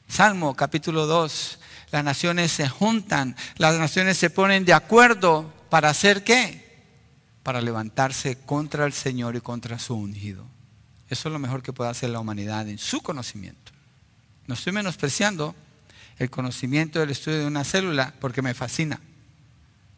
Salmo 0.09 0.57
capítulo 0.57 1.07
2, 1.07 1.59
las 1.93 2.03
naciones 2.03 2.51
se 2.51 2.69
juntan, 2.69 3.37
las 3.57 3.79
naciones 3.79 4.17
se 4.17 4.31
ponen 4.31 4.65
de 4.65 4.73
acuerdo 4.73 5.53
para 5.71 5.91
hacer 5.91 6.25
qué? 6.25 6.71
para 7.43 7.61
levantarse 7.61 8.37
contra 8.37 8.87
el 8.87 8.93
Señor 8.93 9.37
y 9.37 9.41
contra 9.41 9.79
su 9.79 9.95
ungido. 9.95 10.45
Eso 11.09 11.29
es 11.29 11.33
lo 11.33 11.39
mejor 11.39 11.63
que 11.63 11.73
puede 11.73 11.91
hacer 11.91 12.11
la 12.11 12.21
humanidad 12.21 12.69
en 12.69 12.79
su 12.79 13.01
conocimiento. 13.01 13.73
No 14.47 14.55
estoy 14.55 14.73
menospreciando 14.73 15.55
el 16.21 16.29
conocimiento 16.29 17.01
del 17.01 17.11
estudio 17.11 17.39
de 17.39 17.47
una 17.47 17.65
célula 17.65 18.13
porque 18.21 18.43
me 18.43 18.53
fascina. 18.53 19.01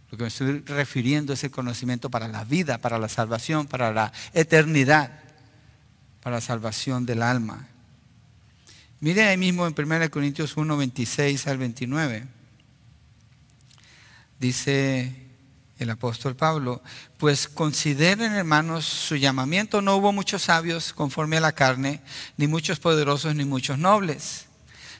Lo 0.08 0.16
que 0.16 0.22
me 0.22 0.28
estoy 0.28 0.60
refiriendo 0.60 1.32
es 1.32 1.42
el 1.42 1.50
conocimiento 1.50 2.10
para 2.10 2.28
la 2.28 2.44
vida, 2.44 2.78
para 2.78 2.96
la 2.98 3.08
salvación, 3.08 3.66
para 3.66 3.92
la 3.92 4.12
eternidad, 4.32 5.10
para 6.22 6.36
la 6.36 6.40
salvación 6.40 7.06
del 7.06 7.22
alma. 7.22 7.66
Mire 9.00 9.24
ahí 9.24 9.36
mismo 9.36 9.66
en 9.66 9.74
1 9.76 10.10
Corintios 10.12 10.56
1, 10.56 10.76
26 10.76 11.46
al 11.48 11.58
29. 11.58 12.24
Dice 14.38 15.26
el 15.80 15.90
apóstol 15.90 16.36
Pablo, 16.36 16.82
pues 17.18 17.48
consideren 17.48 18.32
hermanos 18.32 18.84
su 18.84 19.16
llamamiento, 19.16 19.82
no 19.82 19.96
hubo 19.96 20.12
muchos 20.12 20.42
sabios 20.42 20.92
conforme 20.92 21.38
a 21.38 21.40
la 21.40 21.50
carne, 21.50 22.00
ni 22.36 22.46
muchos 22.46 22.78
poderosos, 22.78 23.34
ni 23.34 23.44
muchos 23.44 23.76
nobles 23.76 24.46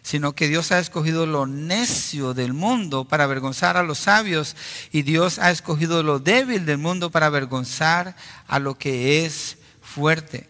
sino 0.03 0.35
que 0.35 0.49
Dios 0.49 0.73
ha 0.73 0.81
escogido 0.81 1.27
lo 1.27 1.47
necio 1.47 2.35
del 2.35 2.53
mundo 2.53 3.05
para 3.05 3.25
avergonzar 3.25 3.77
a 3.77 3.85
los 3.85 3.99
sabios 3.99 4.57
y 4.91 5.03
Dios 5.03 5.39
ha 5.39 5.51
escogido 5.51 6.03
lo 6.03 6.19
débil 6.19 6.67
del 6.67 6.79
mundo 6.79 7.11
para 7.11 7.27
avergonzar 7.27 8.17
a 8.47 8.59
lo 8.59 8.77
que 8.77 9.25
es 9.25 9.59
fuerte. 9.81 10.49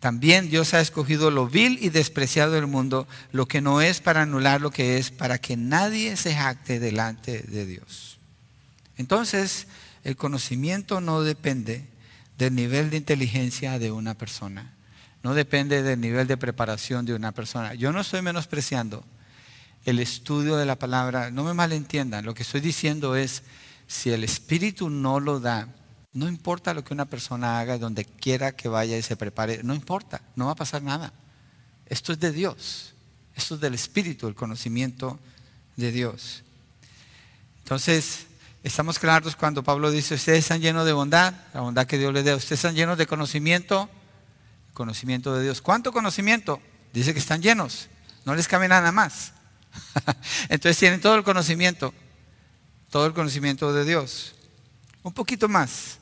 También 0.00 0.50
Dios 0.50 0.74
ha 0.74 0.80
escogido 0.80 1.30
lo 1.30 1.48
vil 1.48 1.78
y 1.80 1.88
despreciado 1.88 2.52
del 2.52 2.66
mundo, 2.66 3.08
lo 3.32 3.46
que 3.46 3.60
no 3.60 3.80
es 3.80 4.00
para 4.00 4.22
anular 4.22 4.60
lo 4.60 4.70
que 4.70 4.98
es, 4.98 5.10
para 5.10 5.38
que 5.38 5.56
nadie 5.56 6.16
se 6.16 6.34
jacte 6.34 6.78
delante 6.78 7.42
de 7.42 7.66
Dios. 7.66 8.18
Entonces, 8.96 9.66
el 10.04 10.16
conocimiento 10.16 11.00
no 11.00 11.22
depende 11.22 11.84
del 12.38 12.54
nivel 12.54 12.90
de 12.90 12.96
inteligencia 12.96 13.78
de 13.78 13.90
una 13.90 14.14
persona 14.14 14.77
no 15.22 15.34
depende 15.34 15.82
del 15.82 16.00
nivel 16.00 16.26
de 16.26 16.36
preparación 16.36 17.04
de 17.04 17.14
una 17.14 17.32
persona. 17.32 17.74
Yo 17.74 17.92
no 17.92 18.00
estoy 18.00 18.22
menospreciando 18.22 19.04
el 19.84 19.98
estudio 19.98 20.56
de 20.56 20.66
la 20.66 20.76
palabra, 20.76 21.30
no 21.30 21.44
me 21.44 21.54
malentiendan, 21.54 22.24
lo 22.24 22.34
que 22.34 22.42
estoy 22.42 22.60
diciendo 22.60 23.16
es, 23.16 23.42
si 23.86 24.10
el 24.10 24.22
Espíritu 24.22 24.90
no 24.90 25.18
lo 25.18 25.40
da, 25.40 25.68
no 26.12 26.28
importa 26.28 26.74
lo 26.74 26.84
que 26.84 26.92
una 26.92 27.06
persona 27.06 27.58
haga, 27.58 27.78
donde 27.78 28.04
quiera 28.04 28.52
que 28.52 28.68
vaya 28.68 28.96
y 28.96 29.02
se 29.02 29.16
prepare, 29.16 29.62
no 29.62 29.74
importa, 29.74 30.20
no 30.36 30.46
va 30.46 30.52
a 30.52 30.56
pasar 30.56 30.82
nada. 30.82 31.12
Esto 31.86 32.12
es 32.12 32.20
de 32.20 32.32
Dios, 32.32 32.92
esto 33.34 33.54
es 33.54 33.60
del 33.60 33.74
Espíritu, 33.74 34.28
el 34.28 34.34
conocimiento 34.34 35.18
de 35.76 35.90
Dios. 35.90 36.42
Entonces, 37.60 38.26
estamos 38.62 38.98
claros 38.98 39.36
cuando 39.36 39.62
Pablo 39.62 39.90
dice, 39.90 40.14
ustedes 40.14 40.40
están 40.40 40.60
llenos 40.60 40.84
de 40.84 40.92
bondad, 40.92 41.32
la 41.54 41.60
bondad 41.60 41.86
que 41.86 41.98
Dios 41.98 42.12
les 42.12 42.24
dé, 42.24 42.34
ustedes 42.34 42.58
están 42.58 42.74
llenos 42.74 42.98
de 42.98 43.06
conocimiento, 43.06 43.88
conocimiento 44.78 45.34
de 45.34 45.42
Dios. 45.42 45.60
¿Cuánto 45.60 45.92
conocimiento? 45.92 46.62
Dice 46.92 47.12
que 47.12 47.18
están 47.18 47.42
llenos, 47.42 47.88
no 48.24 48.34
les 48.36 48.46
cabe 48.46 48.68
nada 48.68 48.92
más. 48.92 49.32
Entonces 50.48 50.78
tienen 50.78 51.00
todo 51.00 51.16
el 51.16 51.24
conocimiento, 51.24 51.92
todo 52.88 53.06
el 53.06 53.12
conocimiento 53.12 53.72
de 53.72 53.84
Dios. 53.84 54.36
Un 55.02 55.12
poquito 55.12 55.48
más, 55.48 55.98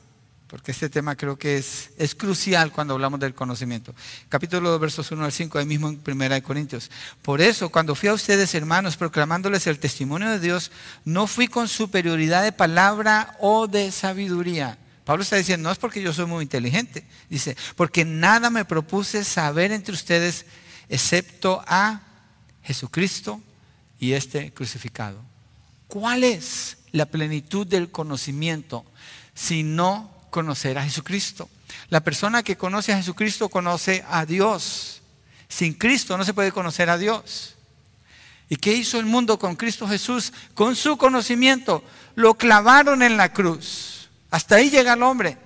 porque 0.47 0.71
este 0.71 0.89
tema 0.89 1.15
creo 1.15 1.39
que 1.39 1.57
es, 1.57 1.89
es 1.97 2.13
crucial 2.13 2.71
cuando 2.71 2.93
hablamos 2.93 3.19
del 3.19 3.33
conocimiento. 3.33 3.95
Capítulo 4.29 4.69
2, 4.69 4.79
versos 4.79 5.11
1 5.11 5.25
al 5.25 5.31
5, 5.31 5.57
ahí 5.57 5.65
mismo 5.65 5.89
en 5.89 5.99
1 6.05 6.43
Corintios. 6.43 6.91
Por 7.23 7.41
eso, 7.41 7.69
cuando 7.69 7.95
fui 7.95 8.09
a 8.09 8.13
ustedes, 8.13 8.53
hermanos, 8.53 8.95
proclamándoles 8.95 9.65
el 9.65 9.79
testimonio 9.79 10.29
de 10.29 10.39
Dios, 10.39 10.71
no 11.03 11.25
fui 11.25 11.47
con 11.47 11.67
superioridad 11.67 12.43
de 12.43 12.51
palabra 12.51 13.35
o 13.39 13.67
de 13.67 13.91
sabiduría 13.91 14.77
Pablo 15.07 15.23
está 15.23 15.37
diciendo, 15.37 15.69
no 15.69 15.71
es 15.71 15.77
porque 15.77 16.01
yo 16.01 16.11
soy 16.11 16.25
muy 16.25 16.43
inteligente, 16.43 17.07
dice, 17.29 17.55
porque 17.77 18.03
nada 18.03 18.49
me 18.49 18.65
propuse 18.65 19.23
saber 19.23 19.71
entre 19.71 19.93
ustedes 19.93 20.45
excepto 20.89 21.63
a 21.65 22.01
Jesucristo 22.61 23.41
y 24.01 24.11
este 24.11 24.51
crucificado. 24.51 25.21
¿Cuál 25.87 26.25
es 26.25 26.79
la 26.91 27.05
plenitud 27.05 27.65
del 27.65 27.89
conocimiento 27.89 28.83
si 29.33 29.63
no 29.63 30.11
conocer 30.29 30.77
a 30.77 30.83
Jesucristo? 30.83 31.49
La 31.87 32.01
persona 32.01 32.43
que 32.43 32.57
conoce 32.57 32.91
a 32.91 32.97
Jesucristo 32.97 33.47
conoce 33.47 34.03
a 34.09 34.25
Dios. 34.25 35.01
Sin 35.47 35.73
Cristo 35.75 36.17
no 36.17 36.25
se 36.25 36.33
puede 36.33 36.51
conocer 36.51 36.89
a 36.89 36.97
Dios. 36.97 37.55
¿Y 38.49 38.57
qué 38.57 38.73
hizo 38.73 38.99
el 38.99 39.05
mundo 39.05 39.39
con 39.39 39.55
Cristo 39.55 39.87
Jesús? 39.87 40.33
Con 40.53 40.75
su 40.75 40.97
conocimiento. 40.97 41.81
Lo 42.15 42.33
clavaron 42.33 43.01
en 43.01 43.15
la 43.15 43.31
cruz. 43.31 43.96
Hasta 44.29 44.55
ahí 44.55 44.69
llega 44.69 44.93
el 44.93 45.03
hombre. 45.03 45.37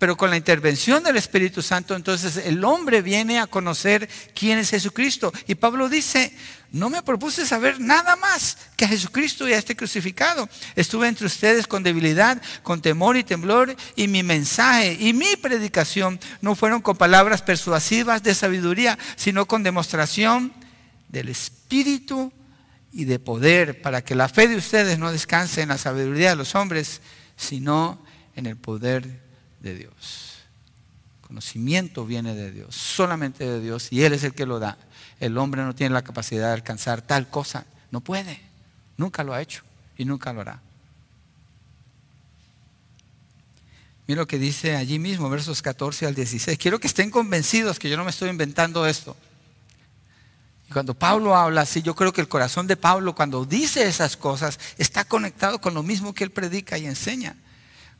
Pero 0.00 0.16
con 0.16 0.30
la 0.30 0.38
intervención 0.38 1.02
del 1.02 1.18
Espíritu 1.18 1.60
Santo, 1.60 1.94
entonces 1.94 2.38
el 2.38 2.64
hombre 2.64 3.02
viene 3.02 3.38
a 3.38 3.46
conocer 3.46 4.08
quién 4.34 4.56
es 4.56 4.70
Jesucristo. 4.70 5.30
Y 5.46 5.56
Pablo 5.56 5.90
dice, 5.90 6.34
no 6.72 6.88
me 6.88 7.02
propuse 7.02 7.44
saber 7.44 7.78
nada 7.78 8.16
más 8.16 8.56
que 8.76 8.86
a 8.86 8.88
Jesucristo 8.88 9.46
y 9.46 9.52
a 9.52 9.58
este 9.58 9.76
crucificado. 9.76 10.48
Estuve 10.74 11.06
entre 11.06 11.26
ustedes 11.26 11.66
con 11.66 11.82
debilidad, 11.82 12.40
con 12.62 12.80
temor 12.80 13.18
y 13.18 13.24
temblor, 13.24 13.76
y 13.94 14.08
mi 14.08 14.22
mensaje 14.22 14.96
y 14.98 15.12
mi 15.12 15.36
predicación 15.36 16.18
no 16.40 16.54
fueron 16.54 16.80
con 16.80 16.96
palabras 16.96 17.42
persuasivas 17.42 18.22
de 18.22 18.34
sabiduría, 18.34 18.98
sino 19.16 19.44
con 19.44 19.62
demostración 19.62 20.54
del 21.10 21.28
Espíritu 21.28 22.32
y 22.90 23.04
de 23.04 23.18
poder, 23.18 23.82
para 23.82 24.02
que 24.02 24.14
la 24.14 24.30
fe 24.30 24.48
de 24.48 24.56
ustedes 24.56 24.98
no 24.98 25.12
descanse 25.12 25.60
en 25.60 25.68
la 25.68 25.76
sabiduría 25.76 26.30
de 26.30 26.36
los 26.36 26.54
hombres, 26.54 27.02
sino 27.36 28.02
en 28.36 28.46
el 28.46 28.56
poder 28.56 29.20
de 29.60 29.74
Dios. 29.74 30.38
Conocimiento 31.22 32.04
viene 32.06 32.34
de 32.34 32.50
Dios, 32.50 32.74
solamente 32.74 33.44
de 33.44 33.60
Dios, 33.60 33.92
y 33.92 34.02
Él 34.02 34.12
es 34.12 34.24
el 34.24 34.34
que 34.34 34.46
lo 34.46 34.58
da. 34.58 34.78
El 35.20 35.38
hombre 35.38 35.62
no 35.62 35.74
tiene 35.74 35.94
la 35.94 36.02
capacidad 36.02 36.48
de 36.48 36.54
alcanzar 36.54 37.02
tal 37.02 37.28
cosa, 37.28 37.66
no 37.90 38.00
puede, 38.00 38.40
nunca 38.96 39.22
lo 39.22 39.32
ha 39.32 39.40
hecho 39.40 39.62
y 39.96 40.04
nunca 40.04 40.32
lo 40.32 40.40
hará. 40.40 40.60
Mira 44.10 44.22
lo 44.22 44.26
que 44.26 44.40
dice 44.40 44.74
allí 44.74 44.98
mismo, 44.98 45.30
versos 45.30 45.62
14 45.62 46.04
al 46.04 46.16
16. 46.16 46.58
Quiero 46.58 46.80
que 46.80 46.88
estén 46.88 47.12
convencidos 47.12 47.78
que 47.78 47.88
yo 47.88 47.96
no 47.96 48.02
me 48.02 48.10
estoy 48.10 48.28
inventando 48.28 48.84
esto. 48.84 49.16
Y 50.68 50.72
cuando 50.72 50.94
Pablo 50.94 51.36
habla 51.36 51.60
así, 51.60 51.80
yo 51.80 51.94
creo 51.94 52.12
que 52.12 52.20
el 52.20 52.26
corazón 52.26 52.66
de 52.66 52.76
Pablo 52.76 53.14
cuando 53.14 53.44
dice 53.44 53.86
esas 53.86 54.16
cosas 54.16 54.58
está 54.78 55.04
conectado 55.04 55.60
con 55.60 55.74
lo 55.74 55.84
mismo 55.84 56.12
que 56.12 56.24
él 56.24 56.32
predica 56.32 56.76
y 56.76 56.86
enseña. 56.86 57.36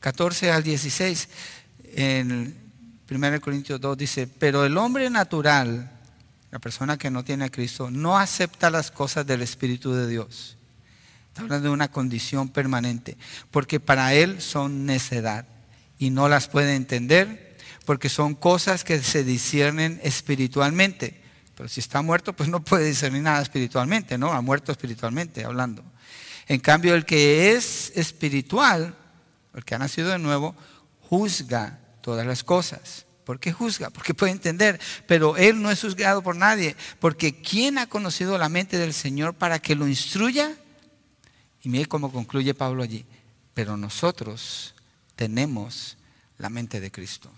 14 0.01 0.51
al 0.51 0.62
16, 0.62 1.28
en 1.94 2.57
1 3.11 3.40
Corintios 3.40 3.80
2 3.80 3.98
dice, 3.98 4.26
pero 4.26 4.64
el 4.64 4.76
hombre 4.78 5.11
natural, 5.11 5.90
la 6.51 6.59
persona 6.59 6.96
que 6.96 7.11
no 7.11 7.22
tiene 7.22 7.44
a 7.44 7.51
Cristo, 7.51 7.90
no 7.90 8.18
acepta 8.18 8.70
las 8.70 8.90
cosas 8.90 9.26
del 9.26 9.42
Espíritu 9.42 9.92
de 9.92 10.09
Dios. 10.09 10.57
Está 11.28 11.42
hablando 11.42 11.68
de 11.68 11.74
una 11.74 11.90
condición 11.90 12.48
permanente, 12.48 13.16
porque 13.51 13.78
para 13.78 14.14
él 14.14 14.40
son 14.40 14.86
necedad 14.86 15.46
y 15.98 16.11
no 16.11 16.28
las 16.28 16.48
puede 16.48 16.76
entender, 16.76 17.57
porque 17.84 18.09
son 18.09 18.34
cosas 18.34 18.84
que 18.84 19.03
se 19.03 19.22
disciernen 19.22 20.01
espiritualmente. 20.03 21.20
Pero 21.57 21.68
si 21.68 21.80
está 21.80 22.01
muerto, 22.01 22.32
pues 22.32 22.48
no 22.48 22.64
puede 22.64 22.86
discernir 22.86 23.22
nada 23.22 23.42
espiritualmente, 23.42 24.16
¿no? 24.16 24.32
Ha 24.32 24.40
muerto 24.40 24.72
espiritualmente 24.72 25.44
hablando. 25.44 25.84
En 26.48 26.59
cambio, 26.61 26.94
el 26.94 27.05
que 27.05 27.53
es 27.53 27.92
espiritual 27.96 28.96
el 29.55 29.64
que 29.64 29.74
ha 29.74 29.78
nacido 29.78 30.11
de 30.11 30.18
nuevo, 30.18 30.55
juzga 31.09 31.80
todas 32.01 32.26
las 32.26 32.44
cosas. 32.44 33.07
¿Por 33.24 33.38
qué 33.38 33.53
juzga? 33.53 33.90
Porque 33.90 34.14
puede 34.14 34.32
entender, 34.32 34.80
pero 35.07 35.36
él 35.36 35.62
no 35.62 35.70
es 35.70 35.80
juzgado 35.80 36.22
por 36.22 36.36
nadie, 36.36 36.74
porque 36.98 37.40
¿quién 37.40 37.78
ha 37.78 37.88
conocido 37.88 38.36
la 38.38 38.48
mente 38.48 38.78
del 38.78 38.92
Señor 38.92 39.34
para 39.34 39.61
que 39.61 39.76
lo 39.76 39.86
instruya? 39.86 40.57
Y 41.62 41.68
mire 41.68 41.86
cómo 41.86 42.11
concluye 42.11 42.55
Pablo 42.55 42.82
allí, 42.82 43.05
pero 43.55 43.76
nosotros 43.76 44.74
tenemos 45.14 45.96
la 46.38 46.48
mente 46.48 46.80
de 46.80 46.90
Cristo. 46.90 47.30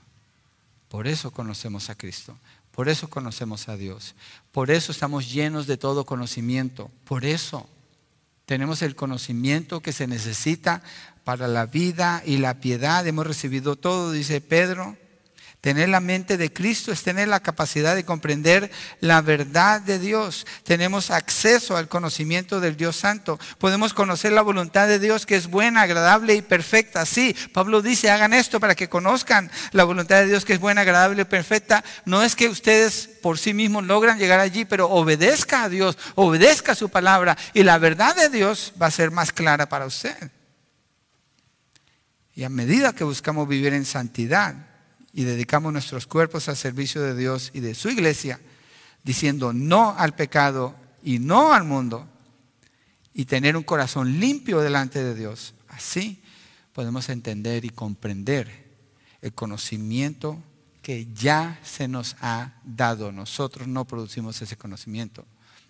Por 0.89 1.09
eso 1.09 1.31
conocemos 1.31 1.91
a 1.91 1.95
Cristo, 1.95 2.39
por 2.71 2.89
eso 2.89 3.11
conocemos 3.11 3.69
a 3.69 3.77
Dios, 3.77 4.15
por 4.53 4.71
eso 4.71 4.93
estamos 4.93 5.33
llenos 5.33 5.67
de 5.67 5.77
todo 5.77 6.07
conocimiento, 6.07 6.91
por 7.05 7.25
eso 7.25 7.69
tenemos 8.47 8.83
el 8.83 8.95
conocimiento 8.95 9.81
que 9.81 9.93
se 9.93 10.07
necesita 10.07 10.83
para 11.25 11.49
la 11.49 11.67
vida 11.67 12.23
y 12.25 12.39
la 12.39 12.55
piedad. 12.55 13.07
Hemos 13.07 13.27
recibido 13.27 13.77
todo, 13.77 14.13
dice 14.13 14.41
Pedro. 14.41 14.97
Tener 15.63 15.91
la 15.91 16.01
mente 16.01 16.37
de 16.39 16.53
Cristo 16.53 16.91
es 16.91 17.05
tener 17.05 17.29
la 17.29 17.39
capacidad 17.39 17.95
de 17.95 18.05
comprender 18.05 18.69
la 18.99 19.23
verdad 19.23 19.81
de 19.81 20.01
Dios. 20.01 20.45
Tenemos 20.65 21.13
acceso 21.13 21.77
al 21.77 21.87
conocimiento 21.87 22.59
del 22.59 22.77
Dios 22.77 22.97
Santo. 22.97 23.39
Podemos 23.59 23.95
conocer 23.95 24.33
la 24.33 24.43
voluntad 24.43 24.89
de 24.89 24.99
Dios 24.99 25.25
que 25.25 25.37
es 25.37 25.47
buena, 25.47 25.83
agradable 25.83 26.35
y 26.35 26.43
perfecta. 26.43 27.07
Sí, 27.07 27.37
Pablo 27.53 27.81
dice, 27.81 28.11
hagan 28.11 28.33
esto 28.33 28.59
para 28.59 28.75
que 28.75 28.89
conozcan 28.89 29.53
la 29.71 29.85
voluntad 29.85 30.17
de 30.17 30.27
Dios 30.27 30.45
que 30.45 30.55
es 30.55 30.59
buena, 30.59 30.81
agradable 30.81 31.23
y 31.23 31.27
perfecta. 31.27 31.85
No 32.07 32.25
es 32.25 32.35
que 32.35 32.49
ustedes 32.49 33.09
por 33.23 33.39
sí 33.39 33.55
mismos 33.55 33.85
logran 33.85 34.19
llegar 34.19 34.41
allí, 34.41 34.65
pero 34.65 34.91
obedezca 34.91 35.63
a 35.63 35.69
Dios, 35.69 35.97
obedezca 36.17 36.73
a 36.73 36.75
su 36.75 36.89
palabra 36.89 37.39
y 37.55 37.63
la 37.63 37.79
verdad 37.79 38.17
de 38.17 38.31
Dios 38.31 38.73
va 38.83 38.87
a 38.87 38.91
ser 38.91 39.13
más 39.13 39.31
clara 39.31 39.69
para 39.69 39.87
usted. 39.87 40.33
Y 42.35 42.45
a 42.45 42.49
medida 42.49 42.95
que 42.95 43.05
buscamos 43.05 43.47
vivir 43.47 43.75
en 43.75 43.85
santidad 43.85 44.67
y 45.13 45.25
dedicamos 45.25 45.73
nuestros 45.73 46.07
cuerpos 46.07 46.49
al 46.49 46.57
servicio 46.57 47.03
de 47.03 47.15
Dios 47.15 47.51
y 47.53 47.61
de 47.61 47.75
su 47.75 47.91
iglesia, 47.91 48.41
diciendo 49.05 49.53
no 49.53 49.95
al 49.97 50.15
pecado 50.15 50.75
y 51.03 51.19
no 51.19 51.53
al 51.53 51.65
mundo, 51.65 52.09
y 53.15 53.27
tener 53.27 53.57
un 53.57 53.63
corazón 53.63 54.19
limpio 54.19 54.61
delante 54.61 55.05
de 55.05 55.15
Dios, 55.15 55.55
así 55.69 56.23
podemos 56.73 57.11
entender 57.11 57.67
y 57.67 57.69
comprender 57.69 58.73
el 59.21 59.35
conocimiento 59.35 60.43
que 60.81 61.07
ya 61.13 61.61
se 61.63 61.89
nos 61.89 62.17
ha 62.23 62.55
dado. 62.65 63.13
Nosotros 63.13 63.69
no 63.69 63.85
producimos 63.85 64.41
ese 64.41 64.57
conocimiento, 64.57 65.27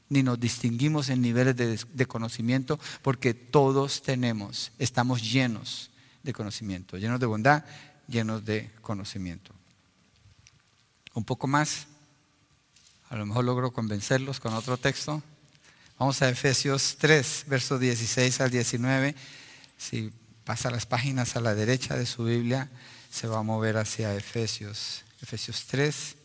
ni 0.08 0.22
nos 0.22 0.38
distinguimos 0.38 1.08
en 1.08 1.20
niveles 1.20 1.56
de, 1.56 1.80
de 1.92 2.06
conocimiento, 2.06 2.78
porque 3.02 3.34
todos 3.34 4.02
tenemos, 4.02 4.70
estamos 4.78 5.20
llenos 5.20 5.91
de 6.22 6.32
conocimiento, 6.32 6.96
llenos 6.98 7.20
de 7.20 7.26
bondad, 7.26 7.64
llenos 8.08 8.44
de 8.44 8.70
conocimiento. 8.80 9.54
Un 11.14 11.24
poco 11.24 11.46
más, 11.46 11.86
a 13.10 13.16
lo 13.16 13.26
mejor 13.26 13.44
logro 13.44 13.72
convencerlos 13.72 14.40
con 14.40 14.54
otro 14.54 14.76
texto. 14.76 15.22
Vamos 15.98 16.22
a 16.22 16.28
Efesios 16.28 16.96
3, 16.98 17.44
versos 17.46 17.78
16 17.78 18.40
al 18.40 18.50
19. 18.50 19.14
Si 19.76 20.12
pasa 20.44 20.70
las 20.70 20.86
páginas 20.86 21.36
a 21.36 21.40
la 21.40 21.54
derecha 21.54 21.96
de 21.96 22.06
su 22.06 22.24
Biblia, 22.24 22.70
se 23.10 23.26
va 23.26 23.38
a 23.38 23.42
mover 23.42 23.76
hacia 23.76 24.14
Efesios. 24.14 25.04
Efesios 25.22 25.66
3, 25.66 26.16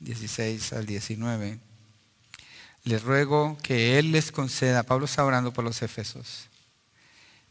16 0.00 0.72
al 0.74 0.86
19. 0.86 1.58
Les 2.84 3.02
ruego 3.02 3.58
que 3.62 3.98
Él 3.98 4.12
les 4.12 4.30
conceda, 4.30 4.84
Pablo 4.84 5.06
está 5.06 5.24
orando 5.24 5.52
por 5.52 5.64
los 5.64 5.82
Efesos, 5.82 6.48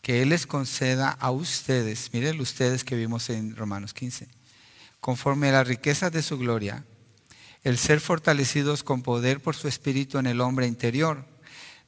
que 0.06 0.22
Él 0.22 0.30
les 0.30 0.46
conceda 0.46 1.10
a 1.10 1.32
ustedes, 1.32 2.12
miren 2.14 2.40
ustedes 2.40 2.84
que 2.84 2.96
vimos 2.96 3.28
en 3.32 3.56
Romanos 3.56 3.92
15, 3.96 4.28
conforme 5.00 5.50
a 5.50 5.54
las 5.54 5.68
riquezas 5.68 6.12
de 6.12 6.22
su 6.22 6.38
gloria, 6.38 6.86
el 7.64 7.80
ser 7.80 8.00
fortalecidos 8.00 8.84
con 8.84 9.02
poder 9.02 9.42
por 9.42 9.56
su 9.56 9.68
espíritu 9.68 10.20
en 10.20 10.28
el 10.28 10.42
hombre 10.42 10.68
interior, 10.68 11.26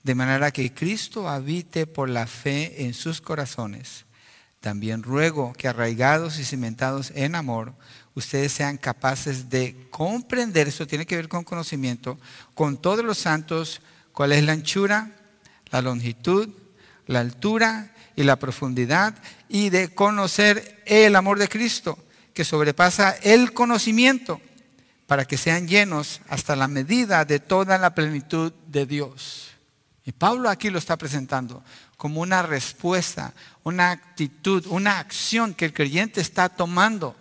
de 0.02 0.16
manera 0.16 0.50
que 0.50 0.74
Cristo 0.74 1.30
habite 1.30 1.86
por 1.86 2.10
la 2.10 2.26
fe 2.26 2.86
en 2.86 2.96
sus 2.96 3.22
corazones. 3.22 4.06
También 4.62 5.04
ruego 5.04 5.54
que 5.54 5.68
arraigados 5.68 6.40
y 6.40 6.44
cimentados 6.44 7.12
en 7.14 7.36
amor, 7.36 7.76
ustedes 8.16 8.52
sean 8.52 8.80
capaces 8.80 9.52
de 9.52 9.90
comprender, 9.92 10.70
eso 10.70 10.88
tiene 10.88 11.06
que 11.06 11.18
ver 11.18 11.30
con 11.30 11.44
conocimiento, 11.44 12.18
con 12.56 12.82
todos 12.82 13.06
los 13.06 13.20
santos, 13.20 13.80
cuál 14.12 14.32
es 14.32 14.44
la 14.44 14.54
anchura, 14.54 15.16
la 15.70 15.84
longitud, 15.84 16.50
la 17.06 17.20
altura 17.20 17.94
y 18.18 18.24
la 18.24 18.36
profundidad 18.36 19.14
y 19.48 19.70
de 19.70 19.94
conocer 19.94 20.82
el 20.86 21.16
amor 21.16 21.38
de 21.38 21.48
Cristo 21.48 21.98
que 22.34 22.44
sobrepasa 22.44 23.12
el 23.22 23.54
conocimiento 23.54 24.42
para 25.06 25.24
que 25.24 25.38
sean 25.38 25.68
llenos 25.68 26.20
hasta 26.28 26.56
la 26.56 26.68
medida 26.68 27.24
de 27.24 27.40
toda 27.40 27.78
la 27.78 27.94
plenitud 27.94 28.52
de 28.66 28.86
Dios. 28.88 29.52
Y 30.04 30.12
Pablo 30.14 30.50
aquí 30.50 30.70
lo 30.70 30.80
está 30.80 30.98
presentando 30.98 31.64
como 31.96 32.20
una 32.22 32.42
respuesta, 32.42 33.34
una 33.64 33.92
actitud, 33.92 34.66
una 34.68 34.98
acción 34.98 35.54
que 35.54 35.66
el 35.66 35.74
creyente 35.74 36.20
está 36.20 36.50
tomando. 36.50 37.16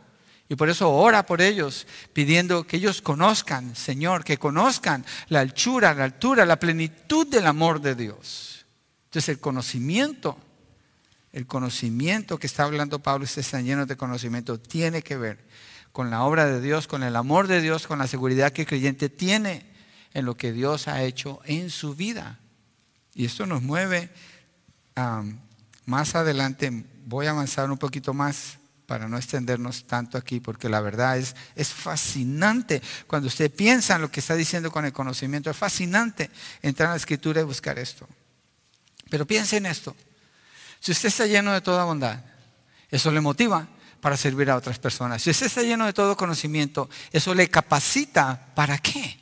Y 0.48 0.54
por 0.54 0.70
eso 0.70 0.90
ora 0.90 1.26
por 1.26 1.42
ellos, 1.42 1.86
pidiendo 2.12 2.66
que 2.66 2.76
ellos 2.78 3.02
conozcan, 3.02 3.76
Señor, 3.76 4.24
que 4.24 4.38
conozcan 4.38 5.04
la 5.28 5.40
altura, 5.40 5.92
la 5.92 6.04
altura, 6.04 6.46
la 6.46 6.58
plenitud 6.58 7.26
del 7.26 7.46
amor 7.46 7.82
de 7.82 7.96
Dios. 7.96 8.64
Entonces 9.06 9.28
el 9.28 9.40
conocimiento 9.40 10.38
el 11.32 11.46
conocimiento 11.46 12.38
que 12.38 12.46
está 12.46 12.64
hablando 12.64 13.00
Pablo, 13.00 13.26
y 13.26 13.40
están 13.40 13.64
llenos 13.64 13.88
de 13.88 13.96
conocimiento, 13.96 14.58
tiene 14.58 15.02
que 15.02 15.16
ver 15.16 15.44
con 15.92 16.10
la 16.10 16.24
obra 16.24 16.46
de 16.46 16.60
Dios, 16.60 16.86
con 16.86 17.02
el 17.02 17.16
amor 17.16 17.46
de 17.46 17.60
Dios, 17.60 17.86
con 17.86 17.98
la 17.98 18.06
seguridad 18.06 18.52
que 18.52 18.62
el 18.62 18.68
creyente 18.68 19.08
tiene 19.08 19.66
en 20.12 20.24
lo 20.24 20.36
que 20.36 20.52
Dios 20.52 20.88
ha 20.88 21.02
hecho 21.02 21.40
en 21.44 21.70
su 21.70 21.94
vida. 21.94 22.38
Y 23.14 23.24
esto 23.24 23.46
nos 23.46 23.62
mueve 23.62 24.10
más 25.86 26.14
adelante. 26.14 26.84
Voy 27.06 27.26
a 27.26 27.30
avanzar 27.30 27.70
un 27.70 27.78
poquito 27.78 28.12
más 28.12 28.58
para 28.86 29.08
no 29.08 29.16
extendernos 29.16 29.86
tanto 29.86 30.16
aquí, 30.16 30.38
porque 30.38 30.68
la 30.68 30.80
verdad 30.80 31.18
es, 31.18 31.34
es 31.54 31.68
fascinante. 31.68 32.80
Cuando 33.06 33.28
usted 33.28 33.50
piensa 33.50 33.96
en 33.96 34.02
lo 34.02 34.10
que 34.10 34.20
está 34.20 34.34
diciendo 34.34 34.70
con 34.70 34.84
el 34.84 34.92
conocimiento, 34.92 35.50
es 35.50 35.56
fascinante 35.56 36.30
entrar 36.62 36.88
a 36.88 36.92
la 36.92 36.98
escritura 36.98 37.40
y 37.40 37.44
buscar 37.44 37.78
esto. 37.78 38.08
Pero 39.10 39.26
piense 39.26 39.56
en 39.56 39.66
esto. 39.66 39.96
Si 40.86 40.92
usted 40.92 41.08
está 41.08 41.26
lleno 41.26 41.52
de 41.52 41.60
toda 41.60 41.82
bondad, 41.82 42.22
eso 42.88 43.10
le 43.10 43.20
motiva 43.20 43.66
para 44.00 44.16
servir 44.16 44.48
a 44.48 44.56
otras 44.56 44.78
personas. 44.78 45.20
Si 45.20 45.30
usted 45.30 45.46
está 45.46 45.62
lleno 45.62 45.84
de 45.84 45.92
todo 45.92 46.16
conocimiento, 46.16 46.88
eso 47.10 47.34
le 47.34 47.50
capacita 47.50 48.52
para 48.54 48.78
qué. 48.78 49.18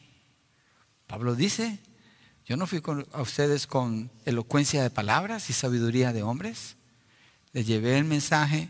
Pablo 1.06 1.34
dice, 1.34 1.78
yo 2.44 2.58
no 2.58 2.66
fui 2.66 2.82
a 3.12 3.22
ustedes 3.22 3.66
con 3.66 4.10
elocuencia 4.26 4.82
de 4.82 4.90
palabras 4.90 5.48
y 5.48 5.54
sabiduría 5.54 6.12
de 6.12 6.22
hombres. 6.22 6.76
Les 7.54 7.66
llevé 7.66 7.96
el 7.96 8.04
mensaje, 8.04 8.68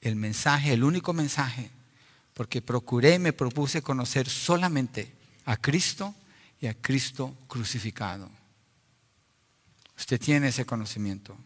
el 0.00 0.16
mensaje, 0.16 0.72
el 0.72 0.82
único 0.82 1.12
mensaje, 1.12 1.70
porque 2.34 2.60
procuré 2.60 3.14
y 3.14 3.18
me 3.20 3.32
propuse 3.32 3.80
conocer 3.80 4.28
solamente 4.28 5.14
a 5.44 5.56
Cristo 5.56 6.16
y 6.60 6.66
a 6.66 6.74
Cristo 6.74 7.36
crucificado. 7.46 8.28
Usted 9.96 10.20
tiene 10.20 10.48
ese 10.48 10.66
conocimiento. 10.66 11.38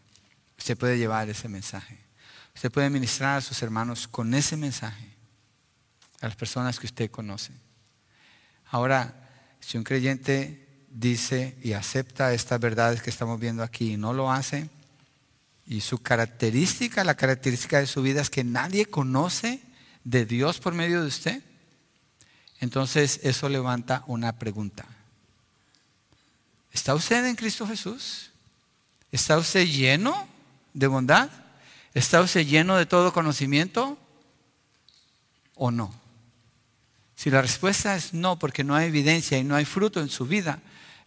Usted 0.63 0.79
puede 0.79 0.97
llevar 0.97 1.29
ese 1.29 1.49
mensaje. 1.49 1.99
Usted 2.55 2.71
puede 2.71 2.89
ministrar 2.89 3.39
a 3.39 3.41
sus 3.41 3.61
hermanos 3.63 4.07
con 4.07 4.33
ese 4.33 4.57
mensaje, 4.57 5.09
a 6.21 6.29
las 6.29 6.37
personas 6.37 6.79
que 6.79 6.87
usted 6.87 7.11
conoce. 7.11 7.51
Ahora, 8.71 9.29
si 9.59 9.77
un 9.77 9.83
creyente 9.83 10.65
dice 10.89 11.59
y 11.65 11.73
acepta 11.73 12.33
estas 12.33 12.61
verdades 12.61 13.03
que 13.03 13.11
estamos 13.11 13.41
viendo 13.41 13.65
aquí 13.65 13.95
y 13.95 13.97
no 13.97 14.13
lo 14.13 14.31
hace, 14.31 14.71
y 15.67 15.81
su 15.81 15.99
característica, 15.99 17.03
la 17.03 17.17
característica 17.17 17.81
de 17.81 17.89
su 17.89 18.01
vida 18.01 18.21
es 18.21 18.31
que 18.31 18.45
nadie 18.45 18.87
conoce 18.87 19.61
de 20.05 20.27
Dios 20.27 20.61
por 20.61 20.75
medio 20.75 21.01
de 21.01 21.09
usted, 21.09 21.43
entonces 22.61 23.19
eso 23.25 23.49
levanta 23.49 24.05
una 24.07 24.39
pregunta. 24.39 24.87
¿Está 26.71 26.95
usted 26.95 27.27
en 27.27 27.35
Cristo 27.35 27.67
Jesús? 27.67 28.31
¿Está 29.11 29.37
usted 29.39 29.67
lleno 29.67 30.31
de 30.75 30.87
bondad? 30.87 31.31
¿Está 31.95 32.20
usted 32.20 32.47
lleno 32.47 32.77
de 32.77 32.87
todo 32.87 33.12
conocimiento 33.12 33.99
o 35.55 35.70
no? 35.70 35.95
Si 37.14 37.31
la 37.31 37.43
respuesta 37.43 37.95
es 37.95 38.14
no, 38.14 38.39
porque 38.39 38.64
no 38.64 38.75
hay 38.75 38.89
evidencia 38.89 39.39
y 39.39 39.45
no 39.45 39.55
hay 39.55 39.64
fruto 39.64 40.01
en 40.01 40.09
su 40.09 40.27
vida, 40.27 40.61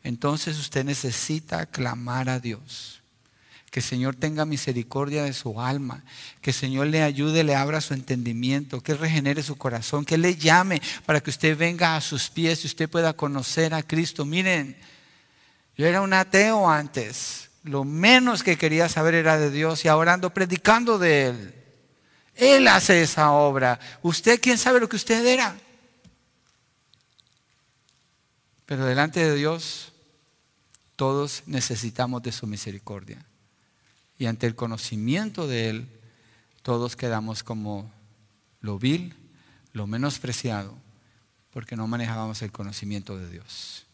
entonces 0.03 0.57
usted 0.57 0.85
necesita 0.85 1.65
clamar 1.65 2.29
a 2.29 2.39
Dios. 2.39 3.01
Que 3.71 3.79
el 3.81 3.85
Señor 3.85 4.15
tenga 4.15 4.45
misericordia 4.45 5.23
de 5.23 5.33
su 5.33 5.59
alma, 5.59 6.05
que 6.39 6.51
el 6.51 6.55
Señor 6.55 6.87
le 6.87 7.01
ayude, 7.01 7.43
le 7.43 7.55
abra 7.55 7.81
su 7.81 7.93
entendimiento, 7.93 8.79
que 8.79 8.93
regenere 8.93 9.43
su 9.43 9.57
corazón, 9.57 10.05
que 10.05 10.17
le 10.17 10.37
llame 10.37 10.81
para 11.05 11.19
que 11.19 11.31
usted 11.31 11.57
venga 11.57 11.97
a 11.97 12.01
sus 12.01 12.29
pies 12.29 12.63
y 12.63 12.67
usted 12.67 12.89
pueda 12.89 13.11
conocer 13.11 13.73
a 13.73 13.83
Cristo. 13.83 14.23
Miren, 14.23 14.77
yo 15.75 15.85
era 15.85 15.99
un 15.99 16.13
ateo 16.13 16.69
antes, 16.69 17.49
lo 17.65 17.83
menos 17.83 18.43
que 18.43 18.57
quería 18.57 18.87
saber 18.87 19.15
era 19.15 19.37
de 19.37 19.49
Dios 19.49 19.83
y 19.83 19.87
ahora 19.87 20.13
ando 20.13 20.29
predicando 20.29 20.99
de 20.99 21.27
Él. 21.27 21.55
Él 22.35 22.67
hace 22.67 23.01
esa 23.01 23.31
obra. 23.31 23.79
¿Usted 24.03 24.39
quién 24.39 24.57
sabe 24.57 24.79
lo 24.79 24.87
que 24.87 24.97
usted 24.97 25.25
era? 25.25 25.57
Pero 28.65 28.85
delante 28.85 29.19
de 29.19 29.35
Dios 29.35 29.93
todos 30.95 31.43
necesitamos 31.47 32.21
de 32.23 32.31
su 32.31 32.45
misericordia. 32.45 33.25
Y 34.17 34.27
ante 34.27 34.45
el 34.47 34.55
conocimiento 34.55 35.47
de 35.47 35.69
Él, 35.69 35.89
todos 36.61 36.95
quedamos 36.95 37.43
como 37.43 37.91
lo 38.61 38.77
vil, 38.77 39.15
lo 39.73 39.87
menospreciado, 39.87 40.77
porque 41.51 41.75
no 41.75 41.87
manejábamos 41.87 42.41
el 42.43 42.51
conocimiento 42.51 43.17
de 43.17 43.29
Dios. 43.29 43.84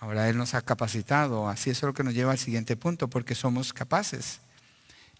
Ahora 0.00 0.30
Él 0.30 0.38
nos 0.38 0.54
ha 0.54 0.62
capacitado, 0.62 1.48
así 1.48 1.68
es 1.68 1.82
lo 1.82 1.92
que 1.92 2.02
nos 2.02 2.14
lleva 2.14 2.32
al 2.32 2.38
siguiente 2.38 2.74
punto, 2.74 3.08
porque 3.08 3.34
somos 3.34 3.74
capaces. 3.74 4.40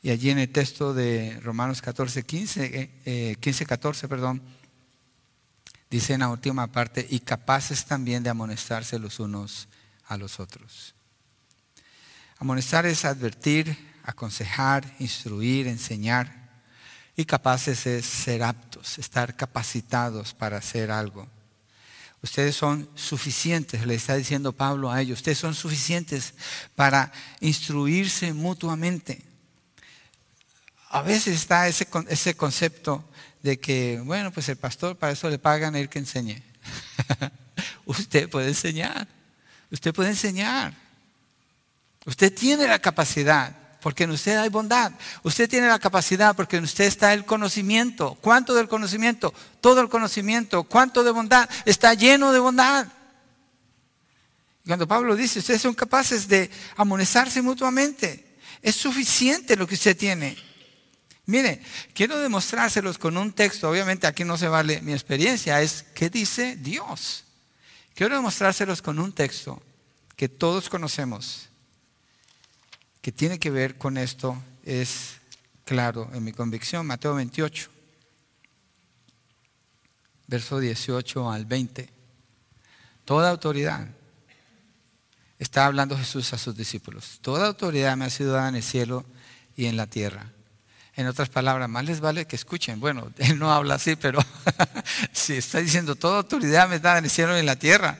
Y 0.02 0.08
allí 0.08 0.30
en 0.30 0.38
el 0.38 0.50
texto 0.50 0.94
de 0.94 1.38
Romanos 1.42 1.82
14, 1.82 2.22
15, 2.22 3.36
15 3.38 3.66
14, 3.66 4.08
perdón, 4.08 4.42
dice 5.90 6.14
en 6.14 6.20
la 6.20 6.30
última 6.30 6.66
parte, 6.68 7.06
y 7.08 7.20
capaces 7.20 7.84
también 7.84 8.22
de 8.22 8.30
amonestarse 8.30 8.98
los 8.98 9.20
unos 9.20 9.68
a 10.06 10.16
los 10.16 10.40
otros. 10.40 10.94
Amonestar 12.38 12.86
es 12.86 13.04
advertir, 13.04 13.76
aconsejar, 14.02 14.96
instruir, 14.98 15.66
enseñar. 15.66 16.40
Y 17.16 17.26
capaces 17.26 17.86
es 17.86 18.06
ser 18.06 18.42
aptos, 18.42 18.98
estar 18.98 19.36
capacitados 19.36 20.32
para 20.32 20.56
hacer 20.56 20.90
algo. 20.90 21.28
Ustedes 22.22 22.54
son 22.54 22.88
suficientes, 22.94 23.86
le 23.86 23.94
está 23.94 24.14
diciendo 24.14 24.52
Pablo 24.52 24.90
a 24.90 25.00
ellos, 25.00 25.20
ustedes 25.20 25.38
son 25.38 25.54
suficientes 25.54 26.34
para 26.74 27.12
instruirse 27.40 28.32
mutuamente. 28.32 29.22
a 30.90 31.02
veces 31.02 31.36
está 31.36 31.68
ese, 31.68 31.86
ese 32.08 32.36
concepto 32.36 33.04
de 33.42 33.58
que, 33.58 34.00
bueno, 34.04 34.30
pues 34.32 34.48
el 34.48 34.56
pastor 34.56 34.96
para 34.96 35.12
eso 35.12 35.30
le 35.30 35.38
pagan 35.38 35.76
él 35.76 35.88
que 35.88 36.00
enseñe. 36.00 36.42
usted 37.86 38.28
puede 38.28 38.48
enseñar, 38.48 39.08
usted 39.70 39.94
puede 39.94 40.10
enseñar. 40.10 40.74
Usted 42.06 42.34
tiene 42.34 42.66
la 42.66 42.78
capacidad, 42.78 43.54
porque 43.80 44.04
en 44.04 44.10
usted 44.10 44.36
hay 44.36 44.48
bondad. 44.48 44.92
Usted 45.22 45.48
tiene 45.48 45.68
la 45.68 45.78
capacidad 45.78 46.34
porque 46.36 46.56
en 46.56 46.64
usted 46.64 46.84
está 46.84 47.12
el 47.12 47.24
conocimiento. 47.24 48.16
¿Cuánto 48.20 48.54
del 48.54 48.68
conocimiento? 48.68 49.34
Todo 49.60 49.80
el 49.80 49.88
conocimiento. 49.88 50.64
¿Cuánto 50.64 51.02
de 51.04 51.10
bondad? 51.10 51.48
Está 51.64 51.94
lleno 51.94 52.32
de 52.32 52.38
bondad. 52.38 52.86
Cuando 54.66 54.86
Pablo 54.86 55.16
dice, 55.16 55.40
ustedes 55.40 55.62
son 55.62 55.74
capaces 55.74 56.28
de 56.28 56.50
amonizarse 56.76 57.42
mutuamente. 57.42 58.36
Es 58.62 58.76
suficiente 58.76 59.56
lo 59.56 59.66
que 59.66 59.74
usted 59.74 59.96
tiene. 59.96 60.36
Mire, 61.26 61.62
quiero 61.94 62.18
demostrárselos 62.18 62.98
con 62.98 63.16
un 63.16 63.32
texto. 63.32 63.70
Obviamente 63.70 64.06
aquí 64.06 64.24
no 64.24 64.36
se 64.36 64.48
vale 64.48 64.80
mi 64.82 64.92
experiencia, 64.92 65.60
es 65.62 65.84
qué 65.94 66.10
dice 66.10 66.56
Dios. 66.56 67.24
Quiero 67.94 68.16
demostrárselos 68.16 68.82
con 68.82 68.98
un 68.98 69.12
texto 69.12 69.62
que 70.16 70.28
todos 70.28 70.68
conocemos, 70.68 71.49
que 73.00 73.12
tiene 73.12 73.38
que 73.38 73.50
ver 73.50 73.78
con 73.78 73.96
esto, 73.96 74.36
es 74.64 75.16
claro 75.64 76.10
en 76.12 76.24
mi 76.24 76.32
convicción, 76.32 76.86
Mateo 76.86 77.14
28, 77.14 77.70
verso 80.26 80.58
18 80.58 81.30
al 81.30 81.46
20. 81.46 81.88
Toda 83.04 83.30
autoridad, 83.30 83.88
está 85.38 85.66
hablando 85.66 85.96
Jesús 85.96 86.32
a 86.32 86.38
sus 86.38 86.56
discípulos, 86.56 87.18
toda 87.22 87.46
autoridad 87.46 87.96
me 87.96 88.04
ha 88.04 88.10
sido 88.10 88.32
dada 88.32 88.48
en 88.48 88.56
el 88.56 88.62
cielo 88.62 89.04
y 89.56 89.66
en 89.66 89.76
la 89.76 89.86
tierra. 89.86 90.26
En 90.96 91.06
otras 91.06 91.30
palabras, 91.30 91.68
más 91.68 91.84
les 91.84 92.00
vale 92.00 92.26
que 92.26 92.36
escuchen. 92.36 92.78
Bueno, 92.78 93.10
él 93.18 93.38
no 93.38 93.52
habla 93.52 93.76
así, 93.76 93.96
pero 93.96 94.20
si 95.12 95.34
está 95.34 95.58
diciendo 95.58 95.94
toda 95.94 96.18
autoridad 96.18 96.68
me 96.68 96.78
da 96.78 96.98
en 96.98 97.04
el 97.04 97.10
cielo 97.10 97.36
y 97.36 97.40
en 97.40 97.46
la 97.46 97.56
tierra. 97.56 97.98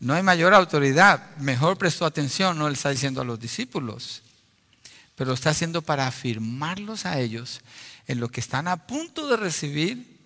No 0.00 0.12
hay 0.12 0.22
mayor 0.22 0.52
autoridad. 0.52 1.34
Mejor 1.38 1.78
prestó 1.78 2.04
atención, 2.04 2.58
no 2.58 2.68
le 2.68 2.74
está 2.74 2.90
diciendo 2.90 3.22
a 3.22 3.24
los 3.24 3.40
discípulos. 3.40 4.22
Pero 5.16 5.28
lo 5.28 5.34
está 5.34 5.50
haciendo 5.50 5.82
para 5.82 6.06
afirmarlos 6.06 7.06
a 7.06 7.18
ellos 7.18 7.62
en 8.06 8.20
lo 8.20 8.28
que 8.28 8.40
están 8.40 8.68
a 8.68 8.86
punto 8.86 9.26
de 9.26 9.36
recibir, 9.36 10.18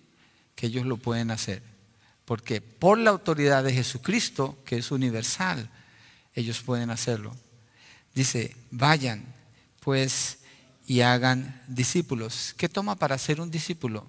que 0.55 0.67
ellos 0.67 0.85
lo 0.85 0.97
pueden 0.97 1.31
hacer. 1.31 1.63
Porque 2.25 2.61
por 2.61 2.97
la 2.97 3.09
autoridad 3.09 3.63
de 3.63 3.73
Jesucristo, 3.73 4.57
que 4.65 4.77
es 4.77 4.91
universal, 4.91 5.69
ellos 6.35 6.61
pueden 6.61 6.91
hacerlo. 6.91 7.35
Dice, 8.13 8.55
vayan, 8.69 9.25
pues 9.79 10.37
y 10.85 11.01
hagan 11.01 11.61
discípulos. 11.67 12.53
¿Qué 12.57 12.67
toma 12.67 12.95
para 12.95 13.17
ser 13.17 13.39
un 13.39 13.49
discípulo? 13.49 14.05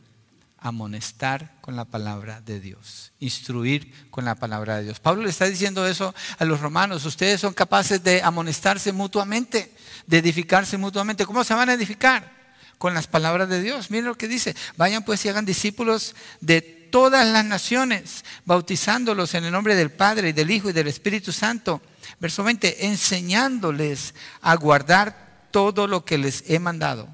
Amonestar 0.65 1.59
con 1.61 1.75
la 1.75 1.85
palabra 1.85 2.41
de 2.41 2.61
Dios, 2.61 3.13
instruir 3.19 4.09
con 4.11 4.25
la 4.25 4.37
palabra 4.37 4.77
de 4.77 4.85
Dios. 4.85 5.01
Pablo 5.01 5.25
le 5.25 5.31
está 5.31 5.47
diciendo 5.47 5.87
eso 5.87 6.15
a 6.39 6.45
los 6.45 6.61
romanos. 6.61 7.05
Ustedes 7.05 7.41
son 7.41 7.53
capaces 7.53 8.03
de 8.05 8.23
amonestarse 8.23 8.93
mutuamente, 8.93 9.75
de 10.07 10.19
edificarse 10.19 10.79
mutuamente. 10.79 11.27
¿Cómo 11.27 11.43
se 11.45 11.55
van 11.55 11.69
a 11.69 11.75
edificar? 11.75 12.31
Con 12.79 12.95
las 12.95 13.07
palabras 13.07 13.49
de 13.49 13.61
Dios. 13.61 13.91
Miren 13.91 14.07
lo 14.07 14.17
que 14.17 14.29
dice. 14.29 14.55
Vayan 14.77 15.05
pues 15.05 15.25
y 15.25 15.29
hagan 15.29 15.45
discípulos 15.45 16.15
de 16.41 16.61
todas 16.61 17.27
las 17.27 17.45
naciones, 17.45 18.25
bautizándolos 18.45 19.35
en 19.35 19.45
el 19.45 19.53
nombre 19.53 19.75
del 19.75 19.91
Padre 19.91 20.29
y 20.29 20.33
del 20.33 20.51
Hijo 20.51 20.71
y 20.71 20.73
del 20.73 20.89
Espíritu 20.89 21.33
Santo. 21.33 21.83
Verso 22.21 22.45
20, 22.45 22.87
enseñándoles 22.87 24.15
a 24.41 24.55
guardar 24.55 25.49
todo 25.51 25.87
lo 25.87 26.05
que 26.05 26.19
les 26.19 26.49
he 26.49 26.59
mandado. 26.59 27.09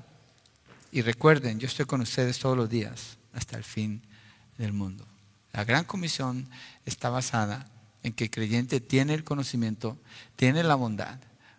Y 0.92 1.02
recuerden, 1.02 1.58
yo 1.58 1.66
estoy 1.66 1.84
con 1.84 2.00
ustedes 2.00 2.38
todos 2.38 2.56
los 2.56 2.70
días 2.70 3.17
hasta 3.32 3.56
el 3.56 3.64
fin 3.64 4.02
del 4.56 4.72
mundo. 4.72 5.06
La 5.52 5.64
gran 5.64 5.84
comisión 5.84 6.48
está 6.84 7.10
basada 7.10 7.66
en 8.02 8.12
que 8.12 8.24
el 8.24 8.30
creyente 8.30 8.80
tiene 8.80 9.14
el 9.14 9.24
conocimiento, 9.24 9.98
tiene 10.36 10.62
la 10.62 10.74
bondad 10.74 11.18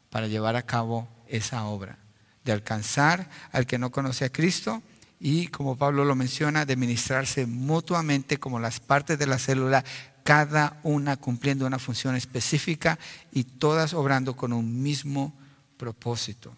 para 0.09 0.27
llevar 0.27 0.55
a 0.55 0.65
cabo 0.65 1.07
esa 1.27 1.65
obra, 1.65 1.97
de 2.43 2.51
alcanzar 2.51 3.29
al 3.51 3.65
que 3.65 3.77
no 3.77 3.91
conoce 3.91 4.25
a 4.25 4.31
Cristo 4.31 4.81
y, 5.19 5.47
como 5.47 5.77
Pablo 5.77 6.05
lo 6.05 6.15
menciona, 6.15 6.65
de 6.65 6.75
ministrarse 6.75 7.45
mutuamente 7.45 8.37
como 8.37 8.59
las 8.59 8.79
partes 8.79 9.19
de 9.19 9.27
la 9.27 9.37
célula, 9.37 9.83
cada 10.23 10.79
una 10.83 11.17
cumpliendo 11.17 11.65
una 11.65 11.79
función 11.79 12.15
específica 12.15 12.97
y 13.31 13.43
todas 13.43 13.93
obrando 13.93 14.35
con 14.35 14.53
un 14.53 14.81
mismo 14.81 15.33
propósito. 15.77 16.55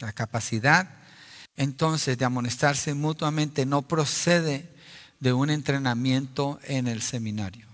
La 0.00 0.12
capacidad 0.12 0.90
entonces 1.56 2.18
de 2.18 2.24
amonestarse 2.24 2.94
mutuamente 2.94 3.66
no 3.66 3.82
procede 3.82 4.68
de 5.20 5.32
un 5.32 5.50
entrenamiento 5.50 6.58
en 6.64 6.88
el 6.88 7.00
seminario. 7.02 7.66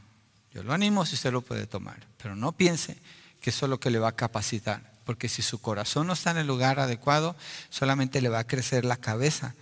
Yo 0.53 0.63
lo 0.63 0.73
animo 0.73 1.07
si 1.07 1.15
usted 1.15 1.33
lo 1.33 1.43
puede 1.43 1.67
tomar, 1.67 1.99
pero 2.21 2.37
no 2.37 2.53
piense 2.53 2.97
que 3.41 3.51
eso 3.51 3.67
es 3.67 3.71
lo 3.71 3.81
que 3.81 3.91
le 3.91 3.99
va 3.99 4.09
a 4.09 4.17
capacitar, 4.17 4.93
porque 5.05 5.29
si 5.29 5.43
su 5.43 5.61
corazón 5.61 6.07
no 6.07 6.13
está 6.13 6.33
en 6.33 6.39
el 6.39 6.47
lugar 6.47 6.79
adecuado, 6.81 7.37
solamente 7.71 8.21
le 8.21 8.29
va 8.29 8.41
a 8.41 8.47
crecer 8.47 8.85
la 8.85 8.97
cabeza 8.97 9.55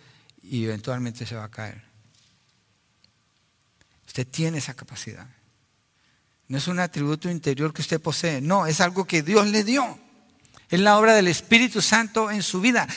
y 0.42 0.64
eventualmente 0.64 1.26
se 1.26 1.36
va 1.36 1.44
a 1.44 1.50
caer. 1.50 1.82
Usted 4.06 4.26
tiene 4.26 4.58
esa 4.58 4.74
capacidad. 4.74 5.26
No 6.48 6.56
es 6.56 6.66
un 6.66 6.80
atributo 6.80 7.30
interior 7.30 7.74
que 7.74 7.82
usted 7.82 8.00
posee, 8.00 8.40
no, 8.40 8.66
es 8.66 8.80
algo 8.80 9.06
que 9.06 9.22
Dios 9.22 9.46
le 9.48 9.64
dio. 9.64 9.98
Es 10.70 10.80
la 10.80 10.98
obra 10.98 11.14
del 11.14 11.28
Espíritu 11.28 11.80
Santo 11.82 12.30
en 12.30 12.42
su 12.42 12.60
vida. 12.60 12.88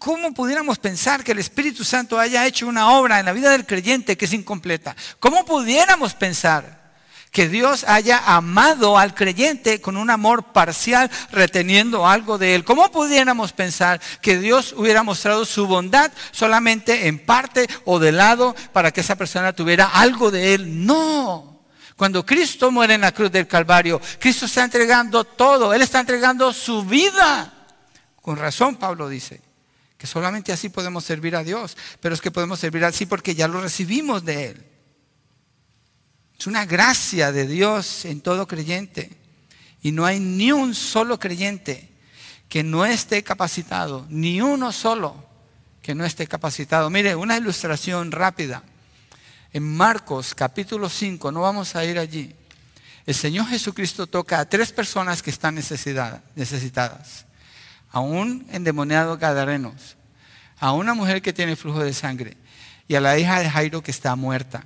¿Cómo 0.00 0.32
pudiéramos 0.32 0.78
pensar 0.78 1.22
que 1.22 1.32
el 1.32 1.40
Espíritu 1.40 1.84
Santo 1.84 2.18
haya 2.18 2.46
hecho 2.46 2.66
una 2.66 2.92
obra 2.92 3.20
en 3.20 3.26
la 3.26 3.34
vida 3.34 3.50
del 3.50 3.66
creyente 3.66 4.16
que 4.16 4.24
es 4.24 4.32
incompleta? 4.32 4.96
¿Cómo 5.18 5.44
pudiéramos 5.44 6.14
pensar 6.14 6.94
que 7.30 7.50
Dios 7.50 7.84
haya 7.86 8.16
amado 8.34 8.96
al 8.96 9.14
creyente 9.14 9.82
con 9.82 9.98
un 9.98 10.08
amor 10.08 10.54
parcial, 10.54 11.10
reteniendo 11.32 12.08
algo 12.08 12.38
de 12.38 12.54
él? 12.54 12.64
¿Cómo 12.64 12.90
pudiéramos 12.90 13.52
pensar 13.52 14.00
que 14.22 14.38
Dios 14.38 14.74
hubiera 14.74 15.02
mostrado 15.02 15.44
su 15.44 15.66
bondad 15.66 16.10
solamente 16.30 17.06
en 17.06 17.18
parte 17.18 17.68
o 17.84 17.98
de 17.98 18.12
lado 18.12 18.56
para 18.72 18.92
que 18.92 19.02
esa 19.02 19.16
persona 19.16 19.52
tuviera 19.52 19.84
algo 19.84 20.30
de 20.30 20.54
él? 20.54 20.86
No. 20.86 21.60
Cuando 21.94 22.24
Cristo 22.24 22.70
muere 22.70 22.94
en 22.94 23.02
la 23.02 23.12
cruz 23.12 23.30
del 23.30 23.46
Calvario, 23.46 24.00
Cristo 24.18 24.46
está 24.46 24.64
entregando 24.64 25.24
todo, 25.24 25.74
Él 25.74 25.82
está 25.82 26.00
entregando 26.00 26.54
su 26.54 26.86
vida. 26.86 27.52
Con 28.22 28.38
razón 28.38 28.76
Pablo 28.76 29.06
dice 29.06 29.49
que 30.00 30.06
solamente 30.06 30.50
así 30.50 30.70
podemos 30.70 31.04
servir 31.04 31.36
a 31.36 31.44
Dios, 31.44 31.76
pero 32.00 32.14
es 32.14 32.22
que 32.22 32.30
podemos 32.30 32.58
servir 32.58 32.86
así 32.86 33.04
porque 33.04 33.34
ya 33.34 33.46
lo 33.46 33.60
recibimos 33.60 34.24
de 34.24 34.46
Él. 34.46 34.66
Es 36.38 36.46
una 36.46 36.64
gracia 36.64 37.32
de 37.32 37.46
Dios 37.46 38.06
en 38.06 38.22
todo 38.22 38.48
creyente. 38.48 39.10
Y 39.82 39.92
no 39.92 40.06
hay 40.06 40.18
ni 40.18 40.52
un 40.52 40.74
solo 40.74 41.18
creyente 41.18 41.90
que 42.48 42.62
no 42.62 42.86
esté 42.86 43.22
capacitado, 43.22 44.06
ni 44.08 44.40
uno 44.40 44.72
solo 44.72 45.22
que 45.82 45.94
no 45.94 46.06
esté 46.06 46.26
capacitado. 46.26 46.88
Mire, 46.88 47.14
una 47.14 47.36
ilustración 47.36 48.10
rápida 48.10 48.62
en 49.52 49.62
Marcos 49.62 50.34
capítulo 50.34 50.88
5, 50.88 51.30
no 51.30 51.42
vamos 51.42 51.76
a 51.76 51.84
ir 51.84 51.98
allí, 51.98 52.34
el 53.04 53.14
Señor 53.14 53.48
Jesucristo 53.48 54.06
toca 54.06 54.40
a 54.40 54.48
tres 54.48 54.72
personas 54.72 55.22
que 55.22 55.28
están 55.28 55.56
necesitadas. 55.56 57.26
A 57.90 58.00
un 58.00 58.46
endemoniado 58.50 59.18
gadarenos, 59.18 59.96
a 60.58 60.72
una 60.72 60.94
mujer 60.94 61.22
que 61.22 61.32
tiene 61.32 61.56
flujo 61.56 61.82
de 61.82 61.92
sangre 61.92 62.36
y 62.86 62.94
a 62.94 63.00
la 63.00 63.18
hija 63.18 63.40
de 63.40 63.50
Jairo 63.50 63.82
que 63.82 63.90
está 63.90 64.14
muerta. 64.16 64.64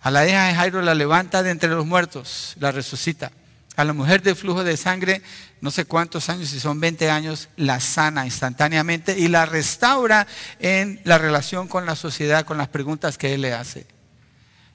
A 0.00 0.10
la 0.10 0.26
hija 0.26 0.46
de 0.46 0.54
Jairo 0.54 0.82
la 0.82 0.94
levanta 0.94 1.42
de 1.42 1.50
entre 1.50 1.70
los 1.70 1.86
muertos, 1.86 2.54
la 2.58 2.72
resucita. 2.72 3.32
A 3.76 3.84
la 3.84 3.92
mujer 3.92 4.22
de 4.22 4.34
flujo 4.34 4.64
de 4.64 4.76
sangre, 4.76 5.22
no 5.60 5.70
sé 5.70 5.84
cuántos 5.84 6.28
años, 6.28 6.48
si 6.48 6.58
son 6.58 6.80
20 6.80 7.10
años, 7.10 7.48
la 7.56 7.78
sana 7.78 8.24
instantáneamente 8.24 9.16
y 9.16 9.28
la 9.28 9.46
restaura 9.46 10.26
en 10.58 11.00
la 11.04 11.18
relación 11.18 11.68
con 11.68 11.86
la 11.86 11.94
sociedad, 11.94 12.44
con 12.44 12.58
las 12.58 12.68
preguntas 12.68 13.18
que 13.18 13.34
él 13.34 13.42
le 13.42 13.54
hace 13.54 13.86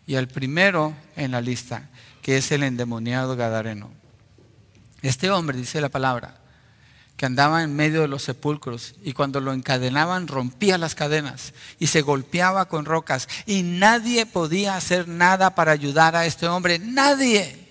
y 0.06 0.16
al 0.16 0.28
primero 0.28 0.94
en 1.16 1.32
la 1.32 1.42
lista, 1.42 1.90
que 2.22 2.38
es 2.38 2.52
el 2.52 2.64
endemoniado 2.64 3.36
Gadareno. 3.36 3.92
Este 5.02 5.30
hombre, 5.30 5.58
dice 5.58 5.82
la 5.82 5.90
palabra, 5.90 6.36
que 7.18 7.26
andaba 7.26 7.64
en 7.64 7.76
medio 7.76 8.02
de 8.02 8.08
los 8.08 8.24
sepulcros 8.24 8.96
y 9.04 9.14
cuando 9.14 9.40
lo 9.40 9.54
encadenaban 9.54 10.28
rompía 10.28 10.78
las 10.78 10.96
cadenas 10.96 11.54
y 11.80 11.88
se 11.88 12.02
golpeaba 12.02 12.68
con 12.68 12.86
rocas 12.86 13.28
y 13.46 13.64
nadie 13.64 14.26
podía 14.26 14.76
hacer 14.76 15.08
nada 15.08 15.56
para 15.56 15.72
ayudar 15.72 16.16
a 16.16 16.26
este 16.26 16.48
hombre, 16.48 16.80
nadie. 16.80 17.64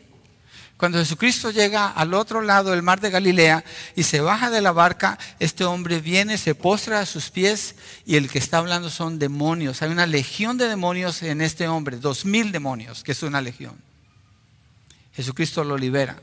Cuando 0.76 0.98
Jesucristo 0.98 1.52
llega 1.52 1.88
al 1.88 2.12
otro 2.12 2.42
lado 2.42 2.72
del 2.72 2.82
mar 2.82 3.00
de 3.00 3.10
Galilea 3.10 3.62
y 3.94 4.02
se 4.02 4.20
baja 4.20 4.50
de 4.50 4.60
la 4.60 4.72
barca, 4.72 5.16
este 5.38 5.64
hombre 5.64 6.00
viene, 6.00 6.38
se 6.38 6.56
postra 6.56 6.98
a 6.98 7.06
sus 7.06 7.30
pies 7.30 7.76
y 8.04 8.16
el 8.16 8.28
que 8.28 8.40
está 8.40 8.58
hablando 8.58 8.90
son 8.90 9.20
demonios. 9.20 9.80
Hay 9.82 9.92
una 9.92 10.06
legión 10.06 10.58
de 10.58 10.66
demonios 10.66 11.22
en 11.22 11.40
este 11.40 11.68
hombre, 11.68 11.98
dos 11.98 12.24
mil 12.24 12.50
demonios, 12.50 13.04
que 13.04 13.12
es 13.12 13.22
una 13.22 13.40
legión. 13.40 13.76
Jesucristo 15.14 15.62
lo 15.62 15.78
libera. 15.78 16.20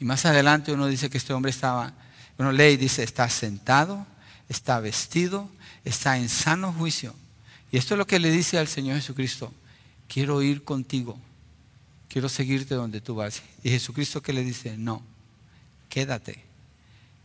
Y 0.00 0.04
más 0.04 0.24
adelante 0.24 0.72
uno 0.72 0.86
dice 0.86 1.10
que 1.10 1.18
este 1.18 1.32
hombre 1.32 1.50
estaba, 1.50 1.92
uno 2.38 2.52
lee 2.52 2.72
y 2.72 2.76
dice, 2.76 3.02
está 3.02 3.28
sentado 3.28 4.06
está 4.48 4.80
vestido, 4.80 5.48
está 5.84 6.18
en 6.18 6.28
sano 6.28 6.72
juicio. 6.72 7.14
Y 7.70 7.76
esto 7.76 7.94
es 7.94 7.98
lo 7.98 8.06
que 8.06 8.18
le 8.18 8.30
dice 8.30 8.58
al 8.58 8.68
Señor 8.68 8.96
Jesucristo, 8.96 9.52
quiero 10.08 10.42
ir 10.42 10.64
contigo, 10.64 11.18
quiero 12.08 12.28
seguirte 12.28 12.74
donde 12.74 13.00
tú 13.00 13.16
vas. 13.16 13.42
Y 13.62 13.70
Jesucristo 13.70 14.22
que 14.22 14.32
le 14.32 14.44
dice, 14.44 14.76
no, 14.76 15.02
quédate 15.88 16.44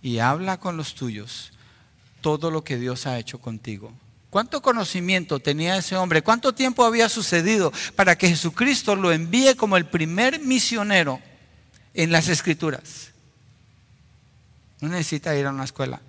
y 0.01 0.19
habla 0.19 0.59
con 0.59 0.77
los 0.77 0.95
tuyos 0.95 1.51
todo 2.21 2.51
lo 2.51 2.63
que 2.63 2.77
Dios 2.77 3.05
ha 3.05 3.19
hecho 3.19 3.39
contigo. 3.39 3.91
¿Cuánto 4.29 4.61
conocimiento 4.61 5.39
tenía 5.39 5.77
ese 5.77 5.95
hombre? 5.95 6.21
¿Cuánto 6.21 6.53
tiempo 6.53 6.85
había 6.85 7.09
sucedido 7.09 7.73
para 7.95 8.17
que 8.17 8.29
Jesucristo 8.29 8.95
lo 8.95 9.11
envíe 9.11 9.55
como 9.55 9.75
el 9.75 9.87
primer 9.87 10.39
misionero 10.39 11.19
en 11.93 12.11
las 12.11 12.27
escrituras? 12.27 13.11
No 14.81 14.89
necesita 14.89 15.35
ir 15.35 15.45
a 15.45 15.49
una 15.49 15.65
escuela 15.65 16.01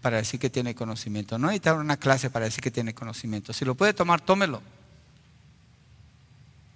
para 0.00 0.18
decir 0.18 0.40
que 0.40 0.50
tiene 0.50 0.74
conocimiento. 0.74 1.38
No 1.38 1.48
necesita 1.48 1.74
una 1.74 1.96
clase 1.96 2.30
para 2.30 2.46
decir 2.46 2.62
que 2.62 2.70
tiene 2.70 2.94
conocimiento. 2.94 3.52
Si 3.52 3.64
lo 3.64 3.74
puede 3.74 3.94
tomar, 3.94 4.20
tómelo. 4.20 4.62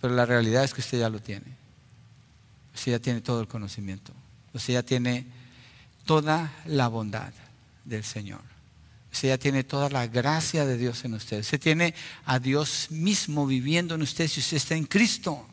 Pero 0.00 0.14
la 0.14 0.26
realidad 0.26 0.64
es 0.64 0.74
que 0.74 0.80
usted 0.80 1.00
ya 1.00 1.08
lo 1.08 1.20
tiene. 1.20 1.56
Usted 2.74 2.92
ya 2.92 2.98
tiene 2.98 3.20
todo 3.20 3.40
el 3.40 3.48
conocimiento. 3.48 4.12
Usted 4.52 4.74
ya 4.74 4.82
tiene 4.82 5.26
toda 6.04 6.52
la 6.66 6.88
bondad 6.88 7.32
del 7.84 8.04
Señor. 8.04 8.40
Usted 9.12 9.28
ya 9.28 9.38
tiene 9.38 9.64
toda 9.64 9.88
la 9.88 10.06
gracia 10.06 10.64
de 10.64 10.76
Dios 10.76 11.04
en 11.04 11.14
usted. 11.14 11.40
Usted 11.40 11.60
tiene 11.60 11.94
a 12.24 12.38
Dios 12.38 12.88
mismo 12.90 13.46
viviendo 13.46 13.94
en 13.94 14.02
usted 14.02 14.28
si 14.28 14.40
usted 14.40 14.58
está 14.58 14.74
en 14.74 14.84
Cristo. 14.84 15.47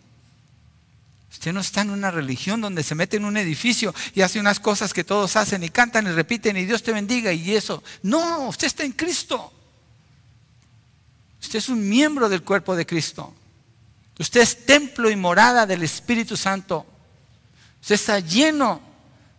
Usted 1.36 1.52
no 1.52 1.60
está 1.60 1.82
en 1.82 1.90
una 1.90 2.12
religión 2.12 2.62
donde 2.62 2.82
se 2.82 2.96
mete 2.96 3.18
en 3.18 3.26
un 3.26 3.36
edificio 3.36 3.94
y 4.14 4.22
hace 4.22 4.40
unas 4.40 4.62
cosas 4.62 4.94
que 4.94 5.04
todos 5.04 5.36
hacen 5.36 5.66
y 5.66 5.70
cantan 5.70 6.08
y 6.08 6.12
repiten 6.12 6.56
y 6.56 6.64
Dios 6.64 6.82
te 6.82 6.94
bendiga 6.94 7.34
y 7.34 7.54
eso. 7.54 7.84
No, 8.04 8.48
usted 8.48 8.68
está 8.68 8.86
en 8.86 8.94
Cristo. 8.94 9.52
Usted 11.42 11.60
es 11.60 11.68
un 11.68 11.88
miembro 11.90 12.30
del 12.30 12.42
cuerpo 12.42 12.74
de 12.74 12.86
Cristo. 12.86 13.34
Usted 14.18 14.40
es 14.40 14.66
templo 14.66 15.10
y 15.10 15.18
morada 15.18 15.66
del 15.66 15.84
Espíritu 15.84 16.38
Santo. 16.38 16.86
Usted 17.82 17.96
está 17.96 18.20
lleno 18.22 18.80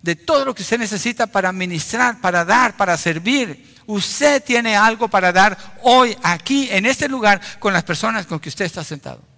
de 0.03 0.17
todo 0.17 0.45
lo 0.45 0.55
que 0.55 0.65
usted 0.65 0.79
necesita 0.79 1.27
para 1.27 1.51
ministrar, 1.51 2.21
para 2.21 2.45
dar, 2.45 2.77
para 2.77 2.99
servir. 2.99 3.75
Usted 3.87 4.45
tiene 4.45 4.77
algo 4.77 5.09
para 5.09 5.33
dar 5.33 5.79
hoy, 5.83 6.15
aquí, 6.23 6.69
en 6.71 6.85
este 6.85 7.09
lugar, 7.09 7.41
con 7.59 7.73
las 7.73 7.85
personas 7.85 8.27
con 8.27 8.39
que 8.39 8.51
usted 8.51 8.67
está 8.67 8.85
sentado. 8.85 9.36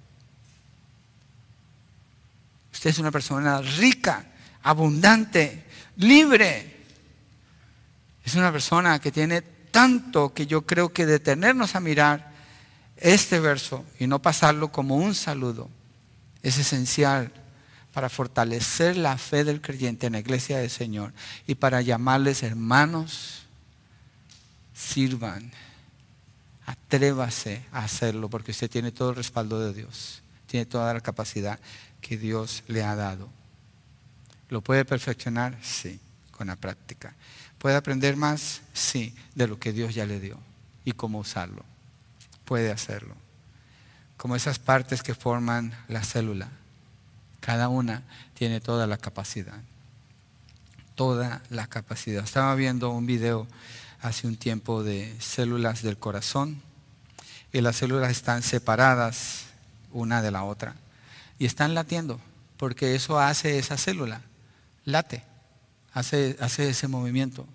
Usted 2.79 2.91
es 2.91 3.01
una 3.01 3.11
persona 3.11 3.61
rica, 3.61 4.24
abundante, 4.62 5.64
libre. 5.97 6.76
Es 8.24 8.37
una 8.37 8.53
persona 8.53 9.01
que 9.01 9.11
tiene 9.11 9.43
tanto 9.43 10.33
que 10.33 10.47
yo 10.47 10.64
creo 10.64 10.93
que 10.93 11.05
detenernos 11.05 11.74
a 11.74 11.81
mirar 11.81 12.31
este 12.97 13.41
verso 13.41 13.85
y 13.99 14.07
no 14.07 14.22
pasarlo 14.22 14.70
como 14.70 14.95
un 14.95 15.16
saludo 15.16 15.68
es 16.45 16.57
esencial 16.59 17.33
para 17.93 18.09
fortalecer 18.09 18.97
la 18.97 19.18
fe 19.18 19.43
del 19.43 19.61
creyente 19.61 20.07
en 20.07 20.12
la 20.12 20.20
iglesia 20.20 20.59
del 20.59 20.70
Señor 20.70 21.12
y 21.49 21.57
para 21.57 21.83
llamarles 21.83 22.45
hermanos 22.45 23.43
sirvan, 24.72 25.51
atrévase 26.64 27.64
a 27.72 27.83
hacerlo 27.83 28.31
porque 28.31 28.53
usted 28.53 28.70
tiene 28.70 28.93
todo 28.93 29.11
el 29.11 29.16
respaldo 29.16 29.59
de 29.59 29.74
Dios, 29.74 30.22
tiene 30.47 30.64
toda 30.64 30.95
la 30.95 31.01
capacidad 31.01 31.59
que 32.01 32.16
Dios 32.16 32.62
le 32.68 32.82
ha 32.82 32.94
dado. 32.94 33.28
¿Lo 34.49 34.62
puede 34.62 34.84
perfeccionar? 34.84 35.57
Sí, 35.62 36.01
con 36.30 36.46
la 36.46 36.57
práctica. 36.57 37.14
¿Puede 37.59 37.76
aprender 37.76 38.16
más? 38.16 38.62
Sí, 38.72 39.14
de 39.34 39.46
lo 39.46 39.59
que 39.59 39.72
Dios 39.72 39.94
ya 39.94 40.07
le 40.07 40.20
dio 40.20 40.38
y 40.84 40.92
cómo 40.92 41.18
usarlo. 41.18 41.64
Puede 42.44 42.70
hacerlo. 42.70 43.14
Como 44.16 44.36
esas 44.36 44.59
partes 44.59 45.03
que 45.03 45.14
forman 45.14 45.72
la 45.88 46.03
célula. 46.03 46.49
Cada 47.40 47.68
una 47.68 48.03
tiene 48.34 48.61
toda 48.61 48.86
la 48.86 48.96
capacidad. 48.96 49.61
Toda 50.94 51.42
la 51.51 51.66
capacidad. 51.66 52.24
Estaba 52.24 52.55
viendo 52.55 52.90
un 52.90 53.07
video 53.07 53.46
hace 54.01 54.26
un 54.26 54.36
tiempo 54.36 54.82
de 54.82 55.14
células 55.20 55.82
del 55.82 55.99
corazón 55.99 56.62
y 57.53 57.61
las 57.61 57.76
células 57.76 58.11
están 58.11 58.42
separadas 58.42 59.46
una 59.92 60.22
de 60.22 60.30
la 60.30 60.44
otra 60.44 60.74
y 61.39 61.47
están 61.47 61.74
latiendo 61.74 62.20
porque 62.59 62.95
eso 62.95 63.18
hace 63.18 63.59
esa 63.59 63.78
célula, 63.78 64.22
late, 64.84 65.24
hace, 65.93 66.36
hace 66.41 66.70
ese 66.70 66.89
movimiento. 66.89 67.47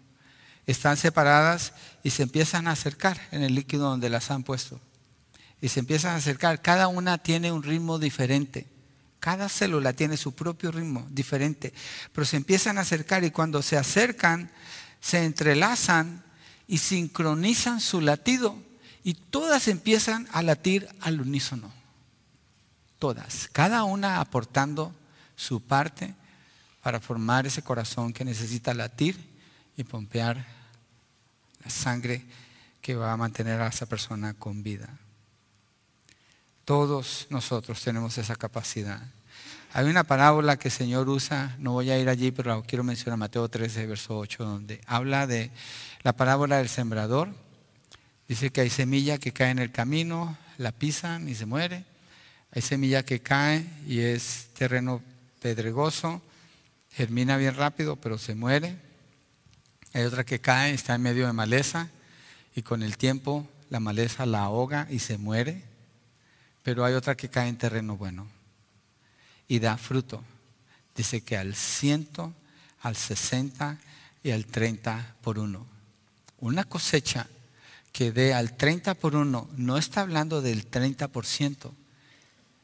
Están 0.66 0.96
separadas 0.96 1.74
y 2.04 2.12
se 2.12 2.24
empiezan 2.24 2.68
a 2.68 2.72
acercar 2.72 3.20
en 3.32 3.44
el 3.44 3.54
líquido 3.54 3.90
donde 3.90 4.10
las 4.10 4.32
han 4.32 4.44
puesto. 4.44 4.80
Y 5.62 5.68
se 5.68 5.82
empiezan 5.82 6.14
a 6.14 6.18
acercar. 6.18 6.62
Cada 6.62 6.88
una 6.88 7.18
tiene 7.18 7.52
un 7.52 7.64
ritmo 7.64 8.00
diferente. 8.00 8.66
Cada 9.20 9.50
célula 9.50 9.94
tiene 9.94 10.16
su 10.16 10.34
propio 10.34 10.72
ritmo 10.72 11.06
diferente. 11.10 11.74
Pero 12.14 12.26
se 12.26 12.38
empiezan 12.38 12.78
a 12.78 12.82
acercar 12.82 13.26
y 13.26 13.32
cuando 13.32 13.62
se 13.62 13.78
acercan, 13.78 14.52
se 15.02 15.26
entrelazan 15.26 16.24
y 16.66 16.78
sincronizan 16.78 17.82
su 17.82 18.00
latido 18.00 18.58
y 19.04 19.16
todas 19.16 19.68
empiezan 19.68 20.30
a 20.32 20.42
latir 20.44 20.88
al 21.02 21.20
unísono. 21.20 21.83
Todas, 23.04 23.50
cada 23.52 23.84
una 23.84 24.22
aportando 24.22 24.96
su 25.36 25.60
parte 25.60 26.16
para 26.82 27.02
formar 27.02 27.46
ese 27.46 27.62
corazón 27.62 28.14
que 28.14 28.24
necesita 28.24 28.74
latir 28.74 29.20
y 29.76 29.84
pompear 29.84 30.48
la 31.66 31.70
sangre 31.70 32.24
que 32.82 32.96
va 32.96 33.12
a 33.12 33.18
mantener 33.18 33.60
a 33.60 33.68
esa 33.68 33.88
persona 33.88 34.34
con 34.36 34.64
vida. 34.64 34.88
Todos 36.64 37.28
nosotros 37.30 37.82
tenemos 37.84 38.18
esa 38.18 38.38
capacidad. 38.38 39.02
Hay 39.74 39.88
una 39.88 40.06
parábola 40.06 40.56
que 40.56 40.70
el 40.70 40.74
Señor 40.74 41.10
usa, 41.10 41.58
no 41.60 41.74
voy 41.74 41.92
a 41.92 42.00
ir 42.00 42.08
allí, 42.08 42.32
pero 42.32 42.64
quiero 42.66 42.86
mencionar 42.86 43.20
Mateo 43.20 43.50
13, 43.50 43.86
verso 43.86 44.18
8, 44.18 44.46
donde 44.46 44.80
habla 44.88 45.28
de 45.28 45.52
la 46.04 46.14
parábola 46.14 46.60
del 46.60 46.70
sembrador. 46.70 47.36
Dice 48.30 48.50
que 48.54 48.62
hay 48.62 48.70
semilla 48.70 49.18
que 49.18 49.34
cae 49.34 49.50
en 49.50 49.60
el 49.60 49.74
camino, 49.74 50.38
la 50.58 50.72
pisan 50.72 51.28
y 51.28 51.36
se 51.36 51.46
muere. 51.46 51.92
Hay 52.56 52.62
semilla 52.62 53.04
que 53.04 53.20
cae 53.20 53.66
y 53.88 54.02
es 54.02 54.50
terreno 54.54 55.02
pedregoso, 55.42 56.22
germina 56.92 57.36
bien 57.38 57.56
rápido, 57.56 57.96
pero 57.96 58.20
se 58.20 58.36
muere. 58.36 58.78
Hay 59.94 60.04
otra 60.04 60.24
que 60.24 60.40
cae, 60.40 60.72
está 60.72 60.94
en 60.94 61.02
medio 61.02 61.26
de 61.26 61.34
maleza 61.34 61.90
y 62.56 62.62
con 62.62 62.84
el 62.84 62.96
tiempo 62.98 63.48
la 63.72 63.80
maleza 63.80 64.28
la 64.28 64.44
ahoga 64.44 64.88
y 64.92 65.00
se 65.00 65.18
muere. 65.18 65.64
Pero 66.62 66.86
hay 66.86 66.94
otra 66.94 67.18
que 67.18 67.28
cae 67.28 67.50
en 67.50 67.58
terreno 67.58 67.98
bueno 67.98 68.28
y 69.48 69.58
da 69.58 69.76
fruto. 69.78 70.24
Dice 70.96 71.22
que 71.22 71.38
al 71.38 71.56
ciento, 71.56 72.34
al 72.82 72.96
sesenta 72.96 73.80
y 74.22 74.30
al 74.30 74.46
treinta 74.46 75.16
por 75.22 75.40
uno. 75.40 75.66
Una 76.40 76.66
cosecha 76.66 77.26
que 77.92 78.12
dé 78.12 78.36
al 78.36 78.56
treinta 78.58 78.94
por 78.94 79.16
uno 79.16 79.50
no 79.58 79.78
está 79.80 80.02
hablando 80.02 80.44
del 80.44 80.68
treinta 80.68 81.08
por 81.08 81.26
ciento. 81.26 81.74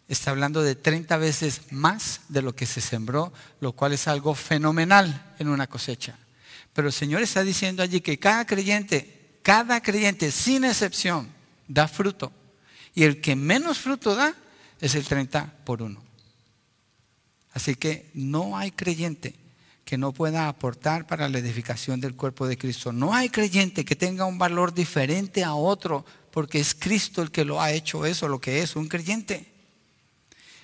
Está 0.10 0.32
hablando 0.32 0.64
de 0.64 0.74
30 0.74 1.18
veces 1.18 1.62
más 1.70 2.22
de 2.30 2.42
lo 2.42 2.56
que 2.56 2.66
se 2.66 2.82
sembró, 2.82 3.32
lo 3.62 3.74
cual 3.74 3.94
es 3.94 4.08
algo 4.08 4.34
fenomenal 4.34 5.36
en 5.38 5.48
una 5.48 5.68
cosecha. 5.68 6.18
Pero 6.74 6.88
el 6.88 6.94
Señor 6.94 7.22
está 7.22 7.44
diciendo 7.44 7.84
allí 7.84 8.02
que 8.02 8.18
cada 8.18 8.46
creyente, 8.46 9.38
cada 9.44 9.82
creyente, 9.82 10.32
sin 10.32 10.66
excepción, 10.66 11.30
da 11.68 11.88
fruto. 11.88 12.32
Y 12.96 13.04
el 13.04 13.22
que 13.22 13.36
menos 13.36 13.78
fruto 13.78 14.16
da 14.16 14.34
es 14.82 14.96
el 14.96 15.06
30 15.06 15.54
por 15.64 15.84
uno. 15.84 16.02
Así 17.54 17.76
que 17.76 18.10
no 18.16 18.58
hay 18.58 18.72
creyente 18.72 19.36
que 19.86 19.98
no 19.98 20.12
pueda 20.12 20.48
aportar 20.48 21.06
para 21.06 21.30
la 21.30 21.38
edificación 21.38 22.00
del 22.00 22.16
cuerpo 22.16 22.48
de 22.48 22.58
Cristo. 22.58 22.92
No 22.92 23.14
hay 23.14 23.30
creyente 23.30 23.86
que 23.86 23.96
tenga 23.96 24.26
un 24.26 24.40
valor 24.40 24.74
diferente 24.74 25.44
a 25.44 25.54
otro 25.54 26.04
porque 26.32 26.60
es 26.60 26.74
Cristo 26.74 27.22
el 27.22 27.30
que 27.30 27.46
lo 27.46 27.62
ha 27.62 27.72
hecho 27.72 28.08
eso, 28.08 28.28
lo 28.28 28.42
que 28.42 28.62
es 28.64 28.76
un 28.76 28.88
creyente. 28.88 29.59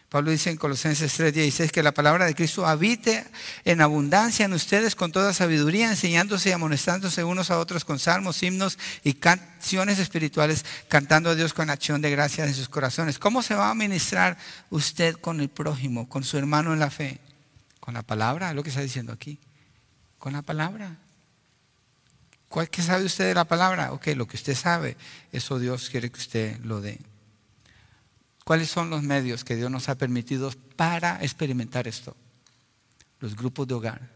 Pablo 0.09 0.31
dice 0.31 0.51
en 0.51 0.57
Colosenses 0.57 1.19
3:16 1.19 1.71
que 1.71 1.81
la 1.81 1.93
palabra 1.93 2.25
de 2.25 2.35
Cristo 2.35 2.65
habite 2.65 3.25
en 3.63 3.81
abundancia 3.81 4.45
en 4.45 4.53
ustedes 4.53 4.95
con 4.95 5.11
toda 5.11 5.33
sabiduría, 5.33 5.89
enseñándose 5.89 6.49
y 6.49 6.51
amonestándose 6.51 7.23
unos 7.23 7.49
a 7.51 7.59
otros 7.59 7.83
con 7.85 7.97
salmos, 7.97 8.41
himnos 8.43 8.77
y 9.03 9.13
canciones 9.13 9.99
espirituales, 9.99 10.63
cantando 10.87 11.31
a 11.31 11.35
Dios 11.35 11.53
con 11.53 11.69
acción 11.69 12.01
de 12.01 12.11
gracias 12.11 12.47
en 12.47 12.53
sus 12.53 12.69
corazones. 12.69 13.17
¿Cómo 13.17 13.41
se 13.41 13.55
va 13.55 13.71
a 13.71 13.75
ministrar 13.75 14.37
usted 14.69 15.15
con 15.15 15.41
el 15.41 15.49
prójimo, 15.49 16.07
con 16.07 16.23
su 16.23 16.37
hermano 16.37 16.71
en 16.71 16.79
la 16.79 16.91
fe? 16.91 17.19
Con 17.79 17.95
la 17.95 18.03
palabra, 18.03 18.53
lo 18.53 18.63
que 18.63 18.69
está 18.69 18.81
diciendo 18.81 19.11
aquí. 19.11 19.39
Con 20.19 20.33
la 20.33 20.43
palabra. 20.43 20.97
¿Cuál 22.47 22.69
que 22.69 22.81
sabe 22.81 23.05
usted 23.05 23.25
de 23.25 23.33
la 23.33 23.45
palabra? 23.45 23.91
Ok, 23.91 24.07
lo 24.15 24.27
que 24.27 24.37
usted 24.37 24.55
sabe, 24.55 24.95
eso 25.31 25.59
Dios 25.59 25.89
quiere 25.89 26.09
que 26.11 26.19
usted 26.19 26.59
lo 26.59 26.79
dé. 26.79 26.99
¿Cuáles 28.45 28.69
son 28.69 28.91
los 28.91 29.01
medios 29.01 29.43
que 29.43 29.55
Dios 29.55 29.71
nos 29.71 29.89
ha 29.89 29.95
permitido 29.95 30.53
para 30.75 31.17
experimentar 31.23 31.87
esto? 31.87 32.15
Los 33.19 33.35
grupos 33.35 33.67
de 33.67 33.73
hogar, 33.73 34.11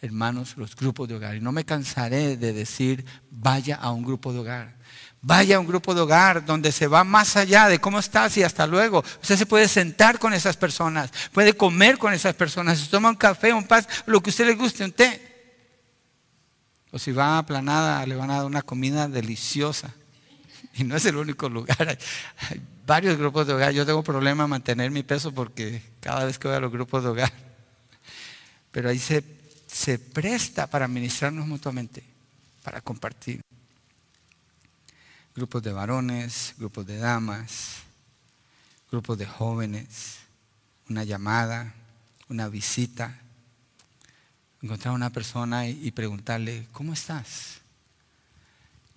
hermanos, 0.00 0.54
los 0.56 0.74
grupos 0.74 1.06
de 1.06 1.16
hogar. 1.16 1.36
Y 1.36 1.40
no 1.42 1.52
me 1.52 1.66
cansaré 1.66 2.38
de 2.38 2.54
decir, 2.54 3.04
vaya 3.30 3.76
a 3.76 3.92
un 3.92 4.04
grupo 4.04 4.32
de 4.32 4.38
hogar. 4.38 4.76
Vaya 5.20 5.56
a 5.56 5.60
un 5.60 5.66
grupo 5.66 5.94
de 5.94 6.00
hogar 6.00 6.46
donde 6.46 6.72
se 6.72 6.86
va 6.86 7.04
más 7.04 7.36
allá 7.36 7.68
de 7.68 7.78
cómo 7.78 7.98
estás 7.98 8.34
y 8.38 8.42
hasta 8.42 8.66
luego. 8.66 9.04
Usted 9.20 9.36
se 9.36 9.44
puede 9.44 9.68
sentar 9.68 10.18
con 10.18 10.32
esas 10.32 10.56
personas, 10.56 11.12
puede 11.30 11.54
comer 11.54 11.98
con 11.98 12.14
esas 12.14 12.34
personas, 12.34 12.78
se 12.78 12.88
toma 12.88 13.10
un 13.10 13.16
café, 13.16 13.52
un 13.52 13.66
paz, 13.66 13.86
lo 14.06 14.22
que 14.22 14.30
a 14.30 14.32
usted 14.32 14.46
le 14.46 14.54
guste, 14.54 14.82
un 14.82 14.92
té. 14.92 15.28
O 16.90 16.98
si 16.98 17.12
va 17.12 17.36
aplanada, 17.36 18.06
le 18.06 18.16
van 18.16 18.30
a 18.30 18.36
dar 18.36 18.46
una 18.46 18.62
comida 18.62 19.08
deliciosa. 19.08 19.94
Y 20.74 20.84
no 20.84 20.96
es 20.96 21.04
el 21.04 21.16
único 21.16 21.50
lugar. 21.50 21.98
Varios 22.86 23.16
grupos 23.16 23.46
de 23.46 23.54
hogar. 23.54 23.72
Yo 23.72 23.86
tengo 23.86 24.02
problema 24.02 24.44
en 24.44 24.50
mantener 24.50 24.90
mi 24.90 25.02
peso 25.02 25.32
porque 25.32 25.82
cada 26.00 26.24
vez 26.24 26.38
que 26.38 26.48
voy 26.48 26.56
a 26.56 26.60
los 26.60 26.72
grupos 26.72 27.02
de 27.02 27.08
hogar. 27.10 27.32
Pero 28.72 28.88
ahí 28.88 28.98
se, 28.98 29.24
se 29.66 29.98
presta 29.98 30.66
para 30.66 30.88
ministrarnos 30.88 31.46
mutuamente, 31.46 32.02
para 32.62 32.80
compartir. 32.80 33.40
Grupos 35.34 35.62
de 35.62 35.72
varones, 35.72 36.54
grupos 36.58 36.86
de 36.86 36.98
damas, 36.98 37.76
grupos 38.90 39.16
de 39.18 39.26
jóvenes, 39.26 40.18
una 40.88 41.04
llamada, 41.04 41.74
una 42.28 42.48
visita. 42.48 43.18
Encontrar 44.60 44.92
a 44.92 44.96
una 44.96 45.10
persona 45.10 45.66
y 45.66 45.90
preguntarle, 45.90 46.68
¿cómo 46.72 46.92
estás? 46.92 47.62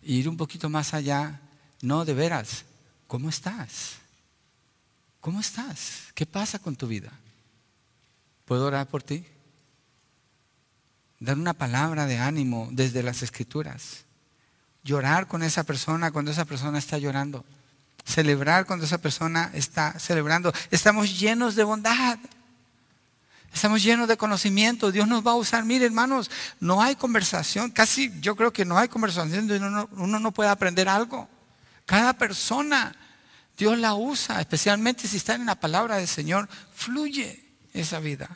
ir 0.05 0.29
un 0.29 0.37
poquito 0.37 0.69
más 0.69 0.93
allá 0.93 1.39
no, 1.81 2.05
de 2.05 2.13
veras, 2.13 2.63
¿cómo 3.07 3.29
estás? 3.29 3.97
¿Cómo 5.21 5.39
estás? 5.39 6.11
¿Qué 6.13 6.25
pasa 6.25 6.59
con 6.59 6.75
tu 6.75 6.87
vida? 6.87 7.11
¿Puedo 8.45 8.65
orar 8.65 8.87
por 8.87 9.01
ti? 9.01 9.25
Dar 11.19 11.37
una 11.37 11.53
palabra 11.53 12.05
de 12.05 12.19
ánimo 12.19 12.69
desde 12.71 13.01
las 13.01 13.23
escrituras. 13.23 14.05
Llorar 14.83 15.27
con 15.27 15.41
esa 15.41 15.63
persona 15.63 16.11
cuando 16.11 16.29
esa 16.29 16.45
persona 16.45 16.77
está 16.77 16.99
llorando. 16.99 17.43
Celebrar 18.05 18.67
cuando 18.67 18.85
esa 18.85 18.99
persona 18.99 19.49
está 19.53 19.97
celebrando. 19.99 20.53
Estamos 20.69 21.19
llenos 21.19 21.55
de 21.55 21.63
bondad. 21.63 22.19
Estamos 23.51 23.81
llenos 23.81 24.07
de 24.07 24.17
conocimiento. 24.17 24.91
Dios 24.91 25.07
nos 25.07 25.25
va 25.25 25.31
a 25.31 25.35
usar. 25.35 25.63
Mire, 25.63 25.85
hermanos, 25.85 26.29
no 26.59 26.83
hay 26.83 26.95
conversación. 26.95 27.71
Casi 27.71 28.13
yo 28.21 28.35
creo 28.35 28.53
que 28.53 28.65
no 28.65 28.77
hay 28.77 28.89
conversación 28.89 29.47
donde 29.47 29.65
uno, 29.65 29.89
uno 29.93 30.19
no 30.19 30.31
puede 30.31 30.49
aprender 30.51 30.87
algo. 30.87 31.27
Cada 31.85 32.13
persona, 32.13 32.95
Dios 33.57 33.77
la 33.77 33.95
usa, 33.95 34.39
especialmente 34.41 35.07
si 35.07 35.17
está 35.17 35.35
en 35.35 35.45
la 35.45 35.55
palabra 35.55 35.97
del 35.97 36.07
Señor, 36.07 36.49
fluye 36.73 37.45
esa 37.73 37.99
vida. 37.99 38.29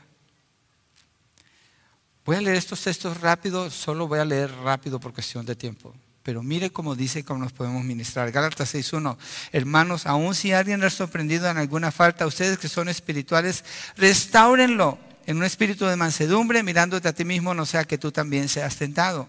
Voy 2.26 2.36
a 2.36 2.42
leer 2.42 2.58
estos 2.58 2.82
textos 2.82 3.20
rápido, 3.22 3.72
solo 3.72 4.08
voy 4.08 4.20
a 4.20 4.26
leer 4.26 4.52
rápido 4.52 5.00
por 5.00 5.14
cuestión 5.14 5.46
de 5.46 5.56
tiempo. 5.56 5.96
Pero 6.22 6.44
mire 6.44 6.70
cómo 6.70 6.96
dice 6.96 7.24
cómo 7.24 7.40
nos 7.40 7.54
podemos 7.54 7.84
ministrar. 7.84 8.32
Gálatas 8.32 8.76
6.1. 8.76 9.18
Hermanos, 9.52 10.06
aun 10.06 10.36
si 10.36 10.52
alguien 10.52 10.84
es 10.84 10.94
sorprendido 10.94 11.50
en 11.50 11.58
alguna 11.58 11.92
falta, 11.92 12.28
ustedes 12.28 12.60
que 12.60 12.70
son 12.70 12.88
espirituales, 12.88 13.64
restáurenlo 13.96 15.00
en 15.26 15.38
un 15.38 15.44
espíritu 15.44 15.86
de 15.86 15.96
mansedumbre, 15.96 16.62
mirándote 16.62 17.08
a 17.08 17.14
ti 17.14 17.26
mismo, 17.26 17.56
no 17.56 17.66
sea 17.66 17.86
que 17.86 17.98
tú 17.98 18.12
también 18.12 18.48
seas 18.48 18.76
tentado. 18.76 19.28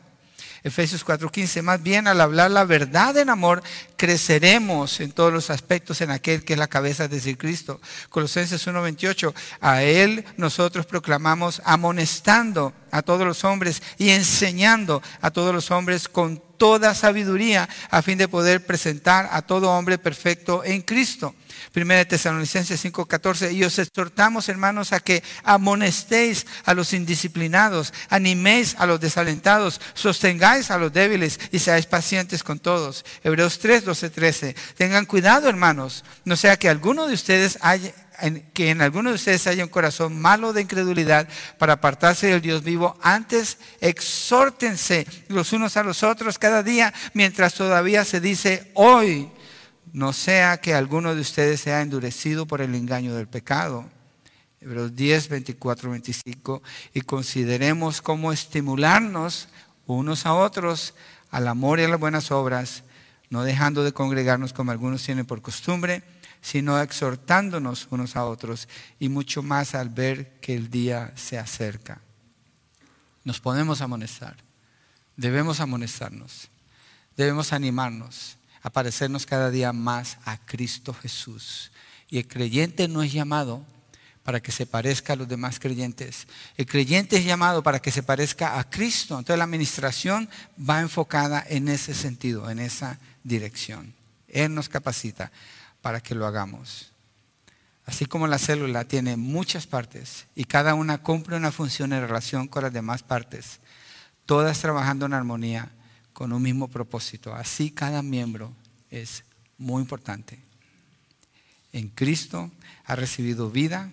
Efesios 0.62 1.04
4:15, 1.04 1.62
más 1.62 1.82
bien 1.82 2.06
al 2.06 2.20
hablar 2.20 2.50
la 2.50 2.64
verdad 2.64 3.16
en 3.16 3.30
amor, 3.30 3.62
creceremos 3.96 5.00
en 5.00 5.12
todos 5.12 5.32
los 5.32 5.50
aspectos 5.50 6.00
en 6.00 6.10
aquel 6.10 6.44
que 6.44 6.52
es 6.52 6.58
la 6.58 6.68
cabeza, 6.68 7.04
es 7.04 7.10
decir, 7.10 7.38
Cristo. 7.38 7.80
Colosenses 8.08 8.66
1:28, 8.66 9.34
a 9.60 9.82
Él 9.82 10.24
nosotros 10.36 10.86
proclamamos 10.86 11.62
amonestando 11.64 12.74
a 12.90 13.02
todos 13.02 13.26
los 13.26 13.44
hombres 13.44 13.82
y 13.96 14.10
enseñando 14.10 15.02
a 15.20 15.30
todos 15.30 15.54
los 15.54 15.70
hombres 15.70 16.08
con 16.08 16.42
toda 16.60 16.94
sabiduría 16.94 17.70
a 17.88 18.02
fin 18.02 18.18
de 18.18 18.28
poder 18.28 18.66
presentar 18.66 19.30
a 19.32 19.40
todo 19.40 19.72
hombre 19.72 19.96
perfecto 19.96 20.62
en 20.62 20.82
Cristo. 20.82 21.34
Primera 21.72 22.04
Tesalonicenses 22.04 22.84
5:14, 22.84 23.52
y 23.52 23.64
os 23.64 23.78
exhortamos, 23.78 24.50
hermanos, 24.50 24.92
a 24.92 25.00
que 25.00 25.22
amonestéis 25.42 26.46
a 26.66 26.74
los 26.74 26.92
indisciplinados, 26.92 27.94
animéis 28.10 28.76
a 28.78 28.84
los 28.84 29.00
desalentados, 29.00 29.80
sostengáis 29.94 30.70
a 30.70 30.76
los 30.76 30.92
débiles 30.92 31.40
y 31.50 31.60
seáis 31.60 31.86
pacientes 31.86 32.42
con 32.42 32.58
todos. 32.58 33.06
Hebreos 33.24 33.58
3, 33.58 33.86
12, 33.86 34.10
13. 34.10 34.54
Tengan 34.76 35.06
cuidado, 35.06 35.48
hermanos, 35.48 36.04
no 36.26 36.36
sea 36.36 36.58
que 36.58 36.68
alguno 36.68 37.06
de 37.06 37.14
ustedes 37.14 37.56
haya 37.62 37.90
que 38.52 38.70
en 38.70 38.82
alguno 38.82 39.10
de 39.10 39.16
ustedes 39.16 39.46
haya 39.46 39.64
un 39.64 39.70
corazón 39.70 40.20
malo 40.20 40.52
de 40.52 40.62
incredulidad 40.62 41.28
para 41.58 41.74
apartarse 41.74 42.28
del 42.28 42.40
Dios 42.40 42.62
vivo. 42.62 42.98
Antes, 43.02 43.58
exhórtense 43.80 45.06
los 45.28 45.52
unos 45.52 45.76
a 45.76 45.82
los 45.82 46.02
otros 46.02 46.38
cada 46.38 46.62
día 46.62 46.92
mientras 47.14 47.54
todavía 47.54 48.04
se 48.04 48.20
dice 48.20 48.70
hoy 48.74 49.30
no 49.92 50.12
sea 50.12 50.58
que 50.58 50.74
alguno 50.74 51.14
de 51.14 51.20
ustedes 51.20 51.60
sea 51.60 51.82
endurecido 51.82 52.46
por 52.46 52.60
el 52.60 52.74
engaño 52.74 53.14
del 53.14 53.26
pecado. 53.26 53.86
Hebreos 54.60 54.94
10, 54.94 55.28
24, 55.28 55.90
25. 55.90 56.62
Y 56.94 57.00
consideremos 57.00 58.00
cómo 58.00 58.32
estimularnos 58.32 59.48
unos 59.86 60.26
a 60.26 60.34
otros 60.34 60.94
al 61.30 61.48
amor 61.48 61.80
y 61.80 61.84
a 61.84 61.88
las 61.88 61.98
buenas 61.98 62.30
obras, 62.30 62.84
no 63.30 63.42
dejando 63.42 63.82
de 63.82 63.92
congregarnos 63.92 64.52
como 64.52 64.70
algunos 64.70 65.02
tienen 65.02 65.26
por 65.26 65.42
costumbre, 65.42 66.02
sino 66.40 66.80
exhortándonos 66.80 67.88
unos 67.90 68.16
a 68.16 68.24
otros 68.24 68.68
y 68.98 69.08
mucho 69.08 69.42
más 69.42 69.74
al 69.74 69.90
ver 69.90 70.40
que 70.40 70.54
el 70.54 70.70
día 70.70 71.12
se 71.16 71.38
acerca. 71.38 72.00
Nos 73.24 73.40
podemos 73.40 73.80
amonestar, 73.80 74.36
debemos 75.16 75.60
amonestarnos, 75.60 76.48
debemos 77.16 77.52
animarnos 77.52 78.36
a 78.62 78.70
parecernos 78.70 79.26
cada 79.26 79.50
día 79.50 79.72
más 79.72 80.18
a 80.24 80.38
Cristo 80.38 80.94
Jesús. 80.94 81.70
Y 82.08 82.18
el 82.18 82.26
creyente 82.26 82.88
no 82.88 83.02
es 83.02 83.12
llamado 83.12 83.64
para 84.22 84.40
que 84.40 84.52
se 84.52 84.66
parezca 84.66 85.12
a 85.14 85.16
los 85.16 85.28
demás 85.28 85.58
creyentes. 85.58 86.26
El 86.56 86.66
creyente 86.66 87.16
es 87.16 87.24
llamado 87.24 87.62
para 87.62 87.80
que 87.80 87.90
se 87.90 88.02
parezca 88.02 88.58
a 88.58 88.68
Cristo. 88.68 89.18
Entonces 89.18 89.38
la 89.38 89.44
administración 89.44 90.28
va 90.58 90.80
enfocada 90.80 91.44
en 91.48 91.68
ese 91.68 91.94
sentido, 91.94 92.50
en 92.50 92.58
esa 92.58 92.98
dirección. 93.22 93.94
Él 94.28 94.54
nos 94.54 94.68
capacita 94.68 95.30
para 95.82 96.00
que 96.00 96.14
lo 96.14 96.26
hagamos. 96.26 96.92
Así 97.86 98.06
como 98.06 98.26
la 98.26 98.38
célula 98.38 98.84
tiene 98.84 99.16
muchas 99.16 99.66
partes 99.66 100.26
y 100.34 100.44
cada 100.44 100.74
una 100.74 100.98
cumple 100.98 101.36
una 101.36 101.50
función 101.50 101.92
en 101.92 102.02
relación 102.02 102.46
con 102.46 102.62
las 102.62 102.72
demás 102.72 103.02
partes, 103.02 103.60
todas 104.26 104.60
trabajando 104.60 105.06
en 105.06 105.14
armonía, 105.14 105.70
con 106.12 106.32
un 106.32 106.42
mismo 106.42 106.68
propósito. 106.68 107.34
Así 107.34 107.70
cada 107.70 108.02
miembro 108.02 108.52
es 108.90 109.24
muy 109.58 109.82
importante. 109.82 110.38
En 111.72 111.88
Cristo 111.88 112.50
ha 112.84 112.94
recibido 112.94 113.50
vida, 113.50 113.90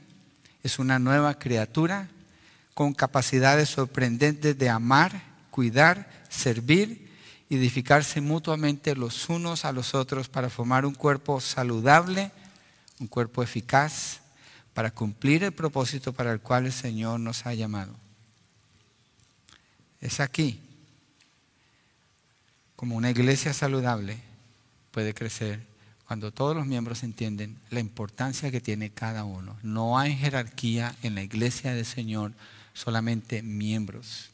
es 0.63 0.79
una 0.79 0.99
nueva 0.99 1.39
criatura 1.39 2.09
con 2.73 2.93
capacidades 2.93 3.69
sorprendentes 3.69 4.57
de 4.57 4.69
amar, 4.69 5.21
cuidar, 5.49 6.25
servir 6.29 7.06
y 7.49 7.55
edificarse 7.55 8.21
mutuamente 8.21 8.95
los 8.95 9.29
unos 9.29 9.65
a 9.65 9.71
los 9.71 9.95
otros 9.95 10.27
para 10.29 10.49
formar 10.49 10.85
un 10.85 10.93
cuerpo 10.93 11.39
saludable, 11.39 12.31
un 12.99 13.07
cuerpo 13.07 13.43
eficaz, 13.43 14.21
para 14.73 14.91
cumplir 14.91 15.43
el 15.43 15.53
propósito 15.53 16.13
para 16.13 16.31
el 16.31 16.39
cual 16.39 16.65
el 16.65 16.73
Señor 16.73 17.19
nos 17.19 17.45
ha 17.45 17.53
llamado. 17.53 17.95
Es 20.01 20.19
aquí 20.19 20.61
como 22.75 22.95
una 22.95 23.09
iglesia 23.09 23.53
saludable 23.53 24.19
puede 24.91 25.13
crecer 25.13 25.65
cuando 26.07 26.31
todos 26.31 26.55
los 26.55 26.65
miembros 26.65 27.03
entienden 27.03 27.57
la 27.69 27.79
importancia 27.79 28.49
que 28.49 28.61
tiene 28.61 28.91
cada 28.91 29.25
uno. 29.25 29.57
No 29.61 29.99
hay 29.99 30.15
jerarquía 30.15 30.95
en 31.03 31.15
la 31.15 31.23
iglesia 31.23 31.73
del 31.73 31.85
Señor, 31.85 32.31
solamente 32.73 33.41
miembros. 33.41 34.29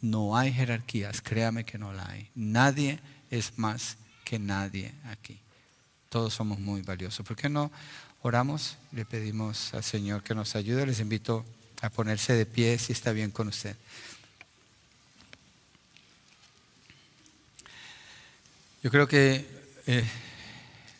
No 0.00 0.36
hay 0.36 0.52
jerarquías, 0.52 1.20
créame 1.20 1.64
que 1.64 1.78
no 1.78 1.92
la 1.92 2.08
hay. 2.08 2.28
Nadie 2.34 3.00
es 3.30 3.58
más 3.58 3.96
que 4.24 4.38
nadie 4.38 4.92
aquí. 5.10 5.38
Todos 6.08 6.34
somos 6.34 6.58
muy 6.58 6.82
valiosos. 6.82 7.26
¿Por 7.26 7.36
qué 7.36 7.48
no 7.48 7.70
oramos? 8.22 8.76
Le 8.92 9.04
pedimos 9.04 9.72
al 9.74 9.84
Señor 9.84 10.22
que 10.22 10.34
nos 10.34 10.54
ayude. 10.56 10.86
Les 10.86 11.00
invito 11.00 11.44
a 11.82 11.90
ponerse 11.90 12.34
de 12.34 12.46
pie 12.46 12.78
si 12.78 12.92
está 12.92 13.12
bien 13.12 13.30
con 13.30 13.48
usted. 13.48 13.76
Yo 18.82 18.90
creo 18.90 19.08
que 19.08 19.44
eh, 19.86 20.04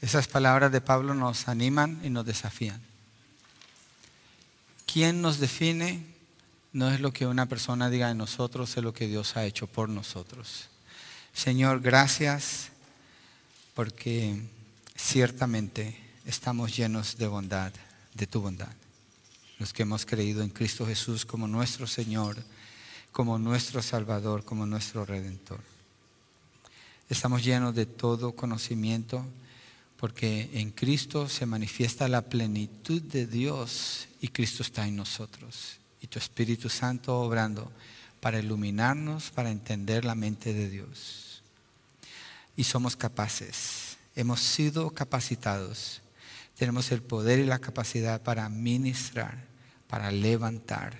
esas 0.00 0.26
palabras 0.28 0.72
de 0.72 0.80
Pablo 0.80 1.14
nos 1.14 1.48
animan 1.48 2.00
y 2.02 2.10
nos 2.10 2.26
desafían. 2.26 2.80
¿Quién 4.86 5.22
nos 5.22 5.38
define? 5.38 6.15
No 6.72 6.90
es 6.90 7.00
lo 7.00 7.12
que 7.12 7.26
una 7.26 7.46
persona 7.46 7.90
diga 7.90 8.08
de 8.08 8.14
nosotros, 8.14 8.76
es 8.76 8.82
lo 8.82 8.92
que 8.92 9.06
Dios 9.06 9.36
ha 9.36 9.44
hecho 9.44 9.66
por 9.66 9.88
nosotros. 9.88 10.68
Señor, 11.32 11.80
gracias 11.80 12.68
porque 13.74 14.42
ciertamente 14.94 15.98
estamos 16.24 16.76
llenos 16.76 17.16
de 17.16 17.26
bondad, 17.26 17.72
de 18.14 18.26
tu 18.26 18.40
bondad. 18.40 18.72
Los 19.58 19.72
que 19.72 19.82
hemos 19.82 20.04
creído 20.04 20.42
en 20.42 20.50
Cristo 20.50 20.86
Jesús 20.86 21.24
como 21.24 21.48
nuestro 21.48 21.86
Señor 21.86 22.36
como 23.16 23.38
nuestro 23.38 23.80
Salvador, 23.80 24.44
como 24.44 24.66
nuestro 24.66 25.06
Redentor. 25.06 25.60
Estamos 27.08 27.42
llenos 27.42 27.74
de 27.74 27.86
todo 27.86 28.36
conocimiento 28.36 29.24
porque 29.96 30.50
en 30.52 30.70
Cristo 30.70 31.26
se 31.26 31.46
manifiesta 31.46 32.08
la 32.08 32.20
plenitud 32.20 33.00
de 33.00 33.26
Dios 33.26 34.06
y 34.20 34.28
Cristo 34.28 34.62
está 34.62 34.86
en 34.86 34.96
nosotros. 34.96 35.78
Tu 36.08 36.18
Espíritu 36.18 36.68
Santo 36.68 37.20
obrando 37.20 37.70
para 38.20 38.38
iluminarnos, 38.38 39.30
para 39.30 39.50
entender 39.50 40.04
la 40.04 40.14
mente 40.14 40.52
de 40.52 40.68
Dios. 40.68 41.42
Y 42.56 42.64
somos 42.64 42.96
capaces, 42.96 43.98
hemos 44.14 44.40
sido 44.40 44.90
capacitados, 44.90 46.00
tenemos 46.56 46.90
el 46.90 47.02
poder 47.02 47.38
y 47.38 47.44
la 47.44 47.58
capacidad 47.58 48.22
para 48.22 48.48
ministrar, 48.48 49.44
para 49.88 50.10
levantar, 50.10 50.98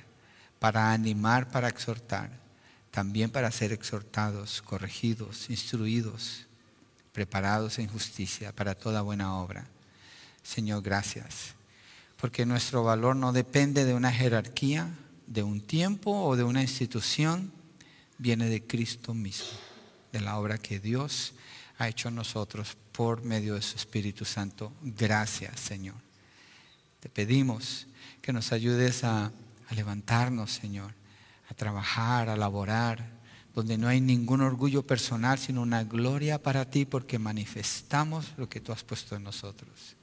para 0.58 0.92
animar, 0.92 1.50
para 1.50 1.68
exhortar, 1.68 2.30
también 2.90 3.30
para 3.30 3.50
ser 3.50 3.72
exhortados, 3.72 4.62
corregidos, 4.62 5.48
instruidos, 5.50 6.46
preparados 7.12 7.78
en 7.78 7.88
justicia 7.88 8.54
para 8.54 8.74
toda 8.74 9.00
buena 9.00 9.38
obra. 9.38 9.66
Señor, 10.42 10.82
gracias, 10.82 11.54
porque 12.16 12.46
nuestro 12.46 12.82
valor 12.82 13.16
no 13.16 13.32
depende 13.32 13.84
de 13.84 13.94
una 13.94 14.12
jerarquía, 14.12 14.88
de 15.26 15.42
un 15.42 15.60
tiempo 15.60 16.24
o 16.24 16.36
de 16.36 16.44
una 16.44 16.62
institución, 16.62 17.52
viene 18.18 18.48
de 18.48 18.66
Cristo 18.66 19.12
mismo, 19.14 19.58
de 20.12 20.20
la 20.20 20.38
obra 20.38 20.58
que 20.58 20.80
Dios 20.80 21.34
ha 21.78 21.88
hecho 21.88 22.08
en 22.08 22.14
nosotros 22.14 22.76
por 22.92 23.22
medio 23.22 23.54
de 23.54 23.62
su 23.62 23.76
Espíritu 23.76 24.24
Santo. 24.24 24.72
Gracias, 24.82 25.60
Señor. 25.60 25.96
Te 27.00 27.08
pedimos 27.08 27.86
que 28.22 28.32
nos 28.32 28.52
ayudes 28.52 29.04
a, 29.04 29.26
a 29.26 29.74
levantarnos, 29.74 30.52
Señor, 30.52 30.92
a 31.50 31.54
trabajar, 31.54 32.28
a 32.28 32.36
laborar, 32.36 33.16
donde 33.54 33.78
no 33.78 33.88
hay 33.88 34.00
ningún 34.00 34.40
orgullo 34.40 34.86
personal, 34.86 35.38
sino 35.38 35.62
una 35.62 35.84
gloria 35.84 36.42
para 36.42 36.68
ti, 36.70 36.84
porque 36.84 37.18
manifestamos 37.18 38.32
lo 38.36 38.48
que 38.48 38.60
tú 38.60 38.72
has 38.72 38.84
puesto 38.84 39.16
en 39.16 39.24
nosotros. 39.24 39.96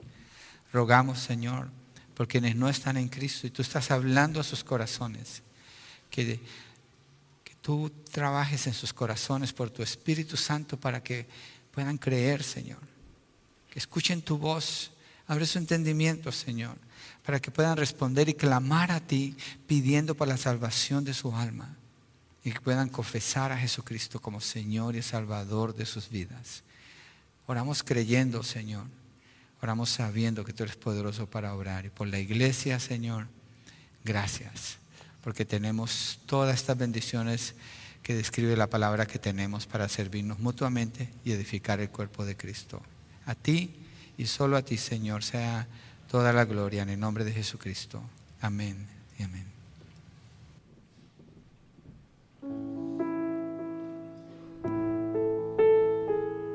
Rogamos, 0.72 1.20
Señor, 1.20 1.70
por 2.14 2.28
quienes 2.28 2.56
no 2.56 2.70
están 2.70 2.98
en 2.98 3.10
Cristo 3.10 3.48
y 3.48 3.50
tú 3.50 3.62
estás 3.62 3.92
hablando 3.92 4.40
a 4.40 4.44
sus 4.44 4.64
corazones. 4.64 5.42
Que, 6.10 6.40
que 7.44 7.56
tú 7.62 7.92
trabajes 8.12 8.68
en 8.68 8.74
sus 8.74 8.94
corazones 8.94 9.52
por 9.52 9.70
tu 9.70 9.82
Espíritu 9.82 10.38
Santo 10.38 10.80
para 10.80 11.02
que 11.02 11.28
puedan 11.72 11.98
creer, 11.98 12.44
Señor. 12.44 12.80
Que 13.70 13.80
escuchen 13.80 14.22
tu 14.22 14.38
voz. 14.38 14.92
Abre 15.28 15.46
su 15.46 15.58
entendimiento, 15.58 16.32
Señor, 16.32 16.76
para 17.26 17.40
que 17.40 17.50
puedan 17.50 17.78
responder 17.78 18.30
y 18.30 18.34
clamar 18.34 18.92
a 18.92 19.00
ti 19.00 19.36
pidiendo 19.66 20.16
por 20.16 20.28
la 20.28 20.38
salvación 20.38 21.04
de 21.06 21.14
su 21.14 21.34
alma 21.34 21.76
y 22.44 22.52
que 22.52 22.60
puedan 22.60 22.90
confesar 22.90 23.52
a 23.52 23.58
Jesucristo 23.58 24.22
como 24.22 24.42
Señor 24.42 24.96
y 24.96 25.02
Salvador 25.02 25.74
de 25.74 25.86
sus 25.86 26.10
vidas. 26.10 26.64
Oramos 27.48 27.84
creyendo, 27.84 28.44
Señor 28.44 28.86
Oramos 29.64 29.90
sabiendo 29.92 30.44
que 30.44 30.52
tú 30.52 30.64
eres 30.64 30.76
poderoso 30.76 31.26
para 31.26 31.56
orar. 31.56 31.86
Y 31.86 31.90
por 31.90 32.06
la 32.10 32.20
iglesia, 32.20 32.82
Señor, 32.82 33.28
gracias. 34.04 34.78
Porque 35.24 35.46
tenemos 35.46 36.20
todas 36.26 36.54
estas 36.54 36.78
bendiciones 36.78 37.56
que 38.04 38.14
describe 38.14 38.58
la 38.58 38.68
palabra 38.68 39.06
que 39.06 39.20
tenemos 39.20 39.66
para 39.66 39.88
servirnos 39.88 40.40
mutuamente 40.40 41.08
y 41.24 41.32
edificar 41.32 41.80
el 41.80 41.90
cuerpo 41.90 42.26
de 42.26 42.36
Cristo. 42.36 42.82
A 43.26 43.36
ti 43.36 43.74
y 44.18 44.26
solo 44.26 44.58
a 44.58 44.64
ti, 44.64 44.76
Señor, 44.76 45.24
sea 45.24 45.66
toda 46.12 46.34
la 46.34 46.44
gloria 46.44 46.84
en 46.84 46.90
el 46.90 47.00
nombre 47.00 47.24
de 47.24 47.32
Jesucristo. 47.32 48.04
Amén 48.42 48.86
y 49.18 49.24
amén. 49.24 49.46